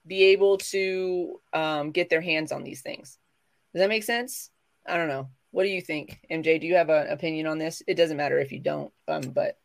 be 0.06 0.24
able 0.24 0.58
to 0.58 1.40
um, 1.52 1.90
get 1.90 2.08
their 2.08 2.20
hands 2.20 2.52
on 2.52 2.64
these 2.64 2.80
things. 2.80 3.18
Does 3.72 3.80
that 3.80 3.88
make 3.88 4.04
sense? 4.04 4.50
I 4.86 4.96
don't 4.96 5.08
know. 5.08 5.28
What 5.50 5.64
do 5.64 5.68
you 5.68 5.80
think, 5.80 6.20
MJ? 6.30 6.60
Do 6.60 6.66
you 6.66 6.74
have 6.74 6.90
an 6.90 7.08
opinion 7.08 7.46
on 7.46 7.58
this? 7.58 7.82
It 7.86 7.94
doesn't 7.94 8.16
matter 8.16 8.38
if 8.38 8.52
you 8.52 8.60
don't, 8.60 8.92
um, 9.06 9.22
but 9.34 9.58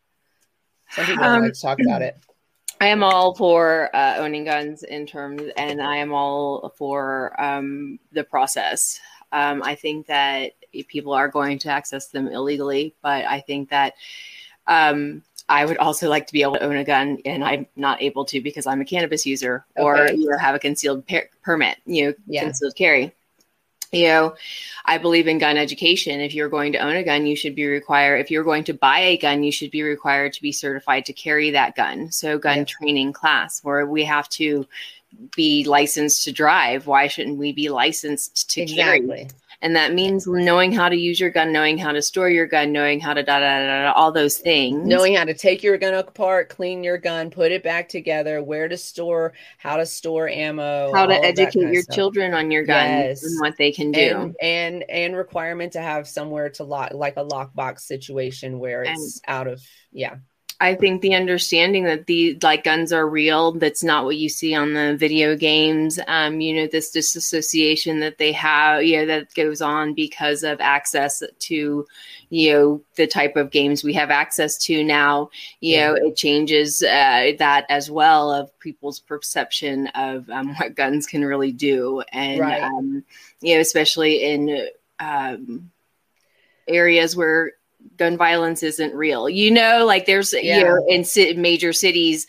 some 0.90 1.06
people 1.06 1.24
um, 1.24 1.42
like 1.42 1.52
to 1.52 1.60
talk 1.60 1.78
about 1.80 2.02
it. 2.02 2.16
I 2.80 2.88
am 2.88 3.02
all 3.02 3.34
for 3.34 3.94
uh, 3.94 4.16
owning 4.18 4.44
guns 4.44 4.82
in 4.82 5.06
terms, 5.06 5.42
and 5.56 5.80
I 5.80 5.96
am 5.96 6.12
all 6.12 6.72
for 6.76 7.40
um, 7.40 7.98
the 8.12 8.24
process. 8.24 9.00
Um, 9.32 9.62
I 9.62 9.74
think 9.74 10.06
that 10.08 10.52
people 10.88 11.12
are 11.12 11.28
going 11.28 11.58
to 11.60 11.70
access 11.70 12.08
them 12.08 12.28
illegally, 12.28 12.94
but 13.02 13.24
I 13.24 13.40
think 13.40 13.70
that 13.70 13.94
um, 14.66 15.22
I 15.48 15.64
would 15.64 15.76
also 15.76 16.08
like 16.08 16.26
to 16.28 16.32
be 16.32 16.42
able 16.42 16.54
to 16.54 16.62
own 16.62 16.76
a 16.76 16.84
gun, 16.84 17.18
and 17.24 17.44
I'm 17.44 17.66
not 17.76 18.02
able 18.02 18.24
to 18.26 18.40
because 18.40 18.66
I'm 18.66 18.80
a 18.80 18.84
cannabis 18.84 19.26
user 19.26 19.64
okay. 19.76 19.84
or 19.84 20.10
you 20.10 20.28
know, 20.28 20.38
have 20.38 20.54
a 20.54 20.58
concealed 20.58 21.06
per- 21.06 21.28
permit, 21.42 21.78
you 21.86 22.06
know, 22.06 22.14
yeah. 22.26 22.42
concealed 22.44 22.74
carry 22.76 23.12
you 23.94 24.08
know 24.08 24.34
i 24.84 24.98
believe 24.98 25.28
in 25.28 25.38
gun 25.38 25.56
education 25.56 26.20
if 26.20 26.34
you're 26.34 26.48
going 26.48 26.72
to 26.72 26.78
own 26.78 26.96
a 26.96 27.02
gun 27.02 27.26
you 27.26 27.36
should 27.36 27.54
be 27.54 27.66
required 27.66 28.16
if 28.16 28.30
you're 28.30 28.44
going 28.44 28.64
to 28.64 28.74
buy 28.74 28.98
a 28.98 29.16
gun 29.16 29.42
you 29.42 29.52
should 29.52 29.70
be 29.70 29.82
required 29.82 30.32
to 30.32 30.42
be 30.42 30.52
certified 30.52 31.04
to 31.04 31.12
carry 31.12 31.50
that 31.50 31.76
gun 31.76 32.10
so 32.10 32.38
gun 32.38 32.58
yeah. 32.58 32.64
training 32.64 33.12
class 33.12 33.62
where 33.62 33.86
we 33.86 34.04
have 34.04 34.28
to 34.28 34.66
be 35.36 35.64
licensed 35.64 36.24
to 36.24 36.32
drive 36.32 36.86
why 36.86 37.06
shouldn't 37.06 37.38
we 37.38 37.52
be 37.52 37.68
licensed 37.68 38.50
to 38.50 38.62
exactly. 38.62 39.06
carry 39.06 39.28
and 39.60 39.76
that 39.76 39.92
means 39.92 40.26
knowing 40.26 40.72
how 40.72 40.88
to 40.88 40.96
use 40.96 41.20
your 41.20 41.30
gun, 41.30 41.52
knowing 41.52 41.78
how 41.78 41.92
to 41.92 42.02
store 42.02 42.28
your 42.28 42.46
gun, 42.46 42.72
knowing 42.72 43.00
how 43.00 43.14
to 43.14 43.22
da 43.22 43.38
da 43.38 43.58
da, 43.60 43.82
da 43.84 43.92
all 43.92 44.12
those 44.12 44.38
things. 44.38 44.86
Knowing 44.86 45.14
how 45.14 45.24
to 45.24 45.34
take 45.34 45.62
your 45.62 45.78
gun 45.78 45.94
apart, 45.94 46.48
clean 46.48 46.84
your 46.84 46.98
gun, 46.98 47.30
put 47.30 47.52
it 47.52 47.62
back 47.62 47.88
together, 47.88 48.42
where 48.42 48.68
to 48.68 48.76
store, 48.76 49.32
how 49.58 49.76
to 49.76 49.86
store 49.86 50.28
ammo, 50.28 50.92
how 50.94 51.06
to 51.06 51.14
educate 51.14 51.72
your 51.72 51.84
children 51.92 52.34
on 52.34 52.50
your 52.50 52.64
gun 52.64 52.86
yes. 52.86 53.22
and 53.22 53.40
what 53.40 53.56
they 53.56 53.72
can 53.72 53.92
do, 53.92 54.00
and, 54.00 54.36
and 54.40 54.90
and 54.90 55.16
requirement 55.16 55.72
to 55.72 55.80
have 55.80 56.06
somewhere 56.08 56.50
to 56.50 56.64
lock, 56.64 56.92
like 56.92 57.16
a 57.16 57.24
lockbox 57.24 57.80
situation 57.80 58.58
where 58.58 58.82
it's 58.82 59.20
and, 59.26 59.34
out 59.34 59.46
of 59.46 59.62
yeah 59.92 60.16
I 60.60 60.74
think 60.74 61.02
the 61.02 61.14
understanding 61.14 61.84
that 61.84 62.06
the 62.06 62.38
like 62.42 62.64
guns 62.64 62.92
are 62.92 63.08
real, 63.08 63.52
that's 63.52 63.82
not 63.82 64.04
what 64.04 64.16
you 64.16 64.28
see 64.28 64.54
on 64.54 64.72
the 64.72 64.96
video 64.96 65.36
games. 65.36 65.98
Um, 66.06 66.40
you 66.40 66.54
know, 66.54 66.66
this 66.66 66.90
disassociation 66.90 68.00
that 68.00 68.18
they 68.18 68.32
have, 68.32 68.84
you 68.84 68.98
know, 68.98 69.06
that 69.06 69.34
goes 69.34 69.60
on 69.60 69.94
because 69.94 70.44
of 70.44 70.60
access 70.60 71.22
to, 71.40 71.86
you 72.30 72.52
know, 72.52 72.82
the 72.94 73.06
type 73.06 73.36
of 73.36 73.50
games 73.50 73.82
we 73.82 73.94
have 73.94 74.10
access 74.10 74.56
to 74.58 74.84
now. 74.84 75.30
You 75.60 75.74
yeah. 75.74 75.88
know, 75.88 75.94
it 75.94 76.16
changes 76.16 76.82
uh, 76.82 77.32
that 77.38 77.66
as 77.68 77.90
well 77.90 78.32
of 78.32 78.56
people's 78.60 79.00
perception 79.00 79.88
of 79.88 80.30
um, 80.30 80.54
what 80.54 80.76
guns 80.76 81.06
can 81.06 81.24
really 81.24 81.52
do, 81.52 82.02
and 82.12 82.40
right. 82.40 82.62
um, 82.62 83.04
you 83.40 83.54
know, 83.54 83.60
especially 83.60 84.22
in 84.22 84.68
um, 85.00 85.70
areas 86.68 87.16
where 87.16 87.52
gun 87.96 88.16
violence 88.16 88.62
isn't 88.62 88.94
real. 88.94 89.28
You 89.28 89.50
know, 89.50 89.84
like 89.86 90.06
there's 90.06 90.32
yeah. 90.32 90.58
you 90.58 90.64
know 90.64 90.86
in 90.88 91.40
major 91.40 91.72
cities 91.72 92.26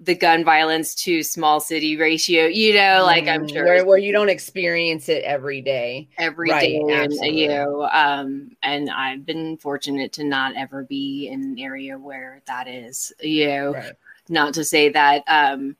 the 0.00 0.14
gun 0.14 0.44
violence 0.44 0.94
to 0.94 1.22
small 1.22 1.58
city 1.58 1.96
ratio, 1.96 2.46
you 2.46 2.72
know, 2.72 3.02
like 3.04 3.24
mm, 3.24 3.34
I'm 3.34 3.48
sure 3.48 3.64
where, 3.64 3.84
where, 3.84 3.98
you 3.98 4.12
don't 4.12 4.28
experience 4.28 5.08
it 5.08 5.24
every 5.24 5.60
day. 5.60 6.08
every 6.18 6.50
right, 6.50 6.60
day, 6.60 6.80
and, 6.88 7.12
you 7.36 7.48
know, 7.48 7.88
um, 7.92 8.52
and 8.62 8.90
I've 8.90 9.26
been 9.26 9.56
fortunate 9.56 10.12
to 10.12 10.24
not 10.24 10.54
ever 10.56 10.84
be 10.84 11.28
in 11.28 11.42
an 11.42 11.58
area 11.58 11.98
where 11.98 12.42
that 12.46 12.68
is, 12.68 13.12
you 13.20 13.48
know, 13.48 13.72
right. 13.72 13.92
not 14.28 14.54
to 14.54 14.64
say 14.64 14.88
that, 14.90 15.24
um, 15.26 15.76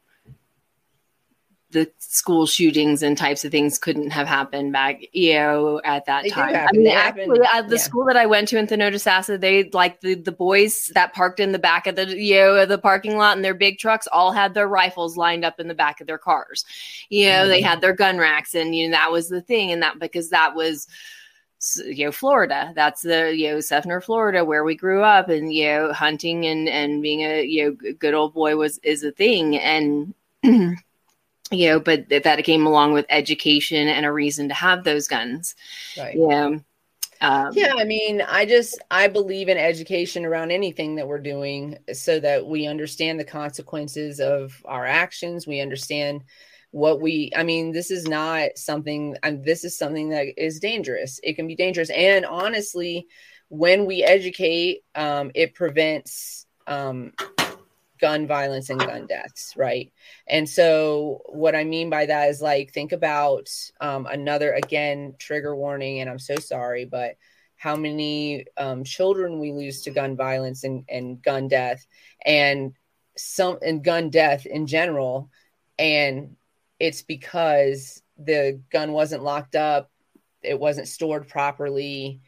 the 1.70 1.90
school 1.98 2.46
shootings 2.46 3.02
and 3.02 3.18
types 3.18 3.44
of 3.44 3.52
things 3.52 3.78
couldn't 3.78 4.10
have 4.10 4.26
happened 4.26 4.72
back, 4.72 5.02
you 5.12 5.34
know, 5.34 5.80
at 5.84 6.06
that 6.06 6.22
they 6.22 6.30
time. 6.30 6.54
I 6.54 6.72
mean, 6.72 6.86
actually, 6.88 7.40
at 7.52 7.68
the 7.68 7.76
yeah. 7.76 7.82
school 7.82 8.06
that 8.06 8.16
I 8.16 8.24
went 8.24 8.48
to 8.48 8.58
in 8.58 8.66
Thonotosassa, 8.66 9.38
they 9.38 9.68
like 9.70 10.00
the, 10.00 10.14
the 10.14 10.32
boys 10.32 10.90
that 10.94 11.12
parked 11.12 11.40
in 11.40 11.52
the 11.52 11.58
back 11.58 11.86
of 11.86 11.96
the, 11.96 12.18
you 12.18 12.36
know, 12.36 12.64
the 12.64 12.78
parking 12.78 13.18
lot 13.18 13.36
in 13.36 13.42
their 13.42 13.54
big 13.54 13.78
trucks 13.78 14.08
all 14.10 14.32
had 14.32 14.54
their 14.54 14.66
rifles 14.66 15.18
lined 15.18 15.44
up 15.44 15.60
in 15.60 15.68
the 15.68 15.74
back 15.74 16.00
of 16.00 16.06
their 16.06 16.18
cars. 16.18 16.64
You 17.10 17.26
know, 17.26 17.32
mm-hmm. 17.40 17.50
they 17.50 17.60
had 17.60 17.82
their 17.82 17.94
gun 17.94 18.16
racks 18.16 18.54
and, 18.54 18.74
you 18.74 18.88
know, 18.88 18.96
that 18.96 19.12
was 19.12 19.28
the 19.28 19.42
thing. 19.42 19.70
And 19.70 19.82
that 19.82 19.98
because 19.98 20.30
that 20.30 20.54
was, 20.54 20.88
you 21.84 22.04
know 22.04 22.12
Florida. 22.12 22.72
That's 22.76 23.02
the 23.02 23.34
you 23.34 23.50
know 23.50 23.56
Seffner, 23.56 24.00
Florida, 24.00 24.44
where 24.44 24.62
we 24.62 24.76
grew 24.76 25.02
up, 25.02 25.28
and 25.28 25.52
you 25.52 25.66
know 25.66 25.92
hunting 25.92 26.46
and 26.46 26.68
and 26.68 27.02
being 27.02 27.22
a 27.22 27.42
you 27.42 27.64
know 27.64 27.92
good 27.94 28.14
old 28.14 28.32
boy 28.32 28.54
was 28.54 28.78
is 28.84 29.02
a 29.02 29.10
thing, 29.10 29.56
and 29.58 30.14
you 31.50 31.68
know, 31.68 31.80
but 31.80 32.08
that 32.08 32.44
came 32.44 32.66
along 32.66 32.92
with 32.92 33.06
education 33.08 33.88
and 33.88 34.04
a 34.04 34.12
reason 34.12 34.48
to 34.48 34.54
have 34.54 34.84
those 34.84 35.08
guns. 35.08 35.54
Right. 35.96 36.16
Yeah. 36.16 36.58
Um, 37.20 37.52
yeah, 37.52 37.72
I 37.76 37.84
mean, 37.84 38.22
I 38.22 38.46
just 38.46 38.78
I 38.90 39.08
believe 39.08 39.48
in 39.48 39.58
education 39.58 40.24
around 40.24 40.52
anything 40.52 40.94
that 40.96 41.08
we're 41.08 41.18
doing, 41.18 41.78
so 41.92 42.20
that 42.20 42.46
we 42.46 42.66
understand 42.66 43.18
the 43.18 43.24
consequences 43.24 44.20
of 44.20 44.62
our 44.64 44.86
actions. 44.86 45.46
We 45.46 45.60
understand 45.60 46.22
what 46.70 47.00
we. 47.00 47.32
I 47.34 47.42
mean, 47.42 47.72
this 47.72 47.90
is 47.90 48.06
not 48.06 48.50
something. 48.56 49.16
And 49.24 49.44
this 49.44 49.64
is 49.64 49.76
something 49.76 50.10
that 50.10 50.26
is 50.40 50.60
dangerous. 50.60 51.18
It 51.24 51.34
can 51.34 51.48
be 51.48 51.56
dangerous, 51.56 51.90
and 51.90 52.24
honestly, 52.24 53.08
when 53.48 53.84
we 53.84 54.04
educate, 54.04 54.84
um, 54.94 55.32
it 55.34 55.54
prevents 55.54 56.46
um, 56.68 57.14
gun 57.98 58.26
violence 58.26 58.70
and 58.70 58.80
gun 58.80 59.06
deaths, 59.06 59.54
right? 59.56 59.92
And 60.26 60.48
so, 60.48 61.22
what 61.26 61.54
I 61.54 61.64
mean 61.64 61.90
by 61.90 62.06
that 62.06 62.30
is 62.30 62.40
like, 62.40 62.72
think 62.72 62.92
about 62.92 63.48
um, 63.80 64.06
another, 64.06 64.52
again, 64.52 65.14
trigger 65.18 65.54
warning, 65.54 66.00
and 66.00 66.08
I'm 66.08 66.18
so 66.18 66.36
sorry, 66.36 66.84
but 66.84 67.16
how 67.58 67.74
many 67.74 68.46
um, 68.56 68.84
children 68.84 69.40
we 69.40 69.52
lose 69.52 69.82
to 69.82 69.90
gun 69.90 70.16
violence 70.16 70.64
and, 70.64 70.84
and 70.88 71.20
gun 71.20 71.48
death 71.48 71.84
and 72.24 72.72
some 73.16 73.58
and 73.62 73.82
gun 73.84 74.10
death 74.10 74.46
in 74.46 74.66
general 74.66 75.28
and 75.78 76.36
it's 76.78 77.02
because 77.02 78.00
the 78.16 78.60
gun 78.70 78.92
wasn't 78.92 79.22
locked 79.22 79.56
up 79.56 79.90
it 80.42 80.58
wasn't 80.58 80.86
stored 80.86 81.28
properly 81.28 82.20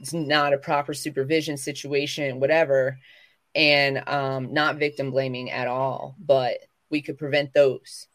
it's 0.00 0.12
not 0.12 0.52
a 0.52 0.58
proper 0.58 0.94
supervision 0.94 1.56
situation 1.56 2.38
whatever 2.38 2.98
and 3.54 4.06
um, 4.08 4.52
not 4.52 4.76
victim 4.76 5.10
blaming 5.10 5.50
at 5.50 5.68
all 5.68 6.16
but 6.18 6.58
we 6.90 7.02
could 7.02 7.18
prevent 7.18 7.52
those 7.52 8.06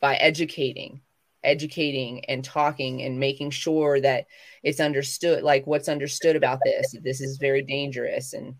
by 0.00 0.16
educating 0.16 1.00
educating 1.42 2.24
and 2.26 2.44
talking 2.44 3.02
and 3.02 3.18
making 3.18 3.50
sure 3.50 4.00
that 4.00 4.26
it's 4.62 4.80
understood 4.80 5.42
like 5.42 5.66
what's 5.66 5.88
understood 5.88 6.36
about 6.36 6.60
this 6.64 6.94
this 7.02 7.20
is 7.20 7.38
very 7.38 7.62
dangerous 7.62 8.34
and 8.34 8.54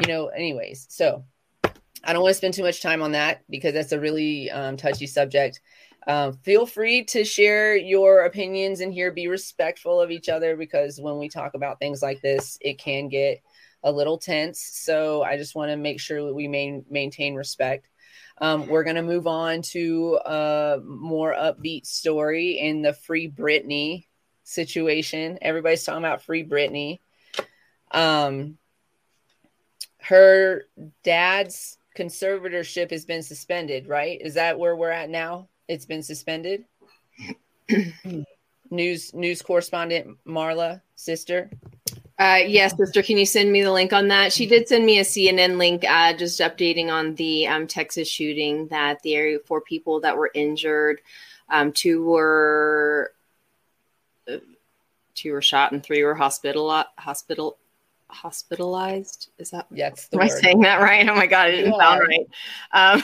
you 0.00 0.06
know 0.08 0.26
anyways 0.28 0.86
so 0.88 1.24
i 2.04 2.12
don't 2.12 2.22
want 2.22 2.32
to 2.32 2.36
spend 2.38 2.54
too 2.54 2.62
much 2.62 2.82
time 2.82 3.02
on 3.02 3.12
that 3.12 3.42
because 3.48 3.72
that's 3.72 3.92
a 3.92 4.00
really 4.00 4.50
um, 4.50 4.76
touchy 4.76 5.06
subject. 5.06 5.60
Um, 6.06 6.32
feel 6.42 6.64
free 6.64 7.04
to 7.06 7.22
share 7.22 7.76
your 7.76 8.24
opinions 8.24 8.80
in 8.80 8.90
here 8.90 9.12
be 9.12 9.28
respectful 9.28 10.00
of 10.00 10.10
each 10.10 10.28
other 10.30 10.56
because 10.56 10.98
when 11.00 11.18
we 11.18 11.28
talk 11.28 11.52
about 11.54 11.78
things 11.78 12.00
like 12.00 12.22
this 12.22 12.56
it 12.62 12.78
can 12.78 13.08
get 13.08 13.42
a 13.84 13.92
little 13.92 14.18
tense 14.18 14.60
so 14.60 15.22
i 15.22 15.36
just 15.36 15.54
want 15.54 15.70
to 15.70 15.76
make 15.76 16.00
sure 16.00 16.24
that 16.24 16.34
we 16.34 16.48
main, 16.48 16.84
maintain 16.90 17.34
respect 17.34 17.88
um, 18.40 18.68
we're 18.68 18.84
going 18.84 18.96
to 18.96 19.02
move 19.02 19.26
on 19.26 19.62
to 19.62 20.18
a 20.24 20.78
more 20.84 21.34
upbeat 21.34 21.86
story 21.86 22.58
in 22.58 22.82
the 22.82 22.92
Free 22.92 23.28
Britney 23.28 24.06
situation. 24.44 25.38
Everybody's 25.42 25.84
talking 25.84 26.04
about 26.04 26.22
Free 26.22 26.44
Britney. 26.44 27.00
Um, 27.90 28.58
her 30.00 30.64
dad's 31.02 31.78
conservatorship 31.96 32.90
has 32.92 33.04
been 33.04 33.22
suspended, 33.22 33.88
right? 33.88 34.20
Is 34.20 34.34
that 34.34 34.58
where 34.58 34.76
we're 34.76 34.90
at 34.90 35.10
now? 35.10 35.48
It's 35.66 35.86
been 35.86 36.02
suspended. 36.02 36.64
news 38.70 39.14
news 39.14 39.42
correspondent 39.42 40.18
Marla, 40.26 40.80
sister. 40.94 41.50
Uh, 42.18 42.40
yes, 42.44 42.76
sister, 42.76 43.00
can 43.00 43.16
you 43.16 43.24
send 43.24 43.52
me 43.52 43.62
the 43.62 43.70
link 43.70 43.92
on 43.92 44.08
that? 44.08 44.32
She 44.32 44.46
did 44.46 44.66
send 44.66 44.84
me 44.84 44.98
a 44.98 45.04
CNN 45.04 45.56
link, 45.56 45.84
uh, 45.88 46.12
just 46.14 46.40
updating 46.40 46.88
on 46.88 47.14
the 47.14 47.46
um, 47.46 47.68
Texas 47.68 48.08
shooting 48.08 48.66
that 48.68 49.00
the 49.02 49.14
area 49.14 49.38
four 49.38 49.60
people 49.60 50.00
that 50.00 50.16
were 50.16 50.32
injured, 50.34 51.00
um, 51.48 51.70
two 51.70 52.04
were 52.04 53.12
uh, 54.28 54.38
two 55.14 55.32
were 55.32 55.42
shot 55.42 55.70
and 55.70 55.82
three 55.82 56.02
were 56.02 56.16
hospital 56.16 56.84
hospital 56.98 57.56
hospitalized. 58.08 59.28
Is 59.38 59.50
that 59.50 59.66
yes? 59.70 60.08
Am 60.12 60.18
word. 60.18 60.24
I 60.24 60.28
saying 60.28 60.60
that 60.62 60.80
right? 60.80 61.08
Oh 61.08 61.14
my 61.14 61.28
god, 61.28 61.50
it 61.50 61.56
didn't 61.58 61.78
sound 61.78 62.02
right. 62.08 63.02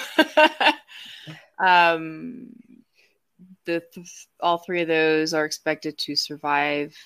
Um, 1.61 1.65
um, 1.65 2.47
the 3.65 3.81
th- 3.95 4.27
all 4.41 4.59
three 4.59 4.83
of 4.83 4.89
those 4.89 5.35
are 5.35 5.45
expected 5.45 5.97
to 5.99 6.17
survive 6.17 6.97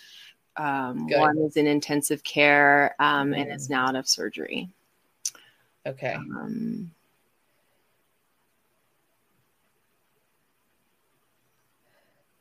um, 0.58 1.06
one 1.08 1.38
is 1.38 1.56
in 1.56 1.66
intensive 1.66 2.24
care 2.24 2.94
um, 2.98 3.32
and 3.32 3.52
is 3.52 3.68
mm. 3.68 3.70
now 3.70 3.86
out 3.86 3.96
of 3.96 4.08
surgery. 4.08 4.68
Okay. 5.86 6.14
Um, 6.14 6.90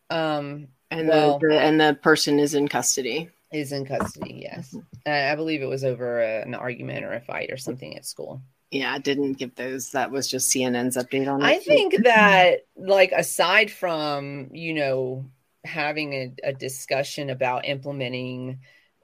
um 0.09 0.67
and 0.89 1.07
well, 1.07 1.37
the, 1.39 1.49
the, 1.49 1.59
and 1.59 1.79
the 1.79 1.97
person 2.01 2.39
is 2.39 2.53
in 2.55 2.67
custody. 2.67 3.29
Is 3.51 3.71
in 3.71 3.85
custody. 3.85 4.41
Yes, 4.43 4.75
uh, 5.05 5.09
I 5.09 5.35
believe 5.35 5.61
it 5.61 5.67
was 5.67 5.83
over 5.83 6.21
a, 6.21 6.41
an 6.41 6.55
argument 6.55 7.05
or 7.05 7.13
a 7.13 7.21
fight 7.21 7.49
or 7.51 7.57
something 7.57 7.95
at 7.95 8.05
school. 8.05 8.41
Yeah, 8.71 8.93
I 8.93 8.99
didn't 8.99 9.33
give 9.33 9.55
those. 9.55 9.91
That 9.91 10.11
was 10.11 10.27
just 10.27 10.53
CNN's 10.53 10.97
update 10.97 11.31
on 11.31 11.41
it. 11.41 11.45
I 11.45 11.59
think 11.59 12.03
that, 12.03 12.65
like, 12.75 13.13
aside 13.13 13.71
from 13.71 14.49
you 14.51 14.73
know 14.73 15.25
having 15.65 16.13
a, 16.13 16.33
a 16.43 16.53
discussion 16.53 17.29
about 17.29 17.65
implementing 17.65 18.59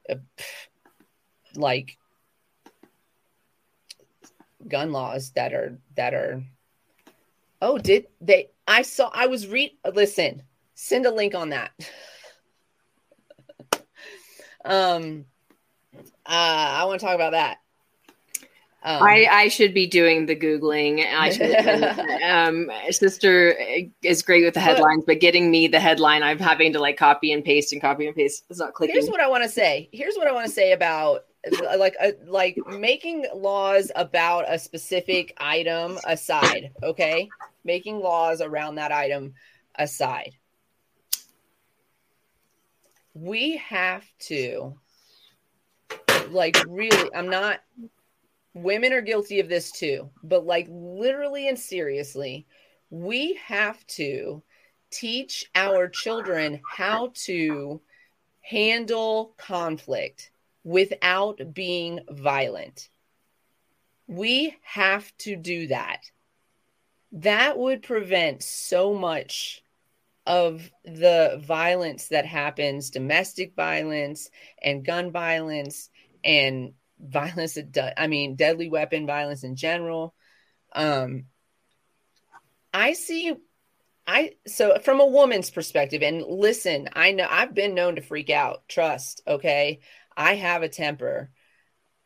a, 0.10 0.14
uh, 0.14 0.18
like 1.56 1.97
gun 4.68 4.91
laws 4.91 5.32
that 5.32 5.54
are 5.54 5.78
that 5.95 6.14
are 6.14 6.41
oh 7.62 7.78
did 7.78 8.08
they 8.22 8.49
i 8.68 8.82
saw 8.82 9.10
i 9.14 9.28
was 9.28 9.47
read 9.47 9.72
listen 9.93 10.41
send 10.76 11.06
a 11.06 11.12
link 11.12 11.36
on 11.36 11.49
that. 11.49 11.72
Um 14.66 15.26
uh 16.26 16.30
i 16.30 16.86
want 16.86 17.01
to 17.01 17.06
talk 17.06 17.16
about 17.16 17.34
that 17.34 17.58
um, 18.86 19.01
I, 19.01 19.27
I 19.31 19.47
should 19.47 19.73
be 19.73 19.88
doing 19.88 20.25
the 20.25 20.36
googling. 20.36 21.05
I 21.05 21.29
should. 21.29 22.21
um, 22.23 22.69
sister 22.91 23.55
is 24.01 24.21
great 24.21 24.43
with 24.43 24.55
the 24.55 24.59
headlines, 24.59 25.05
but, 25.07 25.21
getting 25.21 25.49
me 25.49 25.67
the 25.67 25.79
headline, 25.79 26.21
I'm 26.21 26.39
having 26.39 26.73
to 26.73 26.79
like 26.79 26.97
copy 26.97 27.31
and 27.31 27.45
paste 27.45 27.71
and 27.71 27.81
copy 27.81 28.07
and 28.07 28.15
paste. 28.15 28.43
It's 28.49 28.59
not 28.59 28.73
clicking. 28.73 28.95
Here's 28.95 29.09
what 29.09 29.21
I 29.21 29.27
want 29.27 29.43
to 29.43 29.49
say. 29.49 29.88
Here's 29.93 30.15
what 30.15 30.27
I 30.27 30.34
want 30.34 30.47
to 30.47 30.51
say 30.51 30.73
about 30.73 31.23
like 31.77 31.95
uh, 32.01 32.11
like 32.25 32.57
making 32.67 33.25
laws 33.34 33.89
about 33.95 34.45
a 34.47 34.59
specific 34.59 35.34
item 35.38 35.97
aside. 36.05 36.71
Okay, 36.81 37.29
making 37.63 37.99
laws 38.01 38.41
around 38.41 38.75
that 38.75 38.91
item 38.91 39.34
aside. 39.75 40.36
We 43.13 43.57
have 43.57 44.03
to 44.21 44.77
like 46.29 46.57
really. 46.67 47.09
I'm 47.15 47.29
not 47.29 47.61
women 48.54 48.93
are 48.93 49.01
guilty 49.01 49.39
of 49.39 49.49
this 49.49 49.72
too, 49.72 50.10
but 50.24 50.45
like 50.45 50.68
literally 50.70 51.47
and 51.47 51.60
seriously, 51.60 52.45
we 52.89 53.39
have 53.45 53.86
to 53.88 54.43
teach 54.91 55.49
our 55.56 55.88
children 55.88 56.62
how 56.68 57.12
to 57.16 57.82
handle 58.41 59.34
conflict 59.38 60.30
without 60.64 61.41
being 61.54 61.99
violent. 62.10 62.89
We 64.08 64.56
have 64.62 65.16
to 65.20 65.36
do 65.36 65.68
that. 65.68 66.01
That 67.14 67.58
would 67.58 67.84
prevent 67.84 68.43
so 68.43 68.93
much 68.93 69.64
of 70.26 70.70
the 70.86 71.41
violence 71.43 72.08
that 72.10 72.26
happens 72.26 72.89
domestic 72.89 73.56
violence 73.56 74.30
and 74.62 74.86
gun 74.86 75.12
violence 75.12 75.89
and 76.24 76.74
violence 77.04 77.58
i 77.97 78.08
mean 78.08 78.36
deadly 78.36 78.70
weapon 78.70 79.06
violence 79.06 79.43
in 79.43 79.56
general. 79.56 80.14
Um 80.74 81.26
i 82.74 82.93
see 82.93 83.34
i 84.08 84.32
so 84.47 84.80
from 84.80 84.99
a 84.99 85.06
woman's 85.06 85.51
perspective 85.51 86.01
and 86.01 86.24
listen 86.24 86.89
i 86.93 87.12
know 87.12 87.28
i've 87.30 87.54
been 87.54 87.76
known 87.76 87.95
to 87.95 88.01
freak 88.01 88.30
out 88.30 88.68
trust 88.68 89.22
okay? 89.28 89.80
I 90.16 90.36
have 90.36 90.62
a 90.62 90.70
temper. 90.70 91.32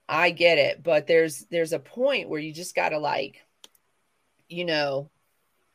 I 0.10 0.32
get 0.32 0.58
it 0.58 0.84
but 0.84 1.08
there's 1.08 1.46
there's 1.52 1.74
a 1.74 1.80
point 1.80 2.30
where 2.30 2.40
you 2.40 2.54
just 2.54 2.76
gotta 2.76 2.98
like 2.98 3.42
you 4.50 4.66
know 4.66 5.10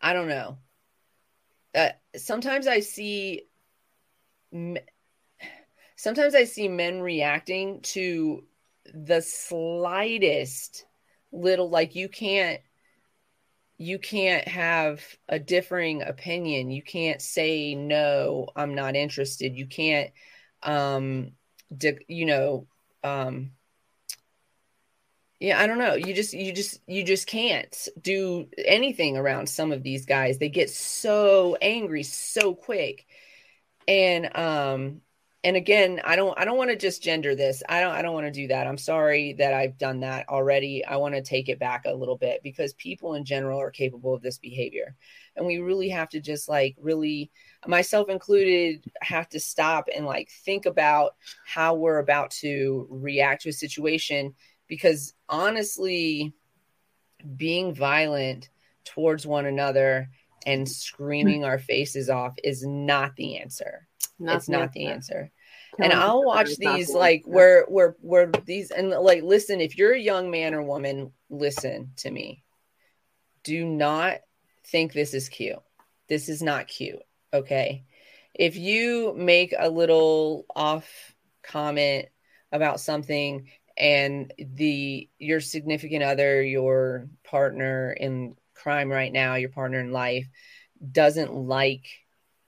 i 0.00 0.12
don't 0.12 0.28
know. 0.28 0.58
Uh, 1.74 1.90
sometimes 2.16 2.66
i 2.66 2.80
see 2.80 3.42
sometimes 5.96 6.34
i 6.34 6.44
see 6.44 6.68
men 6.68 7.00
reacting 7.00 7.80
to 7.80 8.44
the 8.92 9.20
slightest 9.20 10.84
little 11.32 11.68
like 11.68 11.94
you 11.94 12.08
can't 12.08 12.60
you 13.78 13.98
can't 13.98 14.46
have 14.46 15.02
a 15.28 15.40
differing 15.40 16.02
opinion. 16.02 16.70
You 16.70 16.82
can't 16.82 17.20
say 17.20 17.74
no 17.74 18.48
i'm 18.54 18.74
not 18.74 18.96
interested. 18.96 19.56
You 19.56 19.66
can't 19.66 20.10
um 20.62 21.32
you 22.06 22.26
know 22.26 22.66
um 23.02 23.52
yeah 25.40 25.60
i 25.60 25.66
don't 25.66 25.78
know. 25.78 25.94
You 25.94 26.14
just 26.14 26.34
you 26.34 26.52
just 26.52 26.80
you 26.86 27.02
just 27.02 27.26
can't 27.26 27.88
do 28.00 28.46
anything 28.58 29.16
around 29.16 29.48
some 29.48 29.72
of 29.72 29.82
these 29.82 30.06
guys. 30.06 30.38
They 30.38 30.48
get 30.48 30.70
so 30.70 31.56
angry 31.60 32.02
so 32.02 32.54
quick. 32.54 33.06
And 33.88 34.36
um 34.36 35.00
and 35.44 35.56
again 35.56 36.00
i 36.04 36.14
don't 36.14 36.38
i 36.38 36.44
don't 36.44 36.56
want 36.56 36.70
to 36.70 36.76
just 36.76 37.02
gender 37.02 37.34
this 37.34 37.62
i 37.68 37.80
don't 37.80 37.94
i 37.94 38.02
don't 38.02 38.14
want 38.14 38.26
to 38.26 38.32
do 38.32 38.46
that 38.48 38.66
i'm 38.66 38.78
sorry 38.78 39.32
that 39.32 39.52
i've 39.52 39.76
done 39.76 40.00
that 40.00 40.28
already 40.28 40.84
i 40.84 40.96
want 40.96 41.14
to 41.14 41.22
take 41.22 41.48
it 41.48 41.58
back 41.58 41.84
a 41.84 41.92
little 41.92 42.16
bit 42.16 42.40
because 42.42 42.72
people 42.74 43.14
in 43.14 43.24
general 43.24 43.60
are 43.60 43.70
capable 43.70 44.14
of 44.14 44.22
this 44.22 44.38
behavior 44.38 44.94
and 45.36 45.46
we 45.46 45.58
really 45.58 45.88
have 45.88 46.08
to 46.08 46.20
just 46.20 46.48
like 46.48 46.76
really 46.80 47.30
myself 47.66 48.08
included 48.08 48.84
have 49.00 49.28
to 49.28 49.40
stop 49.40 49.88
and 49.94 50.06
like 50.06 50.30
think 50.44 50.66
about 50.66 51.16
how 51.44 51.74
we're 51.74 51.98
about 51.98 52.30
to 52.30 52.86
react 52.90 53.42
to 53.42 53.48
a 53.48 53.52
situation 53.52 54.34
because 54.68 55.14
honestly 55.28 56.32
being 57.36 57.74
violent 57.74 58.48
towards 58.84 59.26
one 59.26 59.46
another 59.46 60.08
and 60.44 60.68
screaming 60.68 61.44
our 61.44 61.58
faces 61.58 62.10
off 62.10 62.34
is 62.42 62.64
not 62.66 63.14
the 63.16 63.38
answer 63.38 63.86
not 64.22 64.36
it's 64.36 64.48
not 64.48 64.72
the 64.72 64.86
answer. 64.86 65.30
and 65.78 65.92
I'll 65.92 66.24
watch 66.24 66.56
these 66.56 66.90
like 66.90 67.22
where 67.26 67.64
where 67.68 67.96
where 68.00 68.30
these 68.44 68.70
and 68.70 68.90
like 68.90 69.22
listen, 69.22 69.60
if 69.60 69.76
you're 69.76 69.94
a 69.94 70.00
young 70.00 70.30
man 70.30 70.54
or 70.54 70.62
woman, 70.62 71.12
listen 71.30 71.92
to 71.98 72.10
me. 72.10 72.42
Do 73.44 73.64
not 73.64 74.18
think 74.66 74.92
this 74.92 75.14
is 75.14 75.28
cute. 75.28 75.58
This 76.08 76.28
is 76.28 76.42
not 76.42 76.68
cute. 76.68 77.02
Okay. 77.32 77.84
If 78.34 78.56
you 78.56 79.14
make 79.16 79.54
a 79.58 79.68
little 79.68 80.46
off 80.54 81.14
comment 81.42 82.06
about 82.50 82.80
something 82.80 83.48
and 83.76 84.32
the 84.38 85.08
your 85.18 85.40
significant 85.40 86.02
other, 86.02 86.42
your 86.42 87.08
partner 87.24 87.92
in 87.92 88.36
crime 88.54 88.90
right 88.90 89.12
now, 89.12 89.34
your 89.34 89.48
partner 89.48 89.80
in 89.80 89.92
life 89.92 90.28
doesn't 90.90 91.32
like 91.32 91.86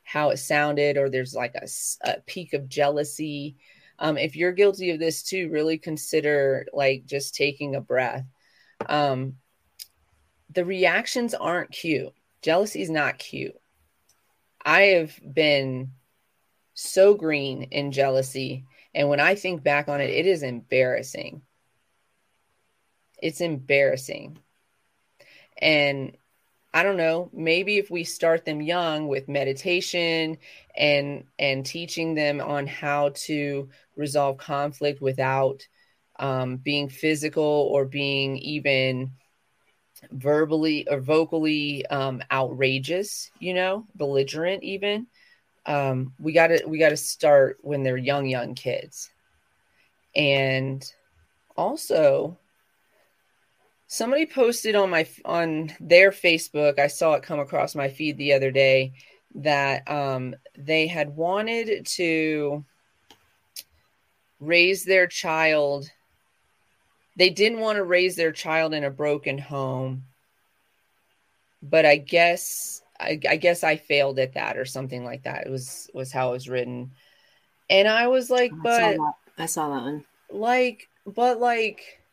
how 0.05 0.30
it 0.30 0.36
sounded 0.36 0.96
or 0.96 1.09
there's 1.11 1.34
like 1.34 1.55
a, 1.55 1.66
a 2.02 2.20
peak 2.26 2.52
of 2.52 2.68
jealousy. 2.68 3.57
Um, 3.98 4.16
if 4.16 4.36
you're 4.36 4.52
guilty 4.52 4.90
of 4.90 4.98
this 4.98 5.22
too 5.22 5.48
really 5.50 5.78
consider 5.78 6.66
like 6.72 7.07
just 7.07 7.34
taking 7.34 7.74
a 7.74 7.80
breath. 7.80 8.24
Um, 8.86 9.36
the 10.50 10.64
reactions 10.64 11.34
aren't 11.34 11.72
cute. 11.72 12.12
Jealousy 12.42 12.82
is 12.82 12.90
not 12.90 13.18
cute. 13.18 13.57
I 14.64 14.82
have 14.82 15.18
been 15.32 15.92
so 16.74 17.14
green 17.14 17.62
in 17.64 17.92
jealousy 17.92 18.64
and 18.94 19.09
when 19.09 19.20
i 19.20 19.36
think 19.36 19.62
back 19.62 19.88
on 19.88 20.00
it 20.00 20.11
it 20.11 20.26
is 20.26 20.42
embarrassing. 20.42 21.40
It's 23.22 23.40
embarrassing. 23.40 24.38
And 25.57 26.16
I 26.75 26.83
don't 26.83 26.97
know, 26.97 27.31
maybe 27.33 27.79
if 27.79 27.89
we 27.89 28.03
start 28.03 28.45
them 28.45 28.61
young 28.61 29.07
with 29.07 29.29
meditation 29.29 30.39
and 30.77 31.22
and 31.39 31.64
teaching 31.64 32.14
them 32.14 32.41
on 32.41 32.66
how 32.66 33.11
to 33.27 33.68
resolve 33.95 34.39
conflict 34.39 35.01
without 35.01 35.68
um, 36.18 36.57
being 36.57 36.89
physical 36.89 37.70
or 37.72 37.85
being 37.85 38.39
even 38.39 39.12
verbally 40.11 40.89
or 40.89 40.99
vocally 40.99 41.87
um, 41.87 42.20
outrageous, 42.33 43.31
you 43.39 43.55
know, 43.55 43.87
belligerent 43.95 44.64
even. 44.64 45.07
Um, 45.66 46.12
we 46.18 46.33
got 46.33 46.49
to 46.49 46.64
we 46.66 46.79
got 46.79 46.89
to 46.89 46.97
start 46.97 47.59
when 47.61 47.85
they're 47.85 47.97
young 47.97 48.27
young 48.27 48.57
kids. 48.57 49.11
And 50.16 50.85
also 51.57 52.37
somebody 53.95 54.26
posted 54.26 54.74
on 54.74 54.90
my 54.90 55.07
on 55.24 55.72
their 55.78 56.11
facebook 56.11 56.80
i 56.80 56.88
saw 56.88 57.14
it 57.14 57.22
come 57.22 57.38
across 57.38 57.76
my 57.76 57.88
feed 57.88 58.18
the 58.18 58.32
other 58.32 58.51
day 58.51 58.92
that 59.36 59.88
um, 59.90 60.34
they 60.57 60.86
had 60.86 61.16
wanted 61.16 61.84
to 61.86 62.64
raise 64.40 64.84
their 64.84 65.07
child 65.07 65.90
they 67.16 67.30
didn't 67.30 67.61
want 67.61 67.76
to 67.76 67.84
raise 67.84 68.16
their 68.16 68.32
child 68.32 68.74
in 68.74 68.82
a 68.82 68.90
broken 68.90 69.38
home 69.38 70.03
but 71.62 71.86
i 71.86 71.97
guess 71.97 72.82
I, 72.99 73.20
I 73.28 73.36
guess 73.36 73.62
i 73.62 73.76
failed 73.76 74.18
at 74.18 74.34
that 74.34 74.57
or 74.57 74.64
something 74.64 75.05
like 75.05 75.22
that 75.22 75.47
it 75.47 75.51
was 75.51 75.88
was 75.95 76.11
how 76.11 76.30
it 76.30 76.32
was 76.32 76.49
written 76.49 76.90
and 77.70 77.86
i 77.86 78.09
was 78.09 78.28
like 78.28 78.53
I 78.53 78.62
but 78.62 78.97
saw 78.97 79.12
I 79.38 79.47
saw 79.47 79.68
that 79.68 79.82
one. 79.82 80.05
like 80.30 80.88
but 81.07 81.38
like 81.38 82.03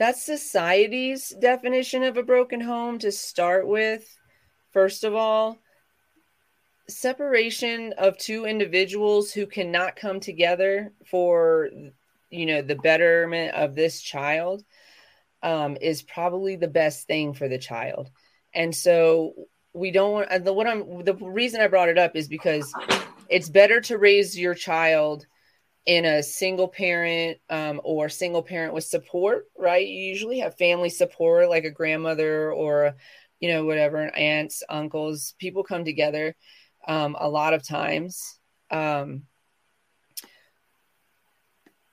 that's 0.00 0.24
society's 0.24 1.28
definition 1.28 2.02
of 2.04 2.16
a 2.16 2.22
broken 2.22 2.58
home 2.58 2.98
to 3.00 3.12
start 3.12 3.68
with. 3.68 4.02
First 4.72 5.04
of 5.04 5.14
all, 5.14 5.58
separation 6.88 7.92
of 7.98 8.16
two 8.16 8.46
individuals 8.46 9.30
who 9.30 9.46
cannot 9.46 9.96
come 9.96 10.18
together 10.18 10.94
for 11.06 11.68
you 12.30 12.46
know 12.46 12.62
the 12.62 12.76
betterment 12.76 13.54
of 13.54 13.74
this 13.74 14.00
child 14.00 14.64
um, 15.42 15.76
is 15.82 16.02
probably 16.02 16.56
the 16.56 16.66
best 16.66 17.06
thing 17.06 17.34
for 17.34 17.46
the 17.46 17.58
child 17.58 18.10
and 18.54 18.74
so 18.74 19.34
we 19.74 19.90
don't 19.90 20.12
want 20.12 20.44
the 20.44 20.52
what 20.52 20.66
i'm 20.66 21.04
the 21.04 21.14
reason 21.14 21.60
i 21.60 21.68
brought 21.68 21.88
it 21.88 21.98
up 21.98 22.16
is 22.16 22.26
because 22.26 22.72
it's 23.28 23.48
better 23.48 23.80
to 23.80 23.98
raise 23.98 24.36
your 24.36 24.54
child 24.54 25.26
in 25.86 26.04
a 26.04 26.22
single 26.22 26.68
parent 26.68 27.38
um, 27.48 27.80
or 27.84 28.08
single 28.08 28.42
parent 28.42 28.74
with 28.74 28.84
support, 28.84 29.46
right? 29.58 29.86
You 29.86 30.04
usually 30.04 30.40
have 30.40 30.56
family 30.56 30.90
support, 30.90 31.48
like 31.48 31.64
a 31.64 31.70
grandmother 31.70 32.52
or, 32.52 32.94
you 33.40 33.48
know, 33.50 33.64
whatever, 33.64 34.14
aunts, 34.14 34.62
uncles. 34.68 35.34
People 35.38 35.64
come 35.64 35.84
together 35.84 36.34
um, 36.86 37.16
a 37.18 37.28
lot 37.28 37.54
of 37.54 37.66
times. 37.66 38.38
Um, 38.70 39.22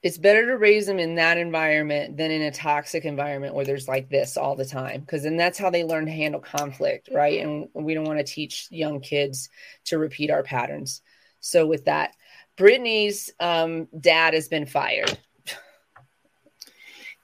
it's 0.03 0.17
better 0.17 0.45
to 0.45 0.57
raise 0.57 0.85
them 0.85 0.99
in 0.99 1.15
that 1.15 1.38
environment 1.38 2.17
than 2.17 2.29
in 2.31 2.43
a 2.43 2.51
toxic 2.51 3.03
environment 3.03 3.55
where 3.55 3.65
there's 3.65 3.88
like 3.88 4.09
this 4.09 4.38
all 4.38 4.55
the 4.55 4.65
time 4.65 5.01
because 5.01 5.23
then 5.23 5.38
that's 5.38 5.57
how 5.57 5.69
they 5.69 5.83
learn 5.83 6.05
to 6.05 6.11
handle 6.11 6.39
conflict 6.39 7.09
right 7.11 7.41
and 7.41 7.67
we 7.73 7.93
don't 7.93 8.05
want 8.05 8.19
to 8.19 8.23
teach 8.23 8.67
young 8.69 8.99
kids 8.99 9.49
to 9.85 9.97
repeat 9.97 10.29
our 10.29 10.43
patterns 10.43 11.01
so 11.39 11.65
with 11.65 11.85
that 11.85 12.11
Britney's 12.57 13.31
um, 13.39 13.87
dad 13.99 14.33
has 14.33 14.47
been 14.47 14.65
fired. 14.65 15.17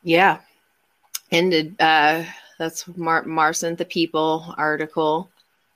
Yeah. 0.03 0.39
Ended. 1.31 1.75
Uh, 1.79 2.23
that's 2.59 2.87
Mar- 2.95 3.25
Marson 3.25 3.75
the 3.75 3.85
People 3.85 4.53
article. 4.57 5.29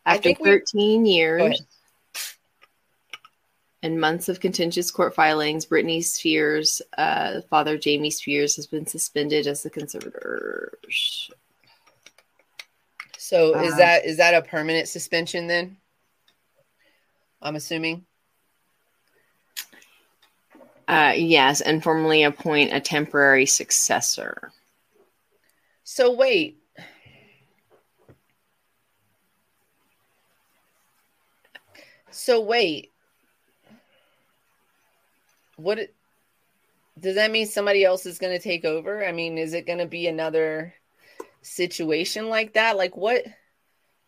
After 0.05 0.33
13 0.33 1.03
we- 1.03 1.09
years 1.09 1.61
and 3.83 3.99
months 3.99 4.29
of 4.29 4.39
contentious 4.39 4.91
court 4.91 5.15
filings, 5.15 5.65
Britney 5.65 6.03
Spears' 6.03 6.81
uh, 6.97 7.41
father, 7.49 7.77
Jamie 7.77 8.11
Spears, 8.11 8.55
has 8.55 8.67
been 8.67 8.85
suspended 8.85 9.47
as 9.47 9.63
the 9.63 9.69
conservator. 9.69 10.77
So 13.17 13.55
uh, 13.55 13.63
is 13.63 13.77
that 13.77 14.05
is 14.05 14.17
that 14.17 14.33
a 14.33 14.41
permanent 14.41 14.87
suspension 14.87 15.47
then? 15.47 15.77
I'm 17.41 17.55
assuming. 17.55 18.05
Uh, 20.87 21.13
yes, 21.15 21.59
and 21.61 21.83
formally 21.83 22.23
appoint 22.23 22.73
a 22.73 22.79
temporary 22.79 23.45
successor. 23.45 24.51
So 25.83 26.13
wait. 26.13 26.59
So 32.09 32.41
wait. 32.41 32.91
What 35.57 35.79
does 36.99 37.15
that 37.15 37.31
mean 37.31 37.47
somebody 37.47 37.83
else 37.83 38.05
is 38.05 38.17
going 38.19 38.33
to 38.33 38.43
take 38.43 38.63
over? 38.63 39.05
I 39.05 39.11
mean, 39.11 39.37
is 39.37 39.53
it 39.53 39.65
going 39.65 39.79
to 39.79 39.85
be 39.85 40.07
another 40.07 40.73
situation 41.41 42.29
like 42.29 42.53
that? 42.53 42.77
Like 42.77 42.95
what 42.95 43.25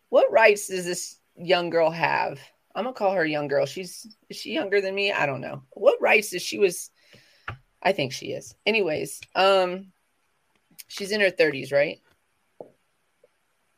what 0.08 0.32
rights 0.32 0.68
does 0.68 0.84
this 0.84 1.18
young 1.36 1.70
girl 1.70 1.90
have? 1.90 2.40
I'm 2.74 2.84
gonna 2.84 2.94
call 2.94 3.12
her 3.12 3.26
young 3.26 3.48
girl. 3.48 3.66
She's 3.66 4.06
is 4.28 4.36
she 4.36 4.52
younger 4.52 4.80
than 4.80 4.94
me? 4.94 5.12
I 5.12 5.26
don't 5.26 5.40
know. 5.40 5.62
What 5.70 6.00
rights 6.00 6.32
is 6.32 6.42
she 6.42 6.58
was 6.58 6.90
I 7.82 7.92
think 7.92 8.12
she 8.12 8.26
is. 8.26 8.54
Anyways, 8.66 9.20
um 9.34 9.92
she's 10.88 11.12
in 11.12 11.20
her 11.20 11.30
30s, 11.30 11.72
right? 11.72 12.00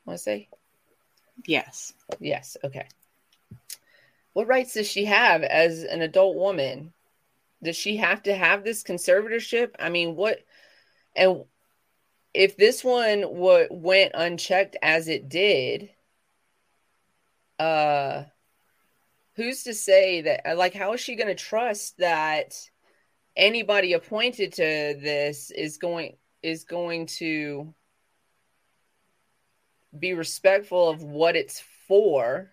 Want 0.04 0.18
to 0.18 0.22
say? 0.22 0.48
Yes. 1.46 1.92
Yes, 2.20 2.56
okay. 2.64 2.86
What 4.32 4.46
rights 4.46 4.74
does 4.74 4.88
she 4.88 5.04
have 5.04 5.42
as 5.42 5.84
an 5.84 6.02
adult 6.02 6.36
woman? 6.36 6.92
Does 7.62 7.76
she 7.76 7.96
have 7.98 8.22
to 8.24 8.34
have 8.34 8.64
this 8.64 8.82
conservatorship? 8.82 9.74
I 9.78 9.88
mean, 9.88 10.16
what 10.16 10.40
and 11.14 11.44
if 12.34 12.56
this 12.56 12.82
one 12.82 13.22
what 13.22 13.70
went 13.70 14.12
unchecked 14.14 14.76
as 14.82 15.08
it 15.08 15.28
did, 15.28 15.90
uh 17.58 18.24
who's 19.34 19.62
to 19.64 19.74
say 19.74 20.20
that 20.22 20.52
uh, 20.52 20.56
like 20.56 20.74
how 20.74 20.92
is 20.92 21.00
she 21.00 21.16
going 21.16 21.28
to 21.28 21.34
trust 21.34 21.98
that 21.98 22.54
anybody 23.36 23.94
appointed 23.94 24.52
to 24.52 24.62
this 24.62 25.50
is 25.50 25.78
going 25.78 26.16
is 26.42 26.64
going 26.64 27.06
to 27.06 27.72
be 29.98 30.14
respectful 30.14 30.88
of 30.88 31.02
what 31.02 31.36
it's 31.36 31.62
for? 31.86 32.50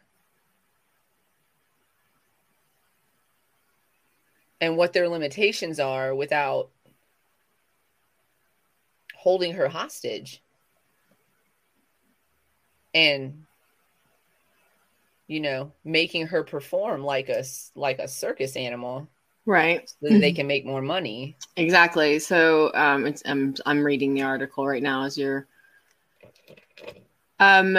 And 4.62 4.76
what 4.76 4.92
their 4.92 5.08
limitations 5.08 5.80
are 5.80 6.14
without 6.14 6.70
holding 9.16 9.54
her 9.54 9.70
hostage. 9.70 10.44
And 12.94 13.46
you 15.30 15.40
know, 15.40 15.72
making 15.86 16.26
her 16.26 16.44
perform 16.44 17.04
like 17.04 17.30
a 17.30 17.44
like 17.76 18.00
a 18.00 18.08
circus 18.08 18.56
animal, 18.56 19.08
right? 19.46 19.88
So 20.02 20.10
they 20.10 20.32
can 20.32 20.48
make 20.48 20.66
more 20.66 20.82
money. 20.82 21.38
Exactly. 21.56 22.18
So 22.18 22.72
um, 22.74 23.06
it's 23.06 23.22
I'm 23.26 23.54
I'm 23.66 23.84
reading 23.84 24.16
the 24.16 24.24
article 24.24 24.68
right 24.68 24.82
now 24.82 25.04
as 25.04 25.18
you're. 25.18 25.48
Um. 27.40 27.78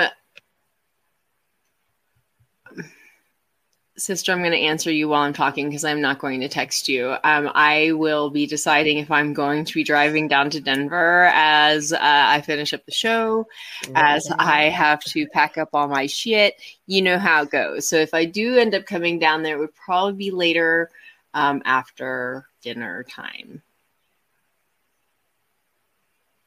Sister, 4.01 4.33
I'm 4.33 4.41
going 4.41 4.53
to 4.53 4.59
answer 4.59 4.91
you 4.91 5.09
while 5.09 5.23
I'm 5.23 5.33
talking 5.33 5.69
because 5.69 5.85
I'm 5.85 6.01
not 6.01 6.19
going 6.19 6.41
to 6.41 6.49
text 6.49 6.89
you. 6.89 7.11
Um, 7.25 7.51
I 7.55 7.93
will 7.93 8.31
be 8.31 8.47
deciding 8.47 8.99
if 8.99 9.11
I'm 9.11 9.35
going 9.35 9.65
to 9.65 9.75
be 9.75 9.85
driving 9.85 10.29
down 10.29 10.51
to 10.51 10.61
Denver 10.61 11.31
as 11.33 11.93
uh, 11.93 11.99
I 12.01 12.41
finish 12.41 12.73
up 12.73 12.85
the 12.87 12.93
show, 12.93 13.47
as 13.95 14.31
I 14.39 14.65
have 14.65 15.01
to 15.05 15.27
pack 15.29 15.59
up 15.59 15.71
all 15.73 15.89
my 15.89 16.07
shit. 16.07 16.55
You 16.87 17.03
know 17.03 17.19
how 17.19 17.43
it 17.43 17.51
goes. 17.51 17.89
So 17.89 17.97
if 17.97 18.15
I 18.15 18.25
do 18.25 18.57
end 18.57 18.75
up 18.75 18.87
coming 18.87 19.19
down 19.19 19.43
there, 19.43 19.57
it 19.57 19.61
would 19.61 19.75
probably 19.75 20.15
be 20.15 20.31
later 20.31 20.91
um, 21.35 21.63
after 21.65 22.47
dinner 22.63 23.05
time. 23.05 23.63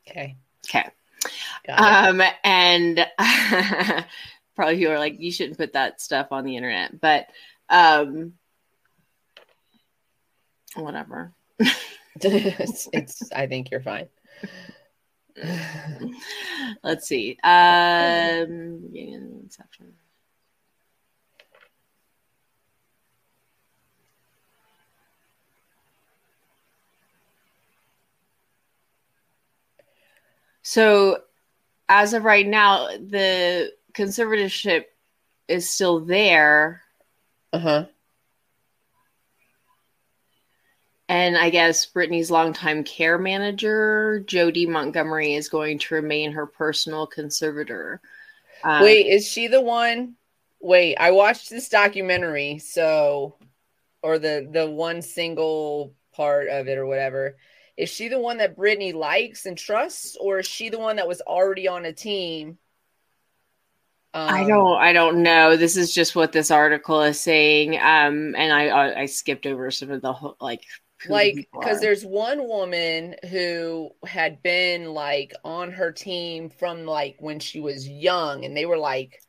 Okay. 0.07 0.35
Okay. 0.67 0.89
Um, 1.69 2.21
and 2.43 3.05
probably 4.55 4.77
people 4.77 4.93
are 4.93 4.99
like, 4.99 5.19
you 5.19 5.31
shouldn't 5.31 5.57
put 5.57 5.73
that 5.73 6.01
stuff 6.01 6.27
on 6.31 6.43
the 6.43 6.55
internet, 6.55 6.99
but 6.99 7.27
um, 7.69 8.33
whatever. 10.75 11.33
it's, 12.21 12.87
it's, 12.93 13.31
I 13.31 13.47
think 13.47 13.71
you're 13.71 13.81
fine. 13.81 14.07
Let's 16.83 17.07
see. 17.07 17.37
Um, 17.43 18.89
So, 30.63 31.19
as 31.89 32.13
of 32.13 32.23
right 32.23 32.47
now, 32.47 32.87
the 32.87 33.73
conservatorship 33.93 34.85
is 35.47 35.69
still 35.69 35.99
there. 35.99 36.81
Uh 37.51 37.59
huh. 37.59 37.85
And 41.09 41.37
I 41.37 41.49
guess 41.49 41.85
Britney's 41.85 42.31
longtime 42.31 42.83
care 42.83 43.17
manager, 43.17 44.23
Jodi 44.25 44.65
Montgomery, 44.65 45.35
is 45.35 45.49
going 45.49 45.77
to 45.79 45.95
remain 45.95 46.31
her 46.31 46.47
personal 46.47 47.05
conservator. 47.05 48.01
Um, 48.63 48.83
Wait, 48.83 49.05
is 49.05 49.27
she 49.27 49.47
the 49.47 49.61
one? 49.61 50.15
Wait, 50.61 50.95
I 50.95 51.11
watched 51.11 51.49
this 51.49 51.69
documentary, 51.69 52.57
so 52.59 53.35
or 54.01 54.17
the 54.17 54.47
the 54.49 54.69
one 54.69 55.01
single 55.01 55.93
part 56.13 56.47
of 56.47 56.67
it 56.67 56.77
or 56.77 56.85
whatever. 56.85 57.35
Is 57.75 57.89
she 57.89 58.07
the 58.07 58.19
one 58.19 58.37
that 58.37 58.55
Britney 58.55 58.93
likes 58.93 59.45
and 59.45 59.57
trusts, 59.57 60.15
or 60.15 60.39
is 60.39 60.47
she 60.47 60.69
the 60.69 60.79
one 60.79 60.95
that 60.95 61.07
was 61.07 61.21
already 61.21 61.67
on 61.67 61.85
a 61.85 61.93
team? 61.93 62.57
Um, 64.15 64.29
I 64.29 64.43
don't. 64.43 64.77
I 64.77 64.93
don't 64.93 65.23
know. 65.23 65.57
This 65.57 65.75
is 65.75 65.93
just 65.93 66.15
what 66.15 66.31
this 66.31 66.51
article 66.51 67.01
is 67.01 67.19
saying. 67.19 67.75
Um, 67.75 68.35
and 68.35 68.53
I 68.53 68.67
I, 68.67 68.99
I 69.01 69.05
skipped 69.07 69.45
over 69.45 69.71
some 69.71 69.89
of 69.89 70.01
the 70.01 70.13
whole, 70.13 70.37
like 70.39 70.63
like 71.09 71.47
because 71.51 71.81
there's 71.81 72.05
one 72.05 72.47
woman 72.47 73.15
who 73.29 73.89
had 74.05 74.43
been 74.43 74.93
like 74.93 75.33
on 75.43 75.71
her 75.71 75.91
team 75.91 76.49
from 76.49 76.85
like 76.85 77.15
when 77.19 77.39
she 77.39 77.59
was 77.59 77.87
young, 77.87 78.45
and 78.45 78.55
they 78.55 78.65
were 78.65 78.77
like 78.77 79.19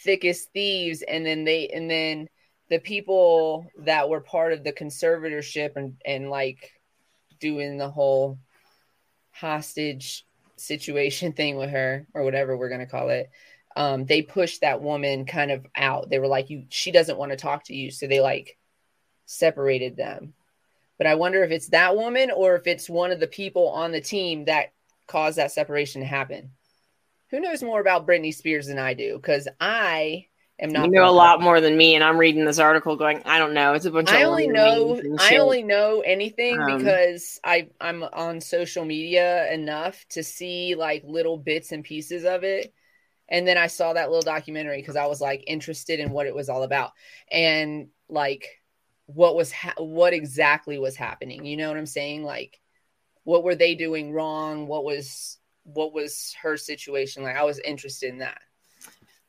thick 0.00 0.24
as 0.24 0.44
thieves, 0.44 1.02
and 1.02 1.26
then 1.26 1.44
they 1.44 1.68
and 1.68 1.90
then 1.90 2.28
the 2.70 2.78
people 2.78 3.66
that 3.78 4.08
were 4.08 4.20
part 4.20 4.52
of 4.52 4.62
the 4.62 4.72
conservatorship 4.72 5.76
and 5.76 5.96
and 6.04 6.30
like 6.30 6.72
doing 7.40 7.76
the 7.76 7.90
whole 7.90 8.38
hostage 9.32 10.24
situation 10.56 11.32
thing 11.34 11.56
with 11.56 11.70
her 11.70 12.06
or 12.14 12.22
whatever 12.22 12.56
we're 12.56 12.68
going 12.68 12.80
to 12.80 12.86
call 12.86 13.08
it 13.08 13.30
um, 13.78 14.06
they 14.06 14.22
pushed 14.22 14.62
that 14.62 14.82
woman 14.82 15.24
kind 15.24 15.52
of 15.52 15.64
out 15.76 16.10
they 16.10 16.18
were 16.18 16.26
like 16.26 16.50
you 16.50 16.64
she 16.68 16.90
doesn't 16.90 17.16
want 17.16 17.30
to 17.30 17.36
talk 17.36 17.64
to 17.64 17.74
you 17.74 17.92
so 17.92 18.08
they 18.08 18.20
like 18.20 18.58
separated 19.24 19.96
them 19.96 20.34
but 20.98 21.06
i 21.06 21.14
wonder 21.14 21.44
if 21.44 21.52
it's 21.52 21.68
that 21.68 21.96
woman 21.96 22.30
or 22.32 22.56
if 22.56 22.66
it's 22.66 22.90
one 22.90 23.12
of 23.12 23.20
the 23.20 23.28
people 23.28 23.68
on 23.68 23.92
the 23.92 24.00
team 24.00 24.46
that 24.46 24.72
caused 25.06 25.38
that 25.38 25.52
separation 25.52 26.00
to 26.00 26.06
happen 26.06 26.50
who 27.30 27.38
knows 27.38 27.62
more 27.62 27.80
about 27.80 28.06
britney 28.06 28.34
spears 28.34 28.66
than 28.66 28.78
i 28.78 28.94
do 28.94 29.16
because 29.16 29.46
i 29.60 30.26
am 30.58 30.70
not. 30.70 30.86
You 30.86 30.90
know 30.90 31.08
a 31.08 31.12
lot 31.12 31.40
more 31.40 31.60
than 31.60 31.76
me, 31.76 31.94
and 31.94 32.02
I'm 32.02 32.18
reading 32.18 32.44
this 32.44 32.58
article 32.58 32.96
going, 32.96 33.22
I 33.24 33.38
don't 33.38 33.54
know. 33.54 33.74
It's 33.74 33.84
a 33.84 33.92
bunch. 33.92 34.08
Of 34.08 34.16
I 34.16 34.24
only 34.24 34.48
know. 34.48 35.00
I 35.20 35.36
only 35.36 35.62
know 35.62 36.00
anything 36.00 36.60
um, 36.60 36.78
because 36.78 37.38
I 37.44 37.68
I'm 37.80 38.02
on 38.02 38.40
social 38.40 38.84
media 38.84 39.52
enough 39.52 40.04
to 40.10 40.24
see 40.24 40.74
like 40.74 41.04
little 41.06 41.36
bits 41.36 41.70
and 41.70 41.84
pieces 41.84 42.24
of 42.24 42.42
it. 42.42 42.74
And 43.28 43.46
then 43.46 43.58
I 43.58 43.66
saw 43.66 43.92
that 43.92 44.08
little 44.08 44.22
documentary 44.22 44.78
because 44.78 44.96
I 44.96 45.06
was 45.06 45.20
like 45.20 45.44
interested 45.46 46.00
in 46.00 46.10
what 46.10 46.26
it 46.26 46.34
was 46.34 46.48
all 46.48 46.62
about 46.62 46.92
and 47.30 47.88
like 48.08 48.62
what 49.06 49.36
was 49.36 49.52
ha- 49.52 49.74
what 49.76 50.12
exactly 50.12 50.78
was 50.78 50.96
happening. 50.96 51.44
You 51.44 51.56
know 51.56 51.68
what 51.68 51.76
I'm 51.76 51.86
saying? 51.86 52.24
Like 52.24 52.60
what 53.24 53.44
were 53.44 53.54
they 53.54 53.74
doing 53.74 54.12
wrong? 54.12 54.66
What 54.66 54.84
was 54.84 55.38
what 55.64 55.92
was 55.92 56.34
her 56.42 56.56
situation 56.56 57.22
like? 57.22 57.36
I 57.36 57.44
was 57.44 57.58
interested 57.58 58.10
in 58.10 58.18
that. 58.18 58.40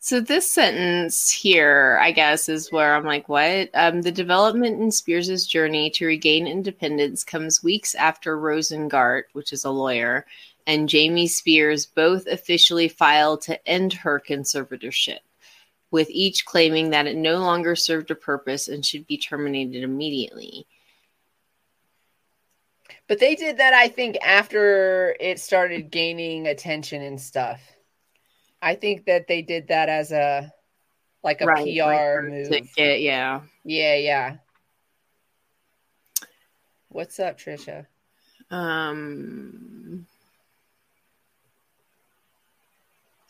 So 0.01 0.21
this 0.21 0.51
sentence 0.51 1.29
here, 1.29 1.99
I 2.01 2.13
guess, 2.13 2.47
is 2.47 2.71
where 2.71 2.95
I'm 2.95 3.03
like, 3.03 3.27
what? 3.27 3.69
Um, 3.73 4.01
the 4.01 4.13
development 4.13 4.81
in 4.81 4.91
Spears's 4.91 5.45
journey 5.45 5.89
to 5.91 6.05
regain 6.05 6.47
independence 6.47 7.25
comes 7.25 7.61
weeks 7.61 7.95
after 7.95 8.37
Rosengart, 8.37 9.23
which 9.33 9.51
is 9.51 9.65
a 9.65 9.69
lawyer, 9.69 10.25
and 10.67 10.89
Jamie 10.89 11.27
Spears 11.27 11.85
both 11.85 12.27
officially 12.27 12.87
filed 12.87 13.41
to 13.43 13.67
end 13.67 13.93
her 13.93 14.19
conservatorship, 14.19 15.19
with 15.91 16.09
each 16.09 16.45
claiming 16.45 16.91
that 16.91 17.07
it 17.07 17.15
no 17.15 17.39
longer 17.39 17.75
served 17.75 18.11
a 18.11 18.15
purpose 18.15 18.67
and 18.67 18.85
should 18.85 19.07
be 19.07 19.17
terminated 19.17 19.83
immediately. 19.83 20.67
But 23.07 23.19
they 23.19 23.35
did 23.35 23.57
that, 23.57 23.73
I 23.73 23.87
think, 23.87 24.17
after 24.23 25.15
it 25.19 25.39
started 25.39 25.89
gaining 25.89 26.47
attention 26.47 27.01
and 27.01 27.19
stuff. 27.19 27.59
I 28.61 28.75
think 28.75 29.05
that 29.05 29.27
they 29.27 29.41
did 29.41 29.69
that 29.69 29.89
as 29.89 30.11
a 30.11 30.53
like 31.23 31.41
a 31.41 31.45
right, 31.45 31.63
PR 31.63 32.21
like 32.21 32.29
move. 32.29 32.75
Get, 32.75 33.01
yeah. 33.01 33.41
Yeah, 33.63 33.95
yeah. 33.95 34.35
What's 36.89 37.19
up, 37.19 37.37
Trisha? 37.37 37.87
Um 38.51 40.05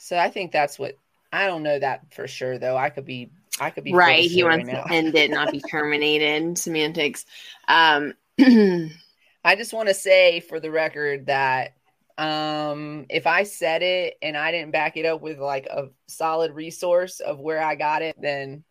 So 0.09 0.17
I 0.17 0.31
think 0.31 0.51
that's 0.51 0.79
what 0.79 0.97
I 1.31 1.45
don't 1.45 1.61
know 1.61 1.77
that 1.77 2.11
for 2.15 2.27
sure 2.27 2.57
though. 2.57 2.75
I 2.75 2.89
could 2.89 3.05
be 3.05 3.29
I 3.59 3.69
could 3.69 3.83
be 3.83 3.93
right. 3.93 4.23
He 4.23 4.43
wants 4.43 4.67
right 4.67 4.87
to 4.87 4.91
end 4.91 5.13
it, 5.13 5.29
not 5.29 5.51
be 5.51 5.61
terminated. 5.69 6.57
Semantics. 6.57 7.27
Um 7.67 8.15
I 8.39 9.55
just 9.55 9.71
want 9.71 9.87
to 9.87 9.93
say 9.93 10.39
for 10.39 10.59
the 10.59 10.71
record 10.71 11.27
that 11.27 11.75
um, 12.17 13.05
if 13.07 13.27
I 13.27 13.43
said 13.43 13.83
it 13.83 14.15
and 14.23 14.35
I 14.35 14.51
didn't 14.51 14.71
back 14.71 14.97
it 14.97 15.05
up 15.05 15.21
with 15.21 15.37
like 15.37 15.67
a 15.67 15.89
solid 16.07 16.53
resource 16.53 17.19
of 17.19 17.39
where 17.39 17.61
I 17.61 17.75
got 17.75 18.01
it, 18.01 18.15
then 18.19 18.63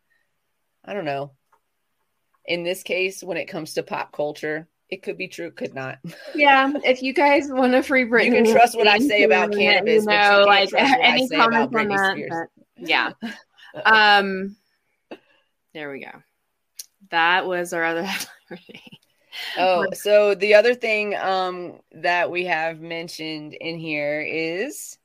I 0.85 0.93
don't 0.93 1.05
know. 1.05 1.35
In 2.47 2.65
this 2.65 2.83
case, 2.83 3.23
when 3.23 3.37
it 3.37 3.47
comes 3.47 3.75
to 3.75 3.85
pop 3.85 4.11
culture, 4.11 4.67
it 4.91 5.03
could 5.03 5.19
be 5.19 5.29
true, 5.29 5.51
could 5.51 5.75
not. 5.75 5.99
Yeah, 6.35 6.73
if 6.85 7.03
you 7.03 7.13
guys 7.13 7.49
want 7.51 7.73
to 7.73 7.83
free 7.83 8.05
Britney, 8.05 8.27
you 8.27 8.33
can 8.33 8.53
trust 8.53 8.77
what 8.77 8.87
I 8.87 8.99
say 8.99 9.25
about 9.25 9.53
cannabis. 9.53 10.05
You 10.05 10.11
know, 10.11 10.45
like 10.47 10.73
any 10.75 11.29
comments 11.29 11.75
on 11.75 11.89
that. 11.89 12.49
yeah. 12.77 13.13
um. 13.85 14.57
There 15.75 15.91
we 15.91 16.01
go. 16.01 16.23
That 17.11 17.47
was 17.47 17.73
our 17.73 17.85
other 17.85 18.09
Oh, 19.57 19.87
so 19.93 20.35
the 20.35 20.55
other 20.55 20.75
thing 20.75 21.15
um, 21.15 21.79
that 21.93 22.31
we 22.31 22.45
have 22.47 22.81
mentioned 22.81 23.55
in 23.55 23.79
here 23.79 24.21
is 24.21 24.99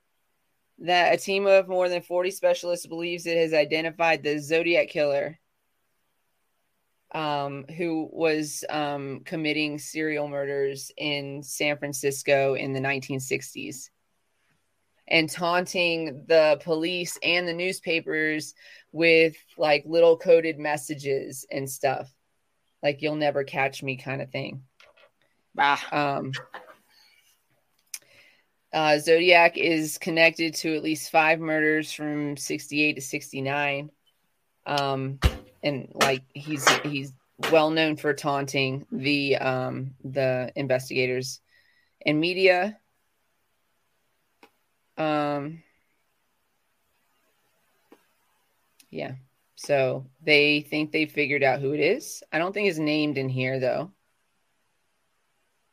that 0.79 1.13
a 1.13 1.17
team 1.17 1.45
of 1.45 1.67
more 1.67 1.89
than 1.89 2.01
40 2.01 2.31
specialists 2.31 2.87
believes 2.87 3.25
it 3.25 3.37
has 3.37 3.53
identified 3.53 4.23
the 4.23 4.39
Zodiac 4.39 4.89
killer 4.89 5.39
um, 7.13 7.65
who 7.77 8.09
was 8.11 8.65
um, 8.69 9.21
committing 9.23 9.77
serial 9.77 10.27
murders 10.27 10.91
in 10.97 11.43
San 11.43 11.77
Francisco 11.77 12.55
in 12.55 12.73
the 12.73 12.79
1960s 12.79 13.89
and 15.07 15.29
taunting 15.29 16.23
the 16.27 16.59
police 16.63 17.19
and 17.21 17.47
the 17.47 17.53
newspapers 17.53 18.55
with 18.91 19.35
like 19.57 19.83
little 19.85 20.17
coded 20.17 20.57
messages 20.57 21.45
and 21.51 21.69
stuff 21.69 22.11
like 22.81 23.01
you'll 23.01 23.15
never 23.15 23.43
catch 23.43 23.83
me 23.83 23.95
kind 23.97 24.21
of 24.21 24.29
thing. 24.29 24.63
Ah. 25.57 26.17
Um, 26.17 26.31
uh, 28.73 28.97
Zodiac 28.97 29.57
is 29.57 29.99
connected 29.99 30.55
to 30.55 30.75
at 30.75 30.83
least 30.83 31.11
five 31.11 31.39
murders 31.39 31.91
from 31.91 32.35
68 32.35 32.93
to 32.93 33.01
69. 33.01 33.91
Um, 34.65 35.19
and 35.63 35.89
like 35.95 36.23
he's 36.33 36.67
he's 36.83 37.13
well 37.51 37.69
known 37.71 37.95
for 37.95 38.13
taunting 38.13 38.85
the 38.91 39.37
um, 39.37 39.95
the 40.03 40.51
investigators 40.55 41.39
and 42.05 42.19
media. 42.19 42.77
Um, 44.97 45.63
yeah. 48.91 49.13
So 49.55 50.05
they 50.21 50.61
think 50.61 50.91
they 50.91 51.05
figured 51.05 51.43
out 51.43 51.61
who 51.61 51.73
it 51.73 51.79
is. 51.79 52.21
I 52.31 52.37
don't 52.37 52.53
think 52.53 52.69
it's 52.69 52.77
named 52.77 53.17
in 53.17 53.29
here 53.29 53.59
though. 53.59 53.91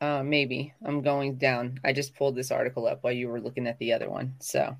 Uh, 0.00 0.22
maybe 0.22 0.72
I'm 0.82 1.02
going 1.02 1.36
down. 1.36 1.80
I 1.84 1.92
just 1.92 2.14
pulled 2.14 2.34
this 2.34 2.50
article 2.50 2.86
up 2.86 3.02
while 3.02 3.12
you 3.12 3.28
were 3.28 3.40
looking 3.40 3.66
at 3.66 3.78
the 3.78 3.92
other 3.92 4.08
one. 4.08 4.36
So, 4.38 4.76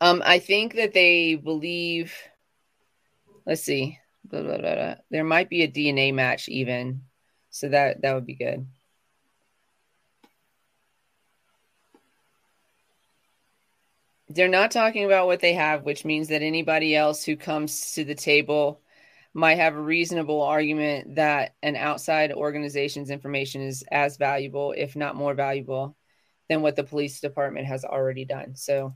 um, 0.00 0.22
I 0.24 0.40
think 0.40 0.74
that 0.74 0.94
they 0.94 1.36
believe. 1.36 2.12
Let's 3.46 3.62
see. 3.62 3.98
Blah, 4.24 4.42
blah, 4.42 4.58
blah, 4.58 4.94
there 5.10 5.24
might 5.24 5.48
be 5.48 5.62
a 5.62 5.68
DNA 5.68 6.14
match 6.14 6.48
even, 6.48 7.02
so 7.50 7.68
that 7.68 8.02
that 8.02 8.14
would 8.14 8.26
be 8.26 8.36
good. 8.36 8.66
They're 14.28 14.48
not 14.48 14.70
talking 14.70 15.04
about 15.04 15.26
what 15.26 15.40
they 15.40 15.54
have, 15.54 15.84
which 15.84 16.04
means 16.04 16.28
that 16.28 16.40
anybody 16.40 16.94
else 16.94 17.24
who 17.24 17.36
comes 17.36 17.92
to 17.92 18.04
the 18.04 18.14
table 18.14 18.80
might 19.34 19.56
have 19.56 19.74
a 19.74 19.80
reasonable 19.80 20.42
argument 20.42 21.16
that 21.16 21.54
an 21.62 21.74
outside 21.76 22.32
organization's 22.32 23.10
information 23.10 23.62
is 23.62 23.82
as 23.90 24.16
valuable, 24.16 24.72
if 24.76 24.94
not 24.94 25.16
more 25.16 25.34
valuable, 25.34 25.96
than 26.48 26.62
what 26.62 26.76
the 26.76 26.84
police 26.84 27.20
department 27.20 27.66
has 27.66 27.84
already 27.84 28.24
done. 28.24 28.54
So 28.54 28.94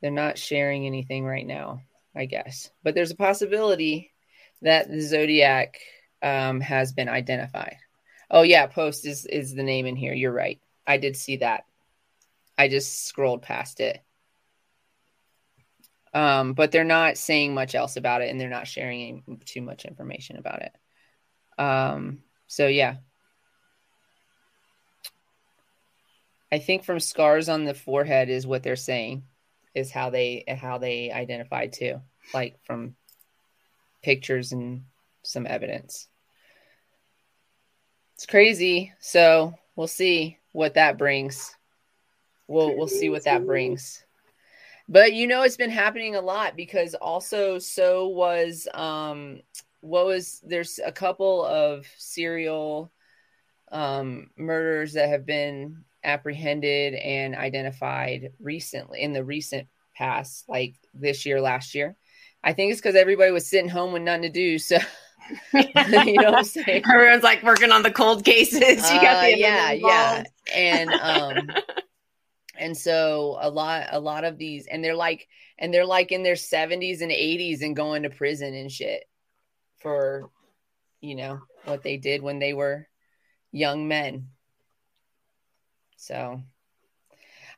they're 0.00 0.10
not 0.10 0.38
sharing 0.38 0.86
anything 0.86 1.24
right 1.24 1.46
now, 1.46 1.82
I 2.14 2.26
guess. 2.26 2.70
But 2.82 2.94
there's 2.94 3.10
a 3.10 3.16
possibility 3.16 4.12
that 4.62 4.90
the 4.90 5.00
Zodiac 5.00 5.78
um, 6.22 6.60
has 6.60 6.92
been 6.92 7.08
identified. 7.08 7.76
Oh 8.30 8.42
yeah, 8.42 8.66
Poste 8.66 9.06
is 9.06 9.26
is 9.26 9.54
the 9.54 9.62
name 9.62 9.86
in 9.86 9.96
here. 9.96 10.12
You're 10.12 10.32
right. 10.32 10.60
I 10.86 10.96
did 10.96 11.16
see 11.16 11.36
that. 11.38 11.64
I 12.56 12.68
just 12.68 13.06
scrolled 13.06 13.42
past 13.42 13.80
it. 13.80 14.02
Um, 16.12 16.54
but 16.54 16.72
they're 16.72 16.84
not 16.84 17.18
saying 17.18 17.54
much 17.54 17.74
else 17.74 17.96
about 17.96 18.22
it 18.22 18.30
and 18.30 18.40
they're 18.40 18.48
not 18.48 18.66
sharing 18.66 19.22
any, 19.28 19.38
too 19.44 19.60
much 19.60 19.84
information 19.84 20.36
about 20.36 20.62
it. 20.62 20.72
Um, 21.62 22.22
so 22.46 22.66
yeah. 22.66 22.96
I 26.50 26.58
think 26.58 26.84
from 26.84 26.98
scars 26.98 27.50
on 27.50 27.64
the 27.64 27.74
forehead 27.74 28.30
is 28.30 28.46
what 28.46 28.62
they're 28.62 28.74
saying 28.74 29.24
is 29.78 29.90
how 29.90 30.10
they 30.10 30.44
how 30.48 30.78
they 30.78 31.10
identified 31.10 31.72
too, 31.72 32.00
like 32.34 32.58
from 32.64 32.96
pictures 34.02 34.52
and 34.52 34.84
some 35.22 35.46
evidence. 35.46 36.08
It's 38.14 38.26
crazy. 38.26 38.92
So 39.00 39.54
we'll 39.76 39.86
see 39.86 40.38
what 40.52 40.74
that 40.74 40.98
brings. 40.98 41.54
We'll 42.48 42.76
we'll 42.76 42.88
see 42.88 43.10
what 43.10 43.24
that 43.24 43.46
brings. 43.46 44.04
But 44.88 45.12
you 45.12 45.26
know, 45.26 45.42
it's 45.42 45.56
been 45.56 45.70
happening 45.70 46.16
a 46.16 46.20
lot 46.20 46.56
because 46.56 46.94
also 46.94 47.58
so 47.58 48.08
was 48.08 48.66
um 48.74 49.40
what 49.80 50.06
was 50.06 50.40
there's 50.44 50.80
a 50.84 50.90
couple 50.90 51.44
of 51.44 51.86
serial 51.96 52.90
um 53.70 54.30
murders 54.36 54.94
that 54.94 55.10
have 55.10 55.26
been 55.26 55.84
apprehended 56.08 56.94
and 56.94 57.34
identified 57.34 58.32
recently 58.40 59.02
in 59.02 59.12
the 59.12 59.22
recent 59.22 59.68
past, 59.94 60.48
like 60.48 60.74
this 60.94 61.26
year, 61.26 61.40
last 61.40 61.74
year. 61.74 61.96
I 62.42 62.52
think 62.52 62.72
it's 62.72 62.80
because 62.80 62.96
everybody 62.96 63.30
was 63.30 63.48
sitting 63.48 63.68
home 63.68 63.92
with 63.92 64.02
nothing 64.02 64.22
to 64.22 64.30
do. 64.30 64.58
So 64.58 64.78
you 65.52 65.62
know 66.14 66.30
what 66.30 66.38
I'm 66.38 66.44
saying? 66.44 66.84
Everyone's 66.90 67.22
like 67.22 67.42
working 67.42 67.70
on 67.70 67.82
the 67.82 67.90
cold 67.90 68.24
cases. 68.24 68.60
You 68.90 69.00
got 69.00 69.22
the 69.22 69.34
uh, 69.34 69.36
yeah, 69.36 69.72
yeah. 69.72 70.24
And 70.54 70.90
um 70.90 71.50
and 72.56 72.76
so 72.76 73.36
a 73.40 73.50
lot 73.50 73.88
a 73.90 74.00
lot 74.00 74.24
of 74.24 74.38
these 74.38 74.66
and 74.66 74.82
they're 74.82 74.94
like 74.96 75.28
and 75.58 75.74
they're 75.74 75.86
like 75.86 76.12
in 76.12 76.22
their 76.22 76.34
70s 76.34 77.02
and 77.02 77.10
80s 77.10 77.62
and 77.62 77.76
going 77.76 78.04
to 78.04 78.10
prison 78.10 78.54
and 78.54 78.70
shit 78.70 79.04
for 79.78 80.30
you 81.00 81.14
know 81.14 81.40
what 81.64 81.82
they 81.82 81.96
did 81.96 82.22
when 82.22 82.38
they 82.38 82.54
were 82.54 82.88
young 83.52 83.88
men 83.88 84.28
so 85.98 86.40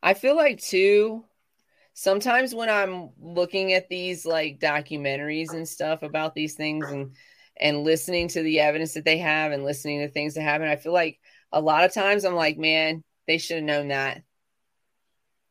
i 0.02 0.14
feel 0.14 0.34
like 0.34 0.60
too 0.60 1.24
sometimes 1.94 2.54
when 2.54 2.68
i'm 2.68 3.10
looking 3.20 3.72
at 3.72 3.88
these 3.88 4.26
like 4.26 4.58
documentaries 4.58 5.52
and 5.52 5.68
stuff 5.68 6.02
about 6.02 6.34
these 6.34 6.54
things 6.54 6.90
and 6.90 7.14
and 7.60 7.84
listening 7.84 8.26
to 8.26 8.42
the 8.42 8.58
evidence 8.58 8.94
that 8.94 9.04
they 9.04 9.18
have 9.18 9.52
and 9.52 9.64
listening 9.64 10.00
to 10.00 10.08
things 10.08 10.34
that 10.34 10.42
happen 10.42 10.66
i 10.66 10.74
feel 10.74 10.92
like 10.92 11.20
a 11.52 11.60
lot 11.60 11.84
of 11.84 11.94
times 11.94 12.24
i'm 12.24 12.34
like 12.34 12.58
man 12.58 13.04
they 13.28 13.38
should 13.38 13.56
have 13.56 13.64
known 13.64 13.88
that 13.88 14.22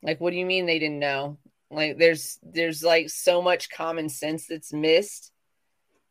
like, 0.01 0.21
what 0.21 0.31
do 0.31 0.37
you 0.37 0.45
mean 0.45 0.65
they 0.65 0.79
didn't 0.79 0.99
know? 0.99 1.37
Like, 1.69 1.97
there's 1.97 2.39
there's 2.41 2.83
like 2.83 3.09
so 3.09 3.41
much 3.41 3.69
common 3.69 4.09
sense 4.09 4.47
that's 4.47 4.73
missed. 4.73 5.31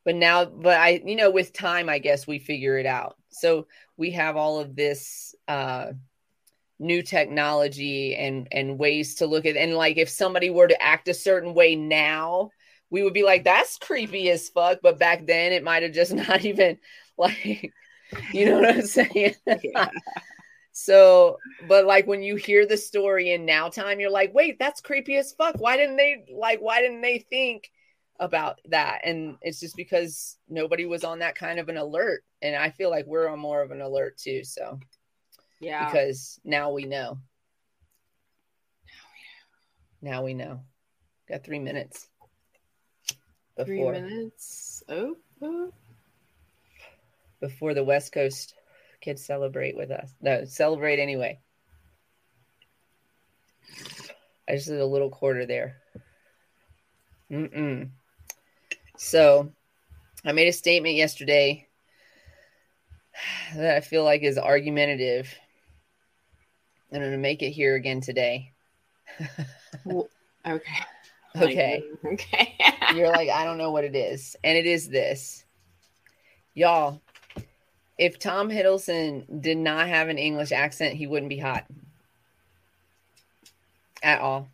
But 0.04 0.14
now, 0.14 0.44
but 0.44 0.78
I, 0.78 1.02
you 1.04 1.16
know, 1.16 1.30
with 1.30 1.52
time, 1.52 1.88
I 1.88 1.98
guess 1.98 2.26
we 2.26 2.38
figure 2.38 2.78
it 2.78 2.86
out. 2.86 3.16
So 3.30 3.66
we 3.96 4.12
have 4.12 4.36
all 4.36 4.60
of 4.60 4.74
this 4.74 5.34
uh, 5.48 5.92
new 6.78 7.02
technology 7.02 8.14
and 8.16 8.48
and 8.52 8.78
ways 8.78 9.16
to 9.16 9.26
look 9.26 9.46
at. 9.46 9.56
And 9.56 9.74
like, 9.74 9.96
if 9.96 10.08
somebody 10.08 10.50
were 10.50 10.68
to 10.68 10.82
act 10.82 11.08
a 11.08 11.14
certain 11.14 11.54
way 11.54 11.76
now, 11.76 12.50
we 12.90 13.02
would 13.02 13.14
be 13.14 13.24
like, 13.24 13.44
"That's 13.44 13.78
creepy 13.78 14.30
as 14.30 14.48
fuck." 14.48 14.80
But 14.82 14.98
back 14.98 15.26
then, 15.26 15.52
it 15.52 15.64
might 15.64 15.82
have 15.82 15.92
just 15.92 16.12
not 16.14 16.44
even 16.44 16.78
like, 17.16 17.72
you 18.32 18.46
know 18.46 18.60
what 18.60 18.74
I'm 18.76 18.86
saying? 18.86 19.34
Yeah. 19.62 19.88
So, 20.72 21.38
but 21.66 21.86
like 21.86 22.06
when 22.06 22.22
you 22.22 22.36
hear 22.36 22.64
the 22.64 22.76
story 22.76 23.32
in 23.32 23.44
now 23.44 23.68
time, 23.68 23.98
you're 23.98 24.12
like, 24.12 24.32
wait, 24.32 24.60
that's 24.60 24.80
creepy 24.80 25.16
as 25.16 25.32
fuck. 25.32 25.56
Why 25.58 25.76
didn't 25.76 25.96
they 25.96 26.24
like, 26.32 26.60
why 26.60 26.80
didn't 26.80 27.00
they 27.00 27.18
think 27.18 27.68
about 28.20 28.60
that? 28.66 29.00
And 29.02 29.38
it's 29.42 29.58
just 29.58 29.76
because 29.76 30.36
nobody 30.48 30.86
was 30.86 31.02
on 31.02 31.18
that 31.18 31.34
kind 31.34 31.58
of 31.58 31.68
an 31.68 31.78
alert. 31.78 32.22
And 32.42 32.54
I 32.54 32.70
feel 32.70 32.90
like 32.90 33.06
we're 33.06 33.28
on 33.28 33.40
more 33.40 33.60
of 33.60 33.72
an 33.72 33.80
alert 33.80 34.18
too. 34.18 34.44
So, 34.44 34.78
yeah, 35.60 35.86
because 35.86 36.40
now 36.44 36.72
we 36.72 36.84
know. 36.84 37.18
Now 40.00 40.24
we 40.24 40.34
know. 40.34 40.60
Got 41.28 41.44
three 41.44 41.58
minutes. 41.58 42.08
Before, 43.56 43.66
three 43.66 43.82
minutes. 43.82 44.82
Oh, 44.88 45.16
oh. 45.42 45.72
Before 47.40 47.74
the 47.74 47.84
West 47.84 48.12
Coast 48.12 48.54
kids 49.00 49.24
celebrate 49.24 49.76
with 49.76 49.90
us. 49.90 50.14
No, 50.20 50.44
celebrate 50.44 50.98
anyway. 51.00 51.40
I 54.48 54.52
just 54.52 54.68
did 54.68 54.80
a 54.80 54.86
little 54.86 55.10
quarter 55.10 55.44
there. 55.44 55.76
Mm-mm. 57.30 57.90
So 58.96 59.52
I 60.24 60.32
made 60.32 60.48
a 60.48 60.52
statement 60.52 60.94
yesterday 60.94 61.68
that 63.54 63.76
I 63.76 63.80
feel 63.80 64.04
like 64.04 64.22
is 64.22 64.38
argumentative. 64.38 65.32
I'm 66.92 67.00
going 67.00 67.12
to 67.12 67.18
make 67.18 67.42
it 67.42 67.50
here 67.50 67.74
again 67.74 68.00
today. 68.00 68.52
well, 69.84 70.08
okay. 70.46 70.72
Okay. 71.36 71.84
Okay. 72.04 72.56
You're 72.94 73.12
like, 73.12 73.28
I 73.28 73.44
don't 73.44 73.58
know 73.58 73.70
what 73.70 73.84
it 73.84 73.94
is. 73.94 74.34
And 74.42 74.56
it 74.56 74.66
is 74.66 74.88
this. 74.88 75.44
Y'all, 76.54 77.00
if 77.98 78.18
Tom 78.18 78.48
Hiddleston 78.48 79.42
did 79.42 79.58
not 79.58 79.86
have 79.88 80.08
an 80.08 80.18
English 80.18 80.50
accent, 80.50 80.94
he 80.94 81.06
wouldn't 81.06 81.28
be 81.28 81.38
hot 81.38 81.66
at 84.02 84.20
all. 84.20 84.48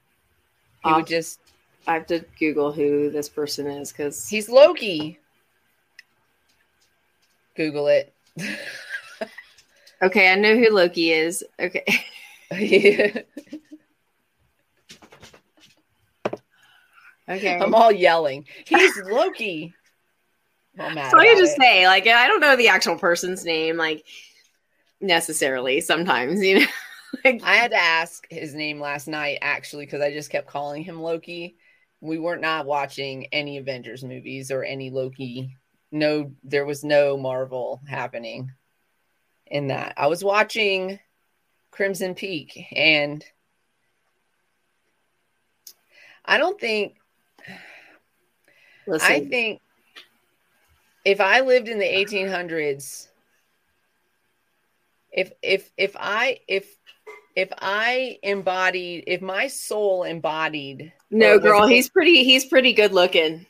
He 0.83 0.91
I'll, 0.91 0.97
would 0.97 1.07
just. 1.07 1.41
I 1.87 1.95
have 1.95 2.07
to 2.09 2.25
Google 2.39 2.73
who 2.73 3.11
this 3.11 3.29
person 3.29 3.67
is 3.67 3.93
because 3.93 4.29
he's 4.29 4.49
Loki. 4.49 5.19
Google 7.57 7.87
it. 7.87 8.13
okay, 10.03 10.33
I 10.33 10.35
know 10.35 10.57
who 10.57 10.71
Loki 10.71 11.13
is. 11.13 11.45
Okay. 11.61 11.85
Okay. 12.53 13.25
I'm 17.29 17.75
all 17.75 17.93
yelling. 17.93 18.47
He's 18.67 18.97
Loki. 19.05 19.75
So 20.77 20.83
I 20.83 21.35
just 21.37 21.57
say, 21.57 21.87
like, 21.87 22.07
I 22.07 22.27
don't 22.27 22.41
know 22.41 22.57
the 22.57 22.69
actual 22.69 22.99
person's 22.99 23.45
name, 23.45 23.77
like 23.77 24.05
necessarily. 25.01 25.81
Sometimes, 25.81 26.43
you 26.43 26.61
know. 26.61 26.67
like, 27.25 27.43
I 27.45 27.55
had 27.55 27.71
to 27.71 27.77
ask 27.77 28.27
his 28.31 28.55
name 28.55 28.81
last 28.81 29.07
night 29.07 29.39
actually 29.41 29.87
because 29.87 30.03
I 30.03 30.13
just 30.13 30.31
kept 30.31 30.49
calling 30.49 30.83
him 30.83 31.01
Loki. 31.01 31.57
We 32.01 32.19
weren't 32.19 32.43
not 32.43 32.67
watching 32.67 33.27
any 33.27 33.59
Avengers 33.59 34.05
movies 34.05 34.51
or 34.51 34.65
any 34.65 34.91
Loki. 34.91 35.57
No, 35.93 36.33
there 36.43 36.67
was 36.67 36.83
no 36.83 37.17
Marvel 37.17 37.81
happening 37.89 38.51
in 39.47 39.69
that. 39.69 39.95
I 39.97 40.09
was 40.09 40.25
watching 40.25 40.99
Crimson 41.75 42.15
Peak 42.15 42.69
and 42.71 43.25
I 46.25 46.39
don't 46.39 46.61
think 46.61 46.95
Listen, 48.87 49.11
I 49.11 49.25
think 49.25 49.61
if 51.05 51.21
I 51.21 51.41
lived 51.41 51.67
in 51.67 51.81
the 51.81 51.85
1800s, 51.85 53.09
if 55.11 55.33
if 55.43 55.73
if 55.77 55.97
I 55.99 56.39
if 56.47 56.77
if 57.35 57.49
I 57.59 58.19
embodied, 58.23 59.05
if 59.09 59.21
my 59.21 59.49
soul 59.49 60.05
embodied, 60.05 60.93
no, 61.11 61.41
girl, 61.41 61.67
he's 61.67 61.89
pretty. 61.89 62.23
He's 62.23 62.45
pretty 62.45 62.73
good 62.73 62.93
looking. 62.93 63.47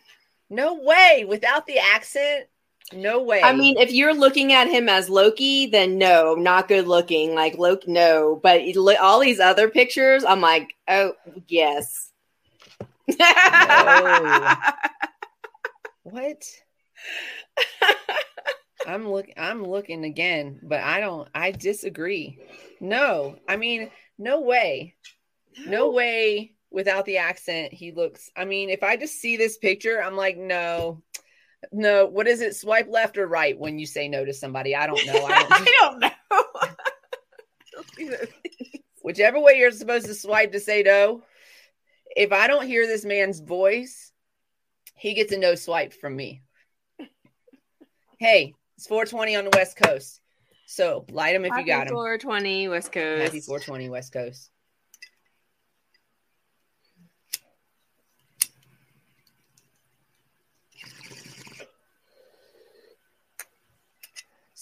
No 0.49 0.81
way. 0.81 1.27
Without 1.29 1.67
the 1.67 1.79
accent, 1.79 2.47
no 2.93 3.23
way. 3.23 3.41
I 3.43 3.53
mean, 3.53 3.79
if 3.79 3.93
you're 3.93 4.15
looking 4.15 4.53
at 4.53 4.69
him 4.69 4.89
as 4.89 5.09
Loki, 5.09 5.67
then 5.67 5.97
no, 5.99 6.35
not 6.35 6.69
good 6.69 6.87
looking. 6.87 7.35
Like 7.35 7.57
Loki, 7.57 7.91
no. 7.91 8.39
But 8.43 8.63
all 9.01 9.21
these 9.21 9.41
other 9.41 9.69
pictures, 9.69 10.25
I'm 10.25 10.41
like, 10.41 10.75
oh 10.89 11.15
yes. 11.49 12.13
No. 13.09 13.17
what? 16.05 16.45
I'm 18.87 19.11
look 19.11 19.27
I'm 19.37 19.65
looking 19.65 20.05
again, 20.05 20.61
but 20.63 20.81
I 20.81 21.01
don't 21.01 21.29
I 21.35 21.53
disagree. 21.53 22.39
No. 22.81 23.37
I 23.49 23.57
mean, 23.57 23.91
no 24.19 24.41
way. 24.41 24.95
No 25.67 25.91
way 25.91 26.53
without 26.71 27.07
the 27.07 27.19
accent 27.19 27.73
he 27.73 27.93
looks. 27.93 28.31
I 28.37 28.45
mean, 28.45 28.69
if 28.69 28.83
I 28.83 28.97
just 28.97 29.21
see 29.21 29.37
this 29.37 29.57
picture, 29.57 30.03
I'm 30.03 30.17
like, 30.17 30.37
no. 30.37 31.03
No, 31.73 32.07
what 32.07 32.27
is 32.27 32.41
it? 32.41 32.57
Swipe 32.57 32.89
left 32.89 33.19
or 33.19 33.27
right 33.27 33.59
when 33.59 33.79
you 33.79 33.87
say 33.87 34.09
no 34.09 34.25
to 34.25 34.33
somebody? 34.33 34.75
I 34.75 34.87
don't 34.87 35.07
know. 35.07 35.27
I 35.27 35.43
don't, 35.43 35.53
I 35.53 36.11
don't 38.01 38.09
know. 38.09 38.17
Whichever 39.03 39.41
way 39.41 39.59
you're 39.59 39.71
supposed 39.71 40.07
to 40.07 40.15
swipe 40.15 40.53
to 40.53 40.61
say 40.61 40.83
no, 40.83 41.23
if 42.17 42.33
I 42.33 42.47
don't 42.47 42.67
hear 42.67 42.87
this 42.87 43.05
man's 43.05 43.41
voice, 43.41 44.13
he 44.97 45.15
gets 45.15 45.33
a 45.33 45.39
no 45.39 45.55
swipe 45.55 45.93
from 45.93 46.17
me. 46.17 46.43
Hey, 48.19 48.55
it's 48.77 48.87
420 48.87 49.37
on 49.37 49.45
the 49.45 49.51
West 49.55 49.77
Coast. 49.77 50.21
So 50.67 51.05
light 51.11 51.35
them 51.35 51.45
if 51.45 51.51
Happy 51.51 51.63
you 51.63 51.67
got 51.67 51.87
them. 51.87 51.95
420 51.95 52.69
West 52.69 52.93
Coast. 52.93 53.23
Happy 53.23 53.41
420 53.41 53.91
West 53.91 54.13
Coast. 54.13 54.51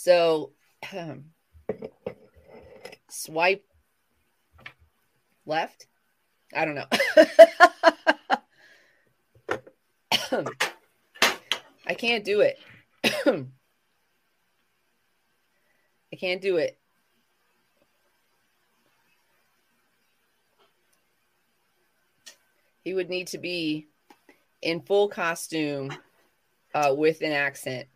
So 0.02 0.50
um, 0.98 1.26
swipe 3.08 3.64
left. 5.46 5.86
I 6.52 6.64
don't 6.64 6.74
know. 6.74 6.86
I 11.86 11.94
can't 11.94 12.24
do 12.24 12.40
it. 12.40 12.58
I 13.04 13.46
can't 16.18 16.40
do 16.40 16.56
it. 16.56 16.76
He 22.82 22.92
would 22.92 23.08
need 23.08 23.28
to 23.28 23.38
be 23.38 23.86
in 24.62 24.80
full 24.80 25.06
costume 25.08 25.92
uh, 26.74 26.92
with 26.92 27.22
an 27.22 27.30
accent. 27.30 27.86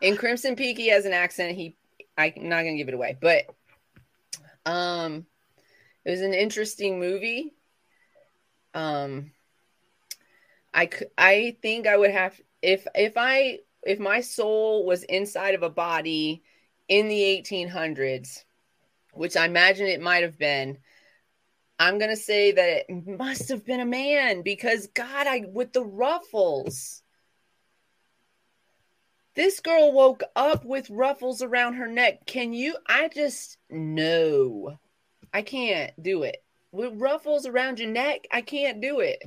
In 0.00 0.16
Crimson 0.16 0.56
Peak, 0.56 0.78
he 0.78 0.88
has 0.88 1.04
an 1.04 1.12
accent. 1.12 1.56
He, 1.56 1.76
I'm 2.16 2.32
not 2.36 2.62
gonna 2.62 2.76
give 2.76 2.88
it 2.88 2.94
away, 2.94 3.16
but 3.20 3.44
um, 4.64 5.26
it 6.04 6.10
was 6.10 6.20
an 6.22 6.34
interesting 6.34 6.98
movie. 6.98 7.52
Um, 8.74 9.32
I 10.72 10.88
I 11.18 11.56
think 11.60 11.86
I 11.86 11.96
would 11.96 12.10
have 12.10 12.40
if 12.62 12.86
if 12.94 13.14
I 13.16 13.58
if 13.82 13.98
my 13.98 14.20
soul 14.20 14.86
was 14.86 15.02
inside 15.04 15.54
of 15.54 15.62
a 15.62 15.70
body 15.70 16.42
in 16.88 17.08
the 17.08 17.20
1800s, 17.20 18.44
which 19.12 19.36
I 19.36 19.46
imagine 19.46 19.86
it 19.86 20.00
might 20.00 20.22
have 20.22 20.38
been. 20.38 20.78
I'm 21.78 21.98
gonna 21.98 22.16
say 22.16 22.52
that 22.52 22.84
it 22.88 23.06
must 23.18 23.48
have 23.48 23.64
been 23.64 23.80
a 23.80 23.86
man 23.86 24.42
because 24.42 24.86
God, 24.88 25.26
I 25.26 25.44
with 25.48 25.72
the 25.72 25.84
ruffles. 25.84 27.02
This 29.34 29.60
girl 29.60 29.92
woke 29.92 30.22
up 30.34 30.64
with 30.64 30.90
ruffles 30.90 31.42
around 31.42 31.74
her 31.74 31.86
neck. 31.86 32.26
Can 32.26 32.52
you? 32.52 32.76
I 32.86 33.08
just 33.08 33.58
no, 33.70 34.78
I 35.32 35.42
can't 35.42 35.92
do 36.02 36.24
it 36.24 36.42
with 36.72 37.00
ruffles 37.00 37.46
around 37.46 37.78
your 37.78 37.90
neck. 37.90 38.26
I 38.32 38.40
can't 38.40 38.80
do 38.80 39.00
it. 39.00 39.22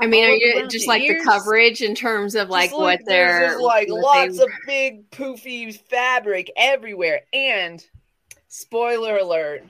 I 0.00 0.06
mean, 0.06 0.24
are 0.24 0.34
you 0.34 0.66
just 0.66 0.88
like 0.88 1.02
ears, 1.02 1.22
the 1.22 1.30
coverage 1.30 1.82
in 1.82 1.94
terms 1.94 2.34
of 2.34 2.48
like, 2.48 2.72
like 2.72 2.80
what 2.80 3.00
they're 3.04 3.60
like 3.60 3.88
lots 3.90 4.38
they... 4.38 4.44
of 4.44 4.50
big 4.66 5.10
poofy 5.10 5.78
fabric 5.78 6.50
everywhere? 6.56 7.22
And 7.34 7.84
spoiler 8.48 9.18
alert, 9.18 9.62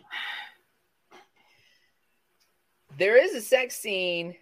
there 2.97 3.16
is 3.16 3.35
a 3.35 3.41
sex 3.41 3.77
scene, 3.77 4.37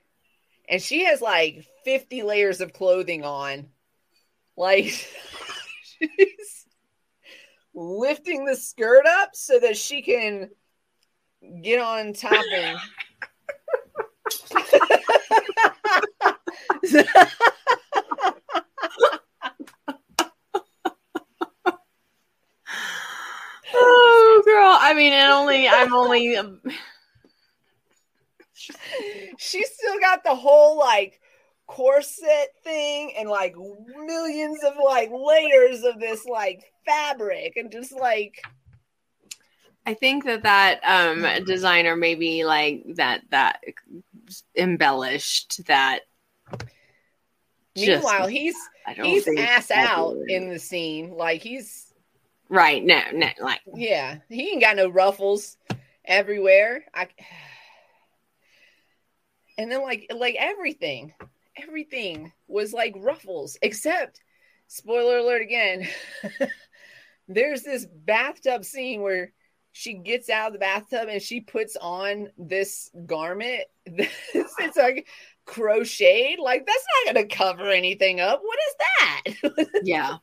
and 0.69 0.83
she 0.83 1.05
has 1.07 1.23
like 1.23 1.67
50 1.85 2.23
layers 2.23 2.61
of 2.61 2.75
clothing 2.75 3.25
on. 3.25 3.69
Like 4.59 4.87
she's 5.85 6.67
lifting 7.73 8.45
the 8.45 8.57
skirt 8.57 9.07
up 9.07 9.31
so 9.33 9.61
that 9.61 9.77
she 9.77 10.03
can 10.03 10.51
get 11.63 11.81
on 11.81 12.13
top 12.13 12.45
and 12.53 12.79
oh 23.73 24.43
girl. 24.45 24.77
I 24.81 24.93
mean 24.97 25.13
and 25.13 25.31
only 25.31 25.69
i'm 25.69 25.95
only 25.95 26.37
um... 26.37 26.61
she's 29.39 29.73
still 29.73 30.01
got 30.01 30.25
the 30.25 30.35
whole 30.35 30.77
like 30.77 31.21
corset 31.79 32.49
thing 32.65 33.13
and 33.17 33.29
like 33.29 33.55
millions 33.57 34.59
of 34.65 34.73
like 34.85 35.13
layers 35.13 35.85
of 35.85 36.01
this 36.01 36.27
like 36.27 36.73
fabric 36.85 37.53
and 37.55 37.71
just 37.71 37.93
like 37.93 38.43
I 39.87 39.95
think 39.95 40.25
that 40.25 40.43
that 40.43 40.81
um 40.83 41.25
designer 41.45 41.95
maybe 41.95 42.45
like 42.45 42.83
that 42.97 43.23
that 43.31 43.61
embellished 44.57 45.65
that 45.67 46.01
Meanwhile, 47.77 48.27
he's 48.27 48.57
he's 48.97 49.29
ass 49.39 49.71
out 49.71 50.17
in 50.27 50.51
the 50.51 50.59
scene. 50.59 51.13
Like 51.13 51.43
he's 51.43 51.95
right. 52.49 52.85
No, 52.85 53.01
no, 53.13 53.29
like 53.41 53.61
yeah, 53.73 54.17
he 54.29 54.51
ain't 54.51 54.63
got 54.63 54.75
no 54.75 54.89
ruffles 54.89 55.57
everywhere. 56.05 56.85
I 56.93 57.07
and 59.59 59.71
then 59.71 59.83
like 59.83 60.11
like 60.13 60.35
everything, 60.39 61.13
everything 61.63 62.33
was 62.47 62.73
like 62.73 62.95
ruffles 62.97 63.57
except 63.63 64.21
spoiler 64.67 65.19
alert 65.19 65.43
again. 65.43 65.89
there's 67.29 67.63
this 67.63 67.87
bathtub 67.87 68.65
scene 68.65 69.03
where 69.03 69.33
she 69.73 69.95
gets 69.95 70.29
out 70.31 70.49
of 70.49 70.53
the 70.55 70.59
bathtub 70.59 71.09
and 71.09 71.23
she 71.23 71.41
puts 71.41 71.77
on 71.77 72.29
this 72.37 72.91
garment. 73.07 73.63
it's 73.87 74.77
like 74.77 75.07
crocheted. 75.47 76.39
Like 76.39 76.67
that's 76.67 76.85
not 77.07 77.15
going 77.15 77.29
to 77.29 77.37
cover 77.37 77.71
anything 77.71 78.21
up. 78.21 78.41
What 78.43 78.59
is 78.59 78.75
that? 78.79 79.69
yeah. 79.85 80.17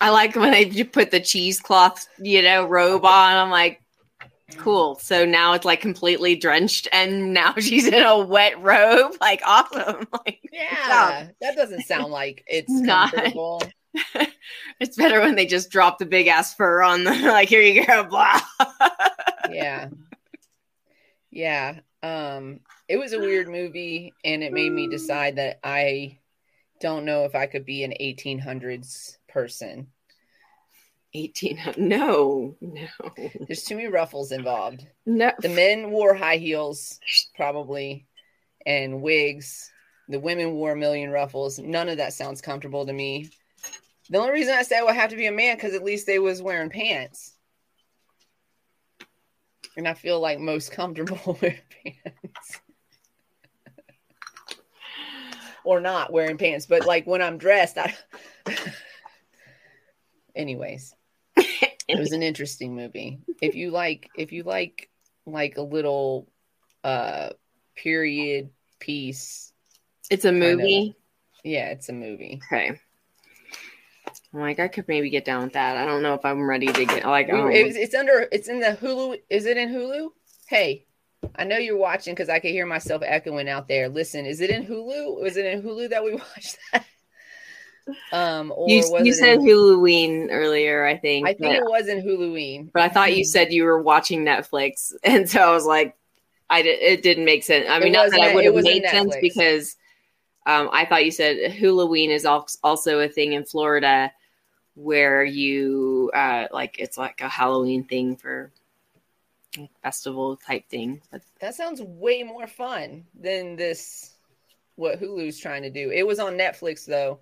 I 0.00 0.10
like 0.10 0.36
when 0.36 0.50
they 0.50 0.84
put 0.84 1.10
the 1.10 1.20
cheesecloth, 1.20 2.06
you 2.18 2.42
know, 2.42 2.66
robe 2.66 3.04
on. 3.04 3.36
I'm 3.36 3.50
like, 3.50 3.82
cool. 4.56 4.96
So 4.96 5.24
now 5.24 5.52
it's 5.54 5.64
like 5.64 5.80
completely 5.80 6.36
drenched, 6.36 6.88
and 6.92 7.32
now 7.34 7.54
she's 7.58 7.86
in 7.86 8.02
a 8.02 8.18
wet 8.18 8.60
robe. 8.62 9.12
Like, 9.20 9.42
awesome. 9.44 10.06
Like, 10.26 10.40
yeah, 10.52 11.28
that 11.40 11.56
doesn't 11.56 11.82
sound 11.82 12.12
like 12.12 12.44
it's 12.46 12.70
not. 12.72 13.12
comfortable. 13.12 13.62
it's 14.80 14.96
better 14.96 15.20
when 15.20 15.34
they 15.36 15.46
just 15.46 15.70
drop 15.70 15.98
the 15.98 16.06
big 16.06 16.26
ass 16.26 16.54
fur 16.54 16.82
on 16.82 17.04
the 17.04 17.10
like. 17.10 17.48
Here 17.48 17.60
you 17.60 17.86
go. 17.86 18.04
Blah. 18.04 18.40
yeah. 19.50 19.88
Yeah. 21.30 21.80
Um, 22.02 22.60
it 22.88 22.98
was 22.98 23.12
a 23.12 23.18
weird 23.18 23.48
movie, 23.48 24.12
and 24.24 24.42
it 24.42 24.52
made 24.52 24.72
me 24.72 24.88
decide 24.88 25.36
that 25.36 25.58
I 25.64 26.18
don't 26.80 27.04
know 27.04 27.24
if 27.24 27.34
I 27.34 27.46
could 27.46 27.64
be 27.64 27.84
an 27.84 27.94
1800s 28.00 29.16
person. 29.28 29.88
18 31.16 31.58
no 31.78 32.54
no. 32.60 32.86
There's 33.46 33.64
too 33.64 33.76
many 33.76 33.88
ruffles 33.88 34.32
involved. 34.32 34.86
No. 35.06 35.32
The 35.40 35.48
men 35.48 35.90
wore 35.90 36.14
high 36.14 36.36
heels 36.36 37.00
probably 37.34 38.06
and 38.64 39.00
wigs. 39.00 39.70
The 40.08 40.20
women 40.20 40.52
wore 40.52 40.72
a 40.72 40.76
million 40.76 41.10
ruffles. 41.10 41.58
None 41.58 41.88
of 41.88 41.96
that 41.96 42.12
sounds 42.12 42.40
comfortable 42.40 42.86
to 42.86 42.92
me. 42.92 43.30
The 44.10 44.18
only 44.18 44.32
reason 44.32 44.54
i 44.54 44.62
say 44.62 44.78
i 44.78 44.82
would 44.82 44.94
have 44.94 45.10
to 45.10 45.16
be 45.16 45.26
a 45.26 45.32
man 45.32 45.56
because 45.56 45.74
at 45.74 45.82
least 45.82 46.06
they 46.06 46.18
was 46.18 46.42
wearing 46.42 46.70
pants. 46.70 47.32
And 49.76 49.86
I 49.88 49.94
feel 49.94 50.20
like 50.20 50.38
most 50.38 50.70
comfortable 50.72 51.38
wearing 51.42 51.58
pants. 51.84 52.60
or 55.64 55.80
not 55.80 56.12
wearing 56.12 56.38
pants, 56.38 56.66
but 56.66 56.86
like 56.86 57.06
when 57.06 57.20
I'm 57.20 57.38
dressed, 57.38 57.76
I 57.76 57.94
anyways. 60.36 60.95
It 61.88 61.98
was 61.98 62.12
an 62.12 62.22
interesting 62.22 62.74
movie. 62.74 63.20
If 63.40 63.54
you 63.54 63.70
like 63.70 64.08
if 64.16 64.32
you 64.32 64.42
like 64.42 64.90
like 65.26 65.56
a 65.56 65.62
little 65.62 66.28
uh 66.84 67.30
period 67.74 68.50
piece 68.78 69.52
It's 70.10 70.24
a 70.24 70.32
movie. 70.32 70.94
Yeah, 71.44 71.70
it's 71.70 71.88
a 71.88 71.92
movie. 71.92 72.40
Okay. 72.46 72.78
I'm 74.32 74.40
like, 74.40 74.58
I 74.60 74.68
could 74.68 74.86
maybe 74.88 75.10
get 75.10 75.24
down 75.24 75.44
with 75.44 75.52
that. 75.54 75.76
I 75.76 75.86
don't 75.86 76.02
know 76.02 76.14
if 76.14 76.24
I'm 76.24 76.42
ready 76.42 76.66
to 76.66 76.84
get 76.84 77.04
like. 77.04 77.30
Um, 77.32 77.50
it's, 77.50 77.76
it's 77.76 77.94
under. 77.94 78.28
It's 78.30 78.48
in 78.48 78.60
the 78.60 78.76
Hulu. 78.80 79.18
Is 79.30 79.46
it 79.46 79.56
in 79.56 79.70
Hulu? 79.70 80.10
Hey, 80.48 80.86
I 81.34 81.44
know 81.44 81.56
you're 81.56 81.76
watching 81.76 82.14
because 82.14 82.28
I 82.28 82.38
can 82.38 82.50
hear 82.50 82.66
myself 82.66 83.02
echoing 83.04 83.48
out 83.48 83.68
there. 83.68 83.88
Listen, 83.88 84.26
is 84.26 84.40
it 84.40 84.50
in 84.50 84.66
Hulu? 84.66 85.20
Was 85.22 85.36
it 85.36 85.46
in 85.46 85.62
Hulu 85.62 85.90
that 85.90 86.04
we 86.04 86.12
watched 86.36 86.58
that? 86.72 86.84
Um, 88.12 88.52
or 88.54 88.68
you, 88.68 88.82
you 89.02 89.12
said 89.12 89.34
in, 89.34 89.42
Huluween 89.42 90.28
earlier, 90.30 90.84
I 90.84 90.96
think. 90.96 91.28
I 91.28 91.34
think 91.34 91.54
it 91.54 91.64
was 91.64 91.88
in 91.88 92.02
Huluween, 92.02 92.70
but 92.72 92.82
I 92.82 92.88
thought 92.88 93.16
you 93.16 93.24
said 93.24 93.52
you 93.52 93.64
were 93.64 93.80
watching 93.80 94.24
Netflix, 94.24 94.92
and 95.04 95.28
so 95.28 95.40
I 95.40 95.52
was 95.52 95.66
like, 95.66 95.96
I 96.50 96.62
did, 96.62 96.80
it 96.80 97.02
didn't 97.02 97.24
make 97.24 97.44
sense. 97.44 97.66
I 97.68 97.78
mean, 97.78 97.92
not 97.92 98.10
that 98.10 98.20
it 98.20 98.34
would 98.34 98.44
have 98.44 98.64
made 98.64 98.86
sense 98.88 99.16
because 99.20 99.76
um, 100.46 100.68
I 100.72 100.84
thought 100.84 101.04
you 101.04 101.10
said 101.10 101.52
Huluween 101.52 102.10
is 102.10 102.24
also 102.24 103.00
a 103.00 103.08
thing 103.08 103.32
in 103.32 103.44
Florida 103.44 104.12
where 104.74 105.24
you 105.24 106.10
uh, 106.14 106.46
like 106.52 106.78
it's 106.78 106.98
like 106.98 107.20
a 107.20 107.28
Halloween 107.28 107.84
thing 107.84 108.16
for 108.16 108.52
festival 109.82 110.36
type 110.36 110.68
thing. 110.68 111.00
But 111.10 111.22
that 111.40 111.54
sounds 111.54 111.82
way 111.82 112.22
more 112.22 112.46
fun 112.46 113.04
than 113.18 113.56
this 113.56 114.12
what 114.76 115.00
Hulu's 115.00 115.38
trying 115.38 115.62
to 115.62 115.70
do. 115.70 115.90
It 115.90 116.06
was 116.06 116.18
on 116.18 116.34
Netflix 116.34 116.84
though. 116.84 117.20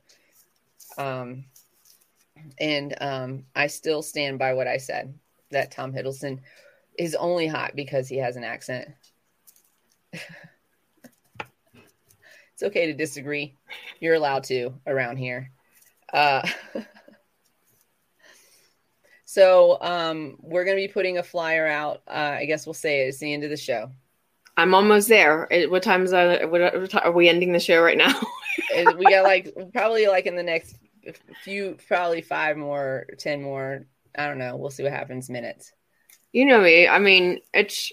Um 0.98 1.44
and 2.58 2.94
um 3.00 3.44
I 3.54 3.68
still 3.68 4.02
stand 4.02 4.38
by 4.38 4.54
what 4.54 4.66
I 4.66 4.78
said 4.78 5.14
that 5.50 5.70
Tom 5.70 5.92
Hiddleston 5.92 6.40
is 6.98 7.14
only 7.14 7.46
hot 7.46 7.74
because 7.74 8.08
he 8.08 8.16
has 8.18 8.36
an 8.36 8.44
accent. 8.44 8.88
it's 10.12 10.22
okay 12.62 12.86
to 12.86 12.94
disagree. 12.94 13.54
You're 14.00 14.14
allowed 14.14 14.44
to 14.44 14.74
around 14.86 15.16
here. 15.16 15.50
Uh 16.12 16.48
So 19.34 19.78
um, 19.80 20.36
we're 20.42 20.64
going 20.64 20.76
to 20.76 20.86
be 20.86 20.92
putting 20.92 21.18
a 21.18 21.22
flyer 21.24 21.66
out. 21.66 22.02
Uh, 22.06 22.36
I 22.38 22.44
guess 22.44 22.66
we'll 22.66 22.72
say 22.72 23.00
it. 23.00 23.08
it's 23.08 23.18
the 23.18 23.32
end 23.32 23.42
of 23.42 23.50
the 23.50 23.56
show. 23.56 23.90
I'm 24.56 24.76
almost 24.76 25.08
there. 25.08 25.48
What 25.68 25.82
time 25.82 26.04
is 26.04 26.12
that? 26.12 26.48
What, 26.48 26.94
are 26.94 27.10
we 27.10 27.28
ending 27.28 27.50
the 27.50 27.58
show 27.58 27.82
right 27.82 27.98
now? 27.98 28.14
we 28.96 29.04
got 29.10 29.24
like 29.24 29.54
probably 29.72 30.06
like 30.06 30.26
in 30.26 30.36
the 30.36 30.42
next 30.42 30.76
few, 31.42 31.76
probably 31.88 32.22
five 32.22 32.56
more, 32.56 33.06
ten 33.18 33.42
more. 33.42 33.86
I 34.16 34.26
don't 34.26 34.38
know. 34.38 34.56
We'll 34.56 34.70
see 34.70 34.82
what 34.82 34.92
happens. 34.92 35.28
Minutes. 35.28 35.72
You 36.32 36.46
know 36.46 36.60
me. 36.60 36.88
I 36.88 36.98
mean, 36.98 37.40
it's. 37.52 37.92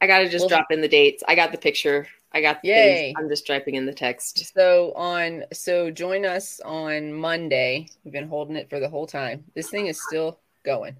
I 0.00 0.06
got 0.06 0.18
to 0.18 0.28
just 0.28 0.48
drop 0.48 0.66
in 0.70 0.80
the 0.80 0.88
dates. 0.88 1.22
I 1.26 1.34
got 1.34 1.52
the 1.52 1.58
picture. 1.58 2.06
I 2.32 2.40
got 2.40 2.60
the 2.62 2.68
Yay. 2.68 2.98
Things. 2.98 3.14
I'm 3.18 3.28
just 3.28 3.46
typing 3.46 3.76
in 3.76 3.86
the 3.86 3.94
text. 3.94 4.52
So 4.54 4.92
on 4.94 5.44
so 5.52 5.90
join 5.90 6.26
us 6.26 6.60
on 6.60 7.12
Monday. 7.12 7.88
We've 8.04 8.12
been 8.12 8.28
holding 8.28 8.56
it 8.56 8.68
for 8.68 8.80
the 8.80 8.88
whole 8.88 9.06
time. 9.06 9.44
This 9.54 9.70
thing 9.70 9.86
is 9.86 10.02
still 10.02 10.40
going. 10.64 10.96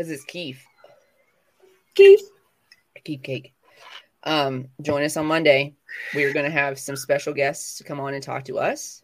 because 0.00 0.10
it's 0.10 0.24
Keith. 0.24 0.64
Keith. 1.94 2.30
Keith 3.04 3.22
Cake. 3.22 3.52
Um, 4.22 4.68
join 4.82 5.02
us 5.02 5.16
on 5.16 5.26
Monday. 5.26 5.74
We 6.14 6.24
are 6.24 6.32
going 6.32 6.44
to 6.44 6.50
have 6.50 6.78
some 6.78 6.96
special 6.96 7.32
guests 7.32 7.78
to 7.78 7.84
come 7.84 8.00
on 8.00 8.14
and 8.14 8.22
talk 8.22 8.44
to 8.44 8.58
us 8.58 9.02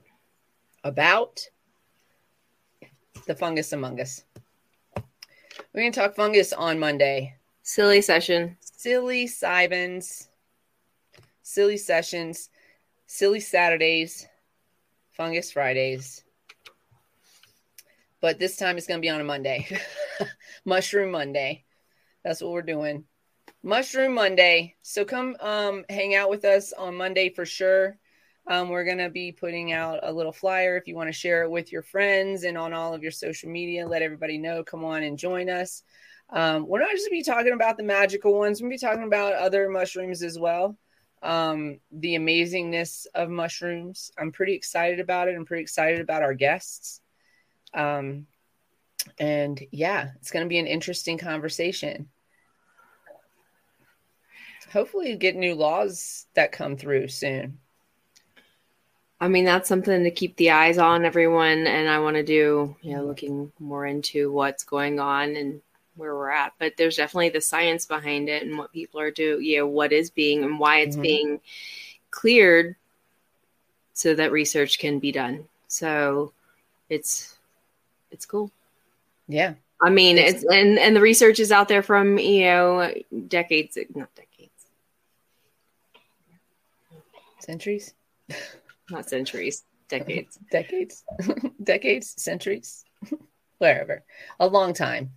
about 0.84 1.40
the 3.26 3.34
fungus 3.34 3.72
among 3.72 4.00
us. 4.00 4.24
We're 5.72 5.82
going 5.82 5.92
to 5.92 6.00
talk 6.00 6.14
fungus 6.14 6.52
on 6.52 6.78
Monday. 6.78 7.34
Silly 7.62 8.00
session. 8.02 8.56
Silly 8.60 9.26
Sivens. 9.26 10.28
Silly 11.42 11.76
sessions. 11.76 12.50
Silly 13.06 13.40
Saturdays. 13.40 14.26
Fungus 15.12 15.50
Fridays. 15.50 16.24
But 18.20 18.38
this 18.38 18.56
time 18.56 18.76
it's 18.76 18.86
going 18.86 18.98
to 18.98 19.04
be 19.04 19.10
on 19.10 19.20
a 19.20 19.24
Monday. 19.24 19.66
Mushroom 20.64 21.10
Monday. 21.10 21.64
That's 22.22 22.42
what 22.42 22.52
we're 22.52 22.62
doing. 22.62 23.04
Mushroom 23.66 24.14
Monday. 24.14 24.76
So 24.82 25.04
come 25.04 25.36
um, 25.40 25.84
hang 25.90 26.14
out 26.14 26.30
with 26.30 26.44
us 26.44 26.72
on 26.72 26.96
Monday 26.96 27.30
for 27.30 27.44
sure. 27.44 27.98
Um, 28.46 28.68
we're 28.68 28.84
going 28.84 28.98
to 28.98 29.10
be 29.10 29.32
putting 29.32 29.72
out 29.72 29.98
a 30.04 30.12
little 30.12 30.30
flyer 30.30 30.76
if 30.76 30.86
you 30.86 30.94
want 30.94 31.08
to 31.08 31.12
share 31.12 31.42
it 31.42 31.50
with 31.50 31.72
your 31.72 31.82
friends 31.82 32.44
and 32.44 32.56
on 32.56 32.72
all 32.72 32.94
of 32.94 33.02
your 33.02 33.10
social 33.10 33.50
media. 33.50 33.84
Let 33.84 34.02
everybody 34.02 34.38
know. 34.38 34.62
Come 34.62 34.84
on 34.84 35.02
and 35.02 35.18
join 35.18 35.50
us. 35.50 35.82
Um, 36.30 36.68
we're 36.68 36.78
not 36.78 36.92
just 36.92 37.10
be 37.10 37.24
talking 37.24 37.54
about 37.54 37.76
the 37.76 37.82
magical 37.82 38.38
ones. 38.38 38.62
We'll 38.62 38.70
be 38.70 38.78
talking 38.78 39.02
about 39.02 39.32
other 39.32 39.68
mushrooms 39.68 40.22
as 40.22 40.38
well. 40.38 40.78
Um, 41.20 41.80
the 41.90 42.14
amazingness 42.14 43.06
of 43.16 43.30
mushrooms. 43.30 44.12
I'm 44.16 44.30
pretty 44.30 44.54
excited 44.54 45.00
about 45.00 45.26
it. 45.26 45.34
I'm 45.34 45.44
pretty 45.44 45.62
excited 45.62 46.00
about 46.00 46.22
our 46.22 46.34
guests. 46.34 47.00
Um, 47.74 48.28
and 49.18 49.60
yeah, 49.72 50.10
it's 50.20 50.30
going 50.30 50.44
to 50.44 50.48
be 50.48 50.60
an 50.60 50.68
interesting 50.68 51.18
conversation. 51.18 52.10
Hopefully, 54.72 55.14
get 55.16 55.36
new 55.36 55.54
laws 55.54 56.26
that 56.34 56.52
come 56.52 56.76
through 56.76 57.08
soon. 57.08 57.58
I 59.20 59.28
mean, 59.28 59.44
that's 59.44 59.68
something 59.68 60.04
to 60.04 60.10
keep 60.10 60.36
the 60.36 60.50
eyes 60.50 60.76
on 60.76 61.04
everyone. 61.04 61.66
And 61.66 61.88
I 61.88 62.00
want 62.00 62.16
to 62.16 62.22
do, 62.22 62.76
you 62.82 62.96
know, 62.96 63.04
looking 63.04 63.50
more 63.58 63.86
into 63.86 64.30
what's 64.30 64.64
going 64.64 65.00
on 65.00 65.36
and 65.36 65.62
where 65.96 66.14
we're 66.14 66.30
at, 66.30 66.52
but 66.58 66.74
there's 66.76 66.96
definitely 66.96 67.30
the 67.30 67.40
science 67.40 67.86
behind 67.86 68.28
it 68.28 68.42
and 68.42 68.58
what 68.58 68.72
people 68.72 69.00
are 69.00 69.10
doing, 69.10 69.42
you 69.42 69.58
know, 69.58 69.66
what 69.66 69.92
is 69.92 70.10
being 70.10 70.44
and 70.44 70.58
why 70.58 70.80
it's 70.80 70.94
mm-hmm. 70.94 71.02
being 71.02 71.40
cleared 72.10 72.76
so 73.94 74.14
that 74.14 74.30
research 74.30 74.78
can 74.78 74.98
be 74.98 75.10
done. 75.10 75.46
So 75.68 76.32
it's 76.90 77.38
it's 78.10 78.26
cool. 78.26 78.50
Yeah. 79.26 79.54
I 79.80 79.90
mean, 79.90 80.18
it's, 80.18 80.42
it's 80.42 80.52
and 80.52 80.78
and 80.78 80.94
the 80.94 81.00
research 81.00 81.40
is 81.40 81.50
out 81.50 81.68
there 81.68 81.82
from, 81.82 82.18
you 82.18 82.44
know, 82.44 82.92
decades, 83.28 83.78
not 83.94 84.14
decades. 84.14 84.25
Centuries? 87.46 87.94
Not 88.90 89.08
centuries, 89.08 89.64
decades. 89.88 90.36
decades. 90.50 91.04
decades, 91.62 92.20
centuries. 92.22 92.84
Wherever. 93.58 94.04
A 94.40 94.46
long 94.46 94.74
time 94.74 95.12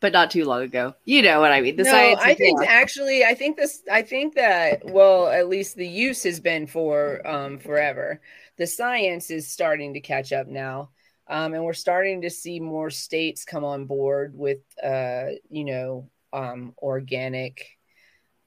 but 0.00 0.12
not 0.12 0.30
too 0.30 0.44
long 0.44 0.60
ago. 0.60 0.92
You 1.06 1.22
know 1.22 1.40
what 1.40 1.50
I 1.50 1.62
mean? 1.62 1.76
The 1.76 1.84
no, 1.84 1.90
science. 1.90 2.20
I 2.22 2.34
think 2.34 2.60
actually, 2.60 3.24
I 3.24 3.32
think 3.34 3.56
this. 3.56 3.80
I 3.90 4.02
think 4.02 4.34
that 4.34 4.84
well, 4.84 5.28
at 5.28 5.48
least 5.48 5.76
the 5.76 5.88
use 5.88 6.24
has 6.24 6.40
been 6.40 6.66
for 6.66 7.26
um, 7.26 7.58
forever. 7.58 8.20
The 8.58 8.66
science 8.66 9.30
is 9.30 9.48
starting 9.48 9.94
to 9.94 10.00
catch 10.00 10.30
up 10.30 10.46
now, 10.46 10.90
um, 11.26 11.54
and 11.54 11.64
we're 11.64 11.72
starting 11.72 12.20
to 12.20 12.28
see 12.28 12.60
more 12.60 12.90
states 12.90 13.46
come 13.46 13.64
on 13.64 13.86
board 13.86 14.36
with, 14.36 14.58
uh, 14.82 15.26
you 15.48 15.64
know, 15.64 16.10
um, 16.34 16.74
organic, 16.82 17.66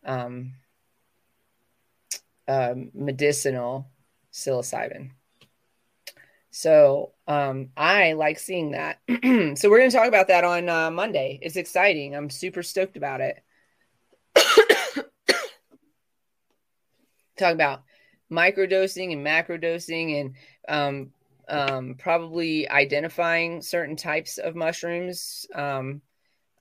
um, 0.06 0.54
uh, 2.48 2.74
medicinal 2.94 3.90
psilocybin. 4.32 5.12
So 6.52 7.12
um, 7.28 7.70
I 7.78 8.14
like 8.14 8.40
seeing 8.40 8.72
that. 8.72 9.00
so 9.10 9.70
we're 9.70 9.80
going 9.80 9.92
to 9.92 9.96
talk 9.96 10.08
about 10.08 10.30
that 10.30 10.44
on 10.44 10.70
uh, 10.70 10.90
Monday. 10.90 11.40
It's 11.42 11.56
exciting. 11.56 12.16
I'm 12.16 12.30
super 12.30 12.64
stoked 12.64 12.98
about 12.98 13.22
it. 13.22 13.44
talk 17.38 17.54
about 17.54 17.84
microdosing 18.32 19.14
and 19.14 19.26
macrodosing 19.26 20.20
and 20.20 20.36
um, 20.68 21.12
um, 21.48 21.96
probably 21.98 22.70
identifying 22.70 23.62
certain 23.62 23.96
types 23.96 24.38
of 24.38 24.56
mushrooms 24.56 25.46
um, 25.54 26.02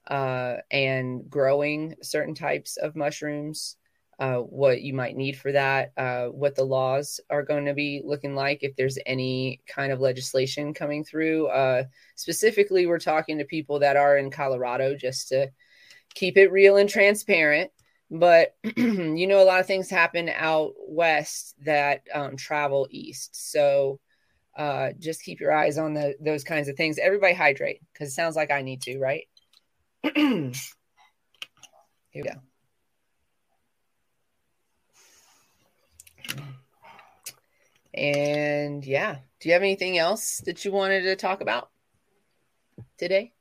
uh, 0.07 0.57
and 0.71 1.29
growing 1.29 1.95
certain 2.01 2.35
types 2.35 2.77
of 2.77 2.95
mushrooms 2.95 3.75
uh, 4.19 4.37
what 4.37 4.81
you 4.81 4.93
might 4.93 5.15
need 5.15 5.37
for 5.37 5.51
that, 5.51 5.91
uh, 5.95 6.25
what 6.25 6.55
the 6.55 6.63
laws 6.63 7.19
are 7.29 7.43
going 7.43 7.65
to 7.65 7.73
be 7.73 8.01
looking 8.03 8.33
like, 8.33 8.63
if 8.63 8.75
there's 8.75 8.97
any 9.05 9.61
kind 9.67 9.91
of 9.91 9.99
legislation 9.99 10.73
coming 10.73 11.03
through. 11.03 11.47
Uh, 11.47 11.83
specifically, 12.15 12.87
we're 12.87 12.99
talking 12.99 13.37
to 13.37 13.45
people 13.45 13.79
that 13.79 13.95
are 13.95 14.17
in 14.17 14.31
Colorado 14.31 14.95
just 14.95 15.29
to 15.29 15.49
keep 16.15 16.37
it 16.37 16.51
real 16.51 16.77
and 16.77 16.89
transparent. 16.89 17.71
But 18.09 18.55
you 18.77 19.27
know, 19.27 19.41
a 19.41 19.45
lot 19.45 19.59
of 19.59 19.67
things 19.67 19.89
happen 19.89 20.29
out 20.29 20.73
west 20.87 21.55
that 21.63 22.01
um, 22.13 22.37
travel 22.37 22.87
east. 22.89 23.51
So 23.51 23.99
uh, 24.57 24.93
just 24.97 25.23
keep 25.23 25.39
your 25.39 25.53
eyes 25.53 25.77
on 25.77 25.93
the, 25.93 26.15
those 26.19 26.43
kinds 26.43 26.69
of 26.69 26.75
things. 26.75 26.97
Everybody 26.97 27.35
hydrate 27.35 27.81
because 27.93 28.09
it 28.09 28.13
sounds 28.13 28.35
like 28.35 28.49
I 28.49 28.63
need 28.63 28.81
to, 28.83 28.97
right? 28.97 29.27
Here 30.15 30.51
we 32.15 32.23
go. 32.23 32.46
And 37.97 38.85
yeah, 38.85 39.17
do 39.39 39.49
you 39.49 39.53
have 39.53 39.63
anything 39.63 39.97
else 39.97 40.37
that 40.45 40.63
you 40.63 40.71
wanted 40.71 41.01
to 41.01 41.15
talk 41.15 41.41
about 41.41 41.69
today? 42.97 43.33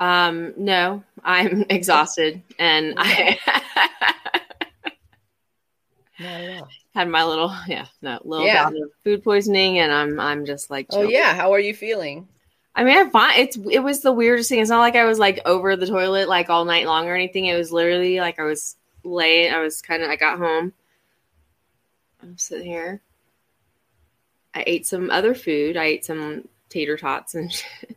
Um, 0.00 0.54
no, 0.56 1.02
I'm 1.24 1.66
exhausted 1.70 2.40
and 2.58 2.94
I 2.96 3.38
Not 6.20 6.40
at 6.40 6.50
all. 6.50 6.68
had 6.94 7.08
my 7.08 7.24
little 7.24 7.52
yeah, 7.66 7.86
no, 8.00 8.20
little 8.24 8.46
Yeah. 8.46 8.64
bout 8.64 8.76
of 8.76 8.90
food 9.02 9.24
poisoning 9.24 9.78
and 9.80 9.92
I'm 9.92 10.20
I'm 10.20 10.46
just 10.46 10.70
like 10.70 10.86
Oh 10.90 11.02
yeah, 11.02 11.34
how 11.34 11.52
are 11.52 11.60
you 11.60 11.74
feeling? 11.74 12.28
I 12.76 12.84
mean, 12.84 12.96
I'm 12.96 13.10
fine. 13.10 13.40
It's 13.40 13.56
it 13.70 13.80
was 13.80 14.02
the 14.02 14.12
weirdest 14.12 14.48
thing. 14.48 14.60
It's 14.60 14.70
not 14.70 14.78
like 14.78 14.94
I 14.94 15.04
was 15.04 15.18
like 15.18 15.40
over 15.44 15.74
the 15.74 15.86
toilet 15.86 16.28
like 16.28 16.48
all 16.48 16.64
night 16.64 16.86
long 16.86 17.08
or 17.08 17.14
anything. 17.16 17.46
It 17.46 17.56
was 17.56 17.72
literally 17.72 18.20
like 18.20 18.38
I 18.38 18.44
was 18.44 18.76
late. 19.02 19.50
I 19.50 19.60
was 19.60 19.82
kind 19.82 20.02
of. 20.04 20.10
I 20.10 20.16
got 20.16 20.38
home. 20.38 20.72
I'm 22.28 22.36
sitting 22.36 22.66
here. 22.66 23.00
I 24.54 24.64
ate 24.66 24.86
some 24.86 25.10
other 25.10 25.34
food. 25.34 25.76
I 25.76 25.84
ate 25.84 26.04
some 26.04 26.46
tater 26.68 26.96
tots 26.96 27.34
and 27.34 27.50
shit. 27.52 27.96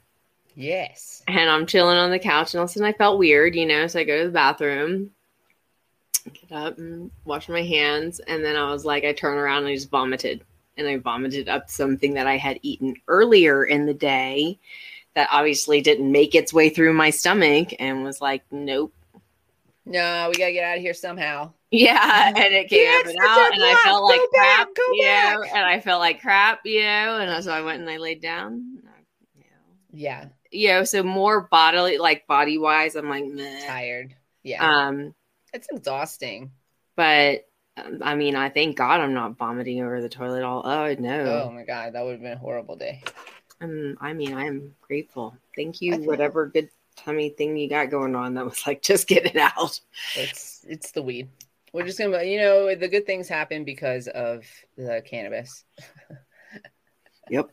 Yes. 0.55 1.23
and 1.27 1.49
I'm 1.49 1.65
chilling 1.65 1.97
on 1.97 2.11
the 2.11 2.19
couch. 2.19 2.53
And 2.53 2.59
all 2.59 2.65
of 2.65 2.69
a 2.69 2.73
sudden, 2.73 2.87
I 2.87 2.93
felt 2.93 3.19
weird, 3.19 3.55
you 3.55 3.65
know. 3.65 3.87
So 3.87 3.99
I 3.99 4.03
go 4.03 4.19
to 4.19 4.27
the 4.27 4.33
bathroom, 4.33 5.11
get 6.25 6.51
up 6.51 6.77
and 6.77 7.11
wash 7.25 7.49
my 7.49 7.63
hands, 7.63 8.19
and 8.19 8.43
then 8.43 8.55
I 8.55 8.71
was 8.71 8.85
like, 8.85 9.03
I 9.03 9.13
turn 9.13 9.37
around 9.37 9.59
and 9.59 9.67
I 9.67 9.75
just 9.75 9.89
vomited, 9.89 10.43
and 10.77 10.87
I 10.87 10.97
vomited 10.97 11.49
up 11.49 11.69
something 11.69 12.13
that 12.13 12.27
I 12.27 12.37
had 12.37 12.59
eaten 12.61 12.95
earlier 13.07 13.63
in 13.63 13.85
the 13.85 13.93
day, 13.93 14.59
that 15.13 15.29
obviously 15.31 15.81
didn't 15.81 16.11
make 16.11 16.35
its 16.35 16.53
way 16.53 16.69
through 16.69 16.93
my 16.93 17.09
stomach, 17.09 17.73
and 17.79 18.03
was 18.03 18.21
like, 18.21 18.43
nope. 18.51 18.93
No, 19.91 20.27
we 20.29 20.35
gotta 20.35 20.53
get 20.53 20.63
out 20.63 20.77
of 20.77 20.81
here 20.81 20.93
somehow. 20.93 21.53
Yeah, 21.71 22.27
and 22.35 22.53
it 22.53 22.69
came 22.69 22.87
up 22.99 23.05
and 23.05 23.17
out, 23.21 23.53
and 23.53 23.63
I 23.63 23.75
felt 23.83 24.03
like 24.03 24.21
crap, 24.33 24.67
back, 24.67 24.75
go 24.75 24.83
you 24.91 25.05
know, 25.05 25.43
and 25.43 25.65
I 25.65 25.79
felt 25.79 25.99
like 25.99 26.21
crap, 26.21 26.59
you 26.65 26.81
know, 26.81 27.17
and 27.19 27.43
so 27.43 27.51
I 27.51 27.61
went 27.61 27.79
and 27.81 27.89
I 27.89 27.97
laid 27.97 28.21
down. 28.21 28.79
You 29.35 29.43
know, 29.43 29.47
Yeah, 29.93 30.25
you 30.51 30.67
know 30.69 30.83
so 30.83 31.03
more 31.03 31.47
bodily, 31.51 31.97
like 31.97 32.27
body 32.27 32.57
wise, 32.57 32.95
I'm 32.95 33.09
like, 33.09 33.25
meh. 33.25 33.65
tired. 33.65 34.15
Yeah, 34.43 34.87
Um, 34.87 35.13
it's 35.53 35.67
exhausting. 35.71 36.51
but 36.95 37.47
um, 37.77 37.99
I 38.03 38.15
mean, 38.15 38.35
I 38.35 38.49
thank 38.49 38.75
God 38.75 38.99
I'm 38.99 39.13
not 39.13 39.37
vomiting 39.37 39.81
over 39.81 40.01
the 40.01 40.09
toilet 40.09 40.43
all. 40.43 40.63
Oh 40.65 40.93
no! 40.99 41.47
Oh 41.47 41.51
my 41.51 41.63
god, 41.63 41.93
that 41.93 42.03
would 42.03 42.13
have 42.13 42.21
been 42.21 42.33
a 42.33 42.37
horrible 42.37 42.75
day. 42.75 43.01
um, 43.61 43.97
I 44.01 44.13
mean, 44.13 44.33
I'm 44.35 44.75
grateful. 44.81 45.37
Thank 45.55 45.81
you, 45.81 45.97
whatever 46.03 46.47
good 46.47 46.69
tummy 47.03 47.29
thing 47.29 47.57
you 47.57 47.69
got 47.69 47.89
going 47.89 48.15
on. 48.15 48.33
That 48.35 48.45
was 48.45 48.65
like, 48.65 48.81
just 48.81 49.07
get 49.07 49.25
it 49.25 49.35
out. 49.35 49.79
It's 50.15 50.65
it's 50.67 50.91
the 50.91 51.01
weed. 51.01 51.29
We're 51.73 51.85
just 51.85 51.99
gonna, 51.99 52.23
you 52.23 52.39
know, 52.39 52.75
the 52.75 52.87
good 52.87 53.05
things 53.05 53.27
happen 53.27 53.63
because 53.63 54.07
of 54.07 54.45
the 54.77 55.01
cannabis. 55.05 55.63
Yep. 57.29 57.49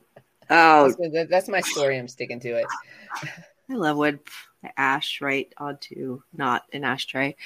Oh, 0.50 0.92
That's, 0.98 1.30
that's 1.30 1.48
my 1.48 1.60
story. 1.60 1.98
I'm 1.98 2.08
sticking 2.08 2.40
to 2.40 2.48
it. 2.48 2.66
I 3.70 3.74
love 3.74 3.96
wood. 3.96 4.18
Ash 4.76 5.20
right 5.20 5.52
onto 5.56 6.20
not 6.32 6.64
an 6.72 6.82
ashtray. 6.82 7.36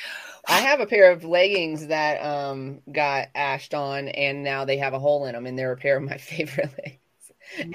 I 0.49 0.61
have 0.61 0.81
a 0.81 0.87
pair 0.87 1.13
of 1.13 1.25
leggings 1.25 1.89
that 1.89 2.25
um 2.25 2.81
got 2.91 3.29
ashed 3.35 3.75
on, 3.75 4.09
and 4.09 4.43
now 4.43 4.65
they 4.65 4.79
have 4.79 4.95
a 4.95 4.99
hole 4.99 5.27
in 5.27 5.35
them, 5.35 5.45
and 5.45 5.59
they're 5.59 5.73
a 5.73 5.77
pair 5.77 5.99
of 5.99 6.05
my 6.05 6.17
favorite 6.19 6.71
leggings. 6.79 6.99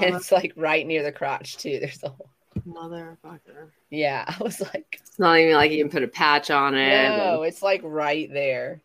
And 0.01 0.15
it's 0.15 0.31
like 0.31 0.53
right 0.55 0.87
near 0.87 1.03
the 1.03 1.11
crotch 1.11 1.57
too. 1.57 1.77
There's 1.79 2.01
a 2.01 2.09
hole. 2.09 2.31
Motherfucker. 2.67 3.71
Yeah, 3.89 4.25
I 4.39 4.43
was 4.43 4.61
like, 4.61 5.01
It's 5.01 5.19
not 5.19 5.39
even 5.39 5.53
like 5.55 5.71
you 5.71 5.83
can 5.83 5.91
put 5.91 6.03
a 6.03 6.07
patch 6.07 6.51
on 6.51 6.75
it. 6.75 7.17
no, 7.17 7.43
it's 7.43 7.61
like 7.61 7.81
right 7.83 8.31
there. 8.31 8.81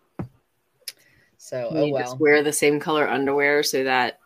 So 1.36 1.70
You 1.70 1.78
oh 1.78 1.92
just 1.92 1.92
well. 2.14 2.20
wear 2.20 2.42
the 2.42 2.52
same 2.52 2.78
color 2.80 3.08
underwear 3.08 3.62
so 3.62 3.84
that 3.84 4.20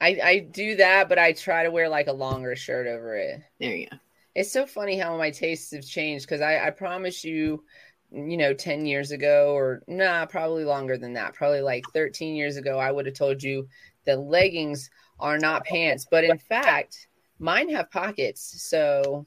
I 0.00 0.20
I 0.22 0.38
do 0.40 0.76
that, 0.76 1.08
but 1.08 1.18
I 1.18 1.32
try 1.32 1.62
to 1.64 1.70
wear 1.70 1.88
like 1.88 2.06
a 2.08 2.12
longer 2.12 2.56
shirt 2.56 2.86
over 2.86 3.16
it. 3.16 3.42
there 3.58 3.74
you 3.76 3.88
go. 3.90 3.96
It's 4.34 4.52
so 4.52 4.66
funny 4.66 4.98
how 4.98 5.16
my 5.16 5.30
tastes 5.30 5.72
have 5.72 5.84
changed 5.86 6.26
because 6.26 6.40
I, 6.40 6.66
I 6.66 6.70
promise 6.70 7.24
you, 7.24 7.64
you 8.10 8.36
know, 8.36 8.54
10 8.54 8.86
years 8.86 9.10
ago, 9.10 9.54
or 9.54 9.82
nah, 9.88 10.26
probably 10.26 10.64
longer 10.64 10.96
than 10.96 11.14
that, 11.14 11.34
probably 11.34 11.60
like 11.60 11.84
13 11.92 12.36
years 12.36 12.56
ago, 12.56 12.78
I 12.78 12.92
would 12.92 13.06
have 13.06 13.14
told 13.16 13.42
you 13.42 13.68
that 14.06 14.20
leggings 14.20 14.90
are 15.18 15.38
not 15.38 15.64
pants. 15.64 16.06
But 16.10 16.24
in 16.24 16.38
fact, 16.38 17.08
mine 17.38 17.68
have 17.70 17.90
pockets. 17.90 18.62
So, 18.62 19.26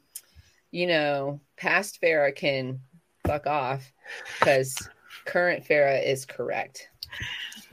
you 0.70 0.86
know, 0.86 1.40
past 1.56 2.00
Farah 2.00 2.34
can 2.34 2.80
fuck 3.26 3.46
off 3.46 3.92
because 4.38 4.76
current 5.24 5.64
Farah 5.64 6.04
is 6.04 6.24
correct. 6.24 6.88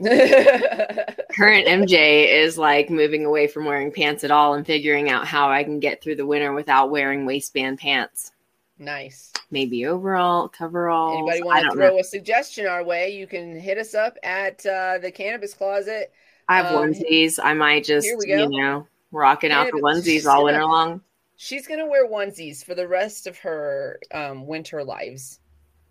Current 0.00 1.66
MJ 1.66 2.26
is 2.26 2.56
like 2.56 2.88
moving 2.88 3.26
away 3.26 3.46
from 3.46 3.66
wearing 3.66 3.92
pants 3.92 4.24
at 4.24 4.30
all 4.30 4.54
and 4.54 4.66
figuring 4.66 5.10
out 5.10 5.26
how 5.26 5.50
I 5.50 5.62
can 5.62 5.78
get 5.78 6.02
through 6.02 6.16
the 6.16 6.24
winter 6.24 6.54
without 6.54 6.90
wearing 6.90 7.26
waistband 7.26 7.78
pants. 7.78 8.32
nice. 8.78 9.30
Maybe 9.50 9.84
overall, 9.84 10.48
coveralls. 10.48 11.18
Anybody 11.18 11.42
want 11.42 11.64
to 11.66 11.72
throw 11.72 11.90
know. 11.90 11.98
a 11.98 12.04
suggestion 12.04 12.66
our 12.66 12.82
way? 12.82 13.10
You 13.10 13.26
can 13.26 13.58
hit 13.58 13.76
us 13.76 13.94
up 13.94 14.16
at 14.22 14.64
uh, 14.64 14.98
the 14.98 15.10
Cannabis 15.10 15.52
Closet. 15.52 16.12
I 16.48 16.56
have 16.56 16.66
um, 16.66 16.92
onesies. 16.92 17.38
I 17.42 17.52
might 17.52 17.84
just, 17.84 18.06
here 18.06 18.16
we 18.16 18.26
go. 18.26 18.36
you 18.36 18.48
know, 18.48 18.86
rocking 19.12 19.50
out 19.52 19.66
the 19.72 19.80
onesies 19.80 20.26
all 20.26 20.44
winter 20.44 20.64
long. 20.64 21.00
She's 21.36 21.66
gonna 21.66 21.86
wear 21.86 22.06
onesies 22.08 22.64
for 22.64 22.74
the 22.74 22.86
rest 22.86 23.26
of 23.26 23.38
her 23.38 23.98
um, 24.12 24.46
winter 24.46 24.84
lives. 24.84 25.40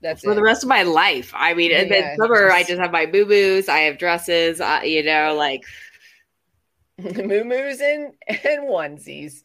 That's 0.02 0.24
For 0.24 0.32
it. 0.32 0.36
the 0.36 0.42
rest 0.44 0.64
of 0.64 0.70
my 0.70 0.84
life. 0.84 1.34
I 1.36 1.54
mean, 1.54 1.72
in 1.72 1.88
Yeah, 1.90 2.16
the 2.16 2.24
summer, 2.24 2.50
I 2.52 2.60
just- 2.60 2.70
just 2.70 2.82
have 2.82 2.92
my 2.92 3.06
boo 3.06 3.26
boos. 3.26 3.68
I 3.68 3.80
have 3.80 3.98
dresses, 3.98 4.62
uh, 4.62 4.82
you 4.84 5.04
know, 5.04 5.36
like 5.36 5.64
Moo-moos 6.98 7.80
and, 7.82 8.14
and 8.28 8.64
onesies. 8.68 9.44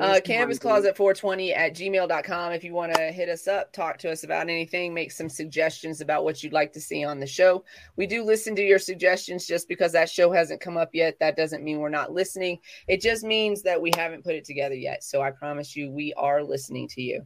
Uh, 0.00 0.20
Cannabis 0.20 0.58
Closet 0.58 0.96
420 0.96 1.54
at 1.54 1.74
gmail.com. 1.74 2.52
If 2.52 2.64
you 2.64 2.72
want 2.72 2.94
to 2.94 3.12
hit 3.12 3.28
us 3.28 3.48
up, 3.48 3.72
talk 3.72 3.98
to 3.98 4.10
us 4.10 4.24
about 4.24 4.48
anything, 4.48 4.92
make 4.92 5.12
some 5.12 5.28
suggestions 5.28 6.00
about 6.00 6.24
what 6.24 6.42
you'd 6.42 6.52
like 6.52 6.72
to 6.72 6.80
see 6.80 7.04
on 7.04 7.20
the 7.20 7.26
show. 7.26 7.64
We 7.96 8.06
do 8.06 8.24
listen 8.24 8.54
to 8.56 8.62
your 8.62 8.78
suggestions 8.78 9.46
just 9.46 9.68
because 9.68 9.92
that 9.92 10.10
show 10.10 10.32
hasn't 10.32 10.60
come 10.60 10.76
up 10.76 10.90
yet. 10.92 11.18
That 11.20 11.36
doesn't 11.36 11.62
mean 11.62 11.78
we're 11.78 11.88
not 11.88 12.12
listening. 12.12 12.58
It 12.86 13.00
just 13.00 13.24
means 13.24 13.62
that 13.62 13.80
we 13.80 13.90
haven't 13.96 14.24
put 14.24 14.34
it 14.34 14.44
together 14.44 14.74
yet. 14.74 15.04
So 15.04 15.22
I 15.22 15.30
promise 15.30 15.76
you, 15.76 15.90
we 15.90 16.12
are 16.14 16.42
listening 16.42 16.88
to 16.88 17.02
you. 17.02 17.24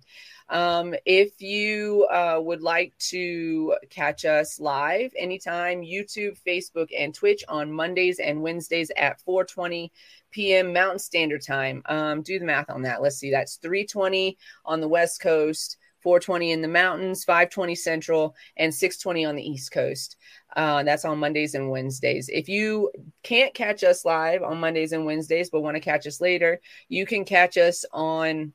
Um, 0.48 0.94
if 1.06 1.40
you 1.40 2.06
uh, 2.10 2.38
would 2.42 2.62
like 2.62 2.92
to 3.10 3.74
catch 3.88 4.24
us 4.24 4.60
live 4.60 5.12
anytime, 5.16 5.80
YouTube, 5.80 6.38
Facebook, 6.46 6.88
and 6.96 7.14
Twitch 7.14 7.42
on 7.48 7.72
Mondays 7.72 8.18
and 8.18 8.42
Wednesdays 8.42 8.90
at 8.96 9.20
420 9.22 9.90
p.m. 10.32 10.72
Mountain 10.72 10.98
Standard 10.98 11.42
Time. 11.42 11.82
Um, 11.86 12.22
do 12.22 12.38
the 12.38 12.44
math 12.44 12.70
on 12.70 12.82
that. 12.82 13.02
Let's 13.02 13.16
see. 13.16 13.30
That's 13.30 13.56
320 13.56 14.36
on 14.64 14.80
the 14.80 14.88
West 14.88 15.20
Coast, 15.20 15.76
420 16.00 16.52
in 16.52 16.62
the 16.62 16.68
mountains, 16.68 17.24
520 17.24 17.74
Central, 17.74 18.34
and 18.56 18.74
620 18.74 19.24
on 19.24 19.36
the 19.36 19.48
East 19.48 19.72
Coast. 19.72 20.16
Uh, 20.56 20.82
that's 20.82 21.04
on 21.04 21.18
Mondays 21.18 21.54
and 21.54 21.70
Wednesdays. 21.70 22.28
If 22.28 22.48
you 22.48 22.90
can't 23.22 23.54
catch 23.54 23.84
us 23.84 24.04
live 24.04 24.42
on 24.42 24.60
Mondays 24.60 24.92
and 24.92 25.06
Wednesdays, 25.06 25.50
but 25.50 25.62
want 25.62 25.76
to 25.76 25.80
catch 25.80 26.06
us 26.06 26.20
later, 26.20 26.60
you 26.88 27.06
can 27.06 27.24
catch 27.24 27.56
us 27.56 27.84
on 27.92 28.52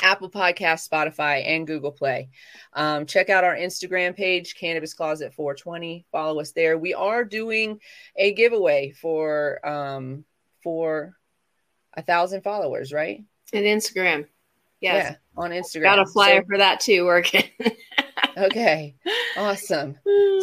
Apple 0.00 0.30
Podcast, 0.30 0.88
Spotify, 0.88 1.46
and 1.46 1.66
Google 1.66 1.92
Play. 1.92 2.28
Um, 2.72 3.06
check 3.06 3.30
out 3.30 3.44
our 3.44 3.56
Instagram 3.56 4.14
page, 4.16 4.54
Cannabis 4.54 4.94
Closet 4.94 5.32
420. 5.34 6.06
Follow 6.12 6.40
us 6.40 6.52
there. 6.52 6.78
We 6.78 6.94
are 6.94 7.24
doing 7.24 7.80
a 8.16 8.32
giveaway 8.34 8.92
for 8.92 9.66
um, 9.66 10.24
for 10.66 11.16
a 11.94 12.02
thousand 12.02 12.42
followers, 12.42 12.92
right? 12.92 13.22
and 13.52 13.64
Instagram. 13.64 14.26
Yes. 14.80 15.12
Yeah, 15.12 15.16
on 15.40 15.52
Instagram. 15.52 15.82
Got 15.82 15.98
a 16.00 16.06
flyer 16.06 16.40
So- 16.40 16.46
for 16.48 16.58
that 16.58 16.80
too 16.80 17.04
working. 17.04 17.44
okay, 18.36 18.96
awesome. 19.36 19.96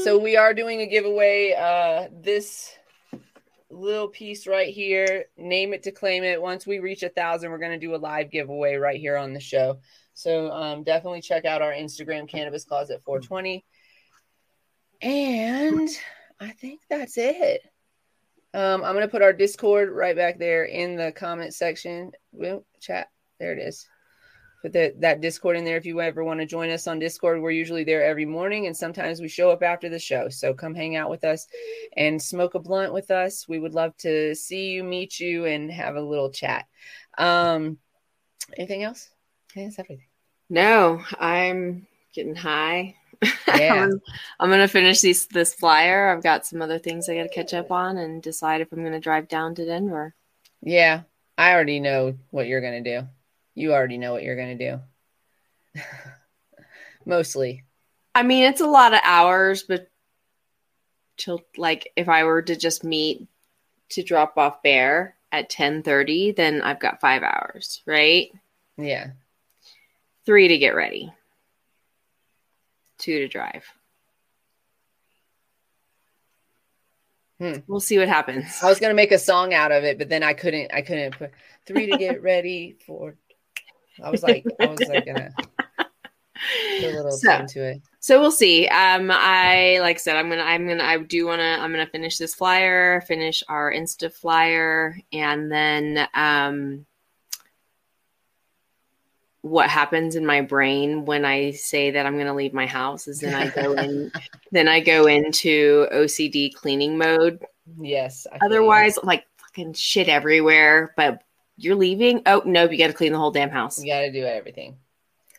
So 0.05 0.17
we 0.23 0.37
are 0.37 0.53
doing 0.53 0.79
a 0.79 0.87
giveaway. 0.87 1.51
Uh, 1.59 2.07
this 2.21 2.73
little 3.69 4.07
piece 4.07 4.47
right 4.47 4.73
here, 4.73 5.25
name 5.35 5.73
it 5.73 5.83
to 5.83 5.91
claim 5.91 6.23
it. 6.23 6.41
Once 6.41 6.65
we 6.65 6.79
reach 6.79 7.03
a 7.03 7.09
thousand, 7.09 7.51
we're 7.51 7.57
going 7.57 7.77
to 7.77 7.85
do 7.85 7.93
a 7.93 7.97
live 7.97 8.31
giveaway 8.31 8.75
right 8.75 9.01
here 9.01 9.17
on 9.17 9.33
the 9.33 9.41
show. 9.41 9.79
So 10.13 10.49
um, 10.51 10.83
definitely 10.83 11.19
check 11.19 11.43
out 11.43 11.61
our 11.61 11.73
Instagram, 11.73 12.29
Cannabis 12.29 12.63
Closet 12.63 13.01
420. 13.03 13.65
And 15.01 15.89
I 16.39 16.51
think 16.51 16.79
that's 16.89 17.17
it. 17.17 17.59
Um, 18.53 18.83
I'm 18.83 18.95
to 18.95 19.07
put 19.07 19.21
our 19.21 19.33
Discord 19.33 19.91
right 19.91 20.15
back 20.15 20.37
there 20.37 20.65
in 20.65 20.95
the 20.95 21.11
comment 21.11 21.53
section. 21.53 22.11
Well, 22.31 22.65
chat. 22.79 23.07
There 23.39 23.51
it 23.51 23.59
is. 23.59 23.87
Put 24.61 24.73
that, 24.73 25.01
that 25.01 25.19
Discord 25.19 25.57
in 25.57 25.65
there 25.65 25.75
if 25.75 25.85
you 25.85 25.99
ever 25.99 26.23
want 26.23 26.39
to 26.39 26.45
join 26.45 26.69
us 26.69 26.87
on 26.87 26.99
Discord. 26.99 27.41
We're 27.41 27.51
usually 27.51 27.83
there 27.83 28.03
every 28.03 28.25
morning, 28.25 28.67
and 28.67 28.77
sometimes 28.77 29.19
we 29.19 29.27
show 29.27 29.51
up 29.51 29.61
after 29.61 29.89
the 29.89 29.99
show. 29.99 30.29
So 30.29 30.53
come 30.53 30.73
hang 30.73 30.95
out 30.95 31.09
with 31.09 31.25
us 31.25 31.47
and 31.97 32.21
smoke 32.21 32.53
a 32.53 32.59
blunt 32.59 32.93
with 32.93 33.11
us. 33.11 33.45
We 33.47 33.59
would 33.59 33.73
love 33.73 33.97
to 33.97 34.33
see 34.35 34.69
you, 34.69 34.83
meet 34.83 35.19
you, 35.19 35.45
and 35.45 35.69
have 35.69 35.95
a 35.95 36.01
little 36.01 36.31
chat. 36.31 36.65
Um, 37.17 37.77
anything 38.57 38.83
else? 38.83 39.09
I 39.49 39.53
think 39.53 39.67
that's 39.67 39.79
everything. 39.79 40.07
no, 40.49 41.03
I'm 41.19 41.85
getting 42.13 42.35
high. 42.35 42.95
Yeah. 43.55 43.75
I'm, 43.75 44.01
I'm 44.39 44.49
gonna 44.49 44.67
finish 44.67 45.01
these 45.01 45.27
this 45.27 45.53
flyer. 45.53 46.09
I've 46.09 46.23
got 46.23 46.45
some 46.45 46.61
other 46.61 46.79
things 46.79 47.07
I 47.07 47.15
gotta 47.15 47.29
catch 47.29 47.53
up 47.53 47.71
on 47.71 47.97
and 47.97 48.21
decide 48.21 48.61
if 48.61 48.71
I'm 48.71 48.83
gonna 48.83 48.99
drive 48.99 49.27
down 49.27 49.53
to 49.55 49.65
Denver. 49.65 50.15
Yeah, 50.61 51.01
I 51.37 51.53
already 51.53 51.79
know 51.79 52.15
what 52.31 52.47
you're 52.47 52.61
gonna 52.61 52.81
do. 52.81 53.07
You 53.53 53.73
already 53.73 53.97
know 53.97 54.11
what 54.11 54.23
you're 54.23 54.35
gonna 54.35 54.57
do. 54.57 54.79
Mostly. 57.05 57.63
I 58.15 58.23
mean, 58.23 58.45
it's 58.45 58.61
a 58.61 58.67
lot 58.67 58.93
of 58.93 59.01
hours, 59.03 59.63
but 59.63 59.89
till 61.17 61.41
like 61.57 61.91
if 61.95 62.09
I 62.09 62.23
were 62.23 62.41
to 62.41 62.55
just 62.55 62.83
meet 62.83 63.27
to 63.89 64.03
drop 64.03 64.37
off 64.37 64.63
Bear 64.63 65.15
at 65.31 65.49
10:30, 65.49 66.35
then 66.35 66.61
I've 66.61 66.79
got 66.79 67.01
5 67.01 67.23
hours, 67.23 67.81
right? 67.85 68.31
Yeah. 68.77 69.11
3 70.25 70.47
to 70.47 70.57
get 70.57 70.75
ready. 70.75 71.11
2 73.03 73.19
to 73.19 73.27
drive. 73.27 73.65
Hmm. 77.39 77.55
We'll 77.67 77.79
see 77.79 77.97
what 77.97 78.07
happens. 78.07 78.59
I 78.61 78.69
was 78.69 78.79
gonna 78.79 78.93
make 78.93 79.11
a 79.11 79.19
song 79.19 79.53
out 79.53 79.71
of 79.71 79.83
it, 79.83 79.97
but 79.97 80.07
then 80.09 80.23
I 80.23 80.33
couldn't. 80.33 80.73
I 80.73 80.81
couldn't 80.81 81.17
put 81.17 81.31
three 81.65 81.89
to 81.91 81.97
get 81.97 82.21
ready 82.21 82.77
for. 82.85 83.15
I 84.03 84.09
was 84.09 84.23
like, 84.23 84.45
I 84.59 84.67
was 84.67 84.79
like 84.87 85.05
gonna 85.05 85.29
put 85.37 85.85
a 86.83 86.87
little 86.87 87.11
So- 87.17 87.33
into 87.35 87.63
it. 87.63 87.81
So 87.99 88.19
we'll 88.19 88.31
see. 88.31 88.67
Um, 88.67 89.09
I 89.11 89.79
like 89.81 89.95
I 89.95 89.99
said, 89.99 90.15
I'm 90.17 90.29
gonna, 90.29 90.41
I'm 90.43 90.67
gonna, 90.67 90.83
I 90.83 90.97
do 90.97 91.25
want 91.25 91.39
to, 91.39 91.45
I'm 91.45 91.71
gonna 91.71 91.87
finish 91.87 92.17
this 92.17 92.35
flyer, 92.35 93.01
finish 93.01 93.43
our 93.47 93.71
Insta 93.73 94.13
flyer, 94.13 94.97
and 95.11 95.51
then 95.51 96.07
um, 96.13 96.85
what 99.43 99.69
happens 99.69 100.15
in 100.15 100.25
my 100.25 100.39
brain 100.39 101.03
when 101.03 101.25
I 101.25 101.51
say 101.51 101.91
that 101.91 102.05
I'm 102.05 102.17
gonna 102.17 102.33
leave 102.33 102.53
my 102.53 102.65
house 102.65 103.09
is 103.09 103.19
then 103.19 103.35
I 103.35 103.49
go 103.49 103.73
in, 103.77 104.09
then 104.51 104.69
I 104.69 104.79
go 104.79 105.05
into 105.05 105.85
OCD 105.93 106.53
cleaning 106.53 106.97
mode. 106.97 107.43
Yes. 107.79 108.25
I. 108.31 108.39
Otherwise, 108.41 108.97
like 109.03 109.25
fucking 109.37 109.73
shit 109.73 110.07
everywhere. 110.07 110.93
But 110.95 111.23
you're 111.57 111.75
leaving? 111.75 112.21
Oh 112.25 112.41
nope, 112.45 112.71
you 112.71 112.77
got 112.77 112.87
to 112.87 112.93
clean 112.93 113.11
the 113.11 113.19
whole 113.19 113.31
damn 113.31 113.49
house. 113.49 113.83
you 113.83 113.91
got 113.91 113.99
to 113.99 114.11
do 114.13 114.23
everything. 114.23 114.77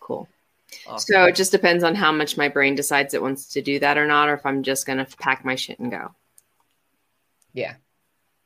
Cool. 0.01 0.29
Awesome. 0.87 1.15
So 1.15 1.25
it 1.25 1.35
just 1.35 1.51
depends 1.51 1.83
on 1.83 1.95
how 1.95 2.13
much 2.13 2.37
my 2.37 2.49
brain 2.49 2.75
decides 2.75 3.15
it 3.15 3.23
wants 3.23 3.47
to 3.55 3.63
do 3.63 3.79
that 3.79 3.97
or 3.97 4.07
not, 4.07 4.29
or 4.29 4.35
if 4.35 4.45
I'm 4.45 4.63
just 4.63 4.87
gonna 4.87 5.07
pack 5.19 5.47
my 5.47 5.55
shit 5.55 5.79
and 5.79 5.91
go. 5.91 6.15
yeah. 7.55 7.77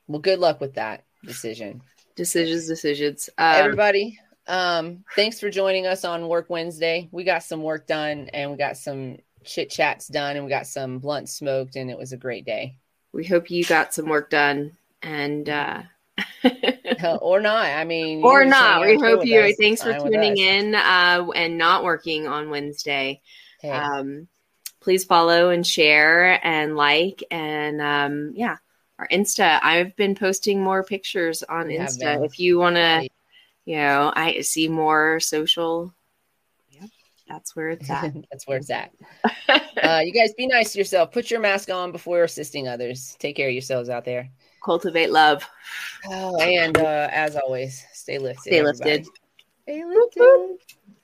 Well, 0.06 0.20
good 0.20 0.38
luck 0.38 0.60
with 0.60 0.74
that 0.74 1.04
decision. 1.24 1.82
Decisions, 2.14 2.66
decisions. 2.66 3.28
Um, 3.36 3.54
Everybody, 3.56 4.18
um, 4.48 5.04
thanks 5.14 5.38
for 5.38 5.50
joining 5.50 5.86
us 5.86 6.04
on 6.04 6.26
Work 6.26 6.50
Wednesday. 6.50 7.08
We 7.12 7.24
got 7.24 7.42
some 7.42 7.62
work 7.62 7.86
done, 7.86 8.30
and 8.32 8.50
we 8.50 8.56
got 8.56 8.76
some 8.76 9.18
chit 9.44 9.70
chats 9.70 10.08
done, 10.08 10.36
and 10.36 10.44
we 10.44 10.50
got 10.50 10.66
some 10.66 10.98
blunt 10.98 11.28
smoked, 11.28 11.76
and 11.76 11.90
it 11.90 11.98
was 11.98 12.12
a 12.12 12.16
great 12.16 12.44
day. 12.44 12.76
we 13.12 13.24
hope 13.24 13.50
you 13.50 13.64
got 13.64 13.94
some 13.94 14.06
work 14.06 14.30
done, 14.30 14.76
and 15.02 15.48
uh, 15.48 15.82
or 17.20 17.40
not. 17.40 17.66
I 17.66 17.84
mean, 17.84 18.22
or 18.24 18.44
not. 18.44 18.86
We 18.86 18.96
hope 18.96 19.24
you. 19.24 19.40
us. 19.40 19.54
Thanks 19.58 19.82
for 19.82 19.92
tuning 19.98 20.32
us. 20.32 20.38
in 20.38 20.74
uh, 20.74 21.26
and 21.34 21.58
not 21.58 21.84
working 21.84 22.26
on 22.26 22.50
Wednesday. 22.50 23.20
Hey, 23.60 23.70
Um, 23.70 24.28
please 24.80 25.04
follow 25.04 25.50
and 25.50 25.66
share 25.66 26.44
and 26.46 26.76
like 26.76 27.22
and 27.30 27.80
um, 27.80 28.32
yeah, 28.34 28.56
our 28.98 29.08
Insta. 29.08 29.58
I've 29.62 29.94
been 29.96 30.14
posting 30.14 30.62
more 30.62 30.82
pictures 30.84 31.42
on 31.42 31.66
Insta. 31.66 32.24
If 32.24 32.38
you 32.40 32.58
want 32.58 32.76
to. 32.76 33.08
You 33.68 33.76
know, 33.76 34.10
I 34.16 34.40
see 34.40 34.66
more 34.66 35.20
social. 35.20 35.92
Yep, 36.70 36.88
that's 37.28 37.54
where 37.54 37.68
it's 37.68 37.90
at. 37.90 38.14
That's 38.30 38.46
where 38.46 38.56
it's 38.56 38.70
at. 38.70 38.94
Uh, 39.82 40.00
you 40.02 40.10
guys 40.10 40.32
be 40.38 40.46
nice 40.46 40.72
to 40.72 40.78
yourself. 40.78 41.12
Put 41.12 41.30
your 41.30 41.38
mask 41.40 41.68
on 41.70 41.92
before 41.92 42.24
assisting 42.24 42.66
others. 42.66 43.14
Take 43.18 43.36
care 43.36 43.48
of 43.48 43.52
yourselves 43.52 43.90
out 43.90 44.06
there. 44.06 44.30
Cultivate 44.64 45.10
love. 45.10 45.46
Oh, 46.06 46.40
and 46.40 46.78
uh, 46.78 47.08
as 47.12 47.36
always, 47.36 47.84
stay 47.92 48.18
lifted. 48.18 48.40
Stay 48.40 48.58
everybody. 48.60 48.90
lifted. 48.90 49.06
Stay 49.64 49.84
Whoop, 49.84 50.12
whoop. 50.16 50.50
lifted. 50.52 50.96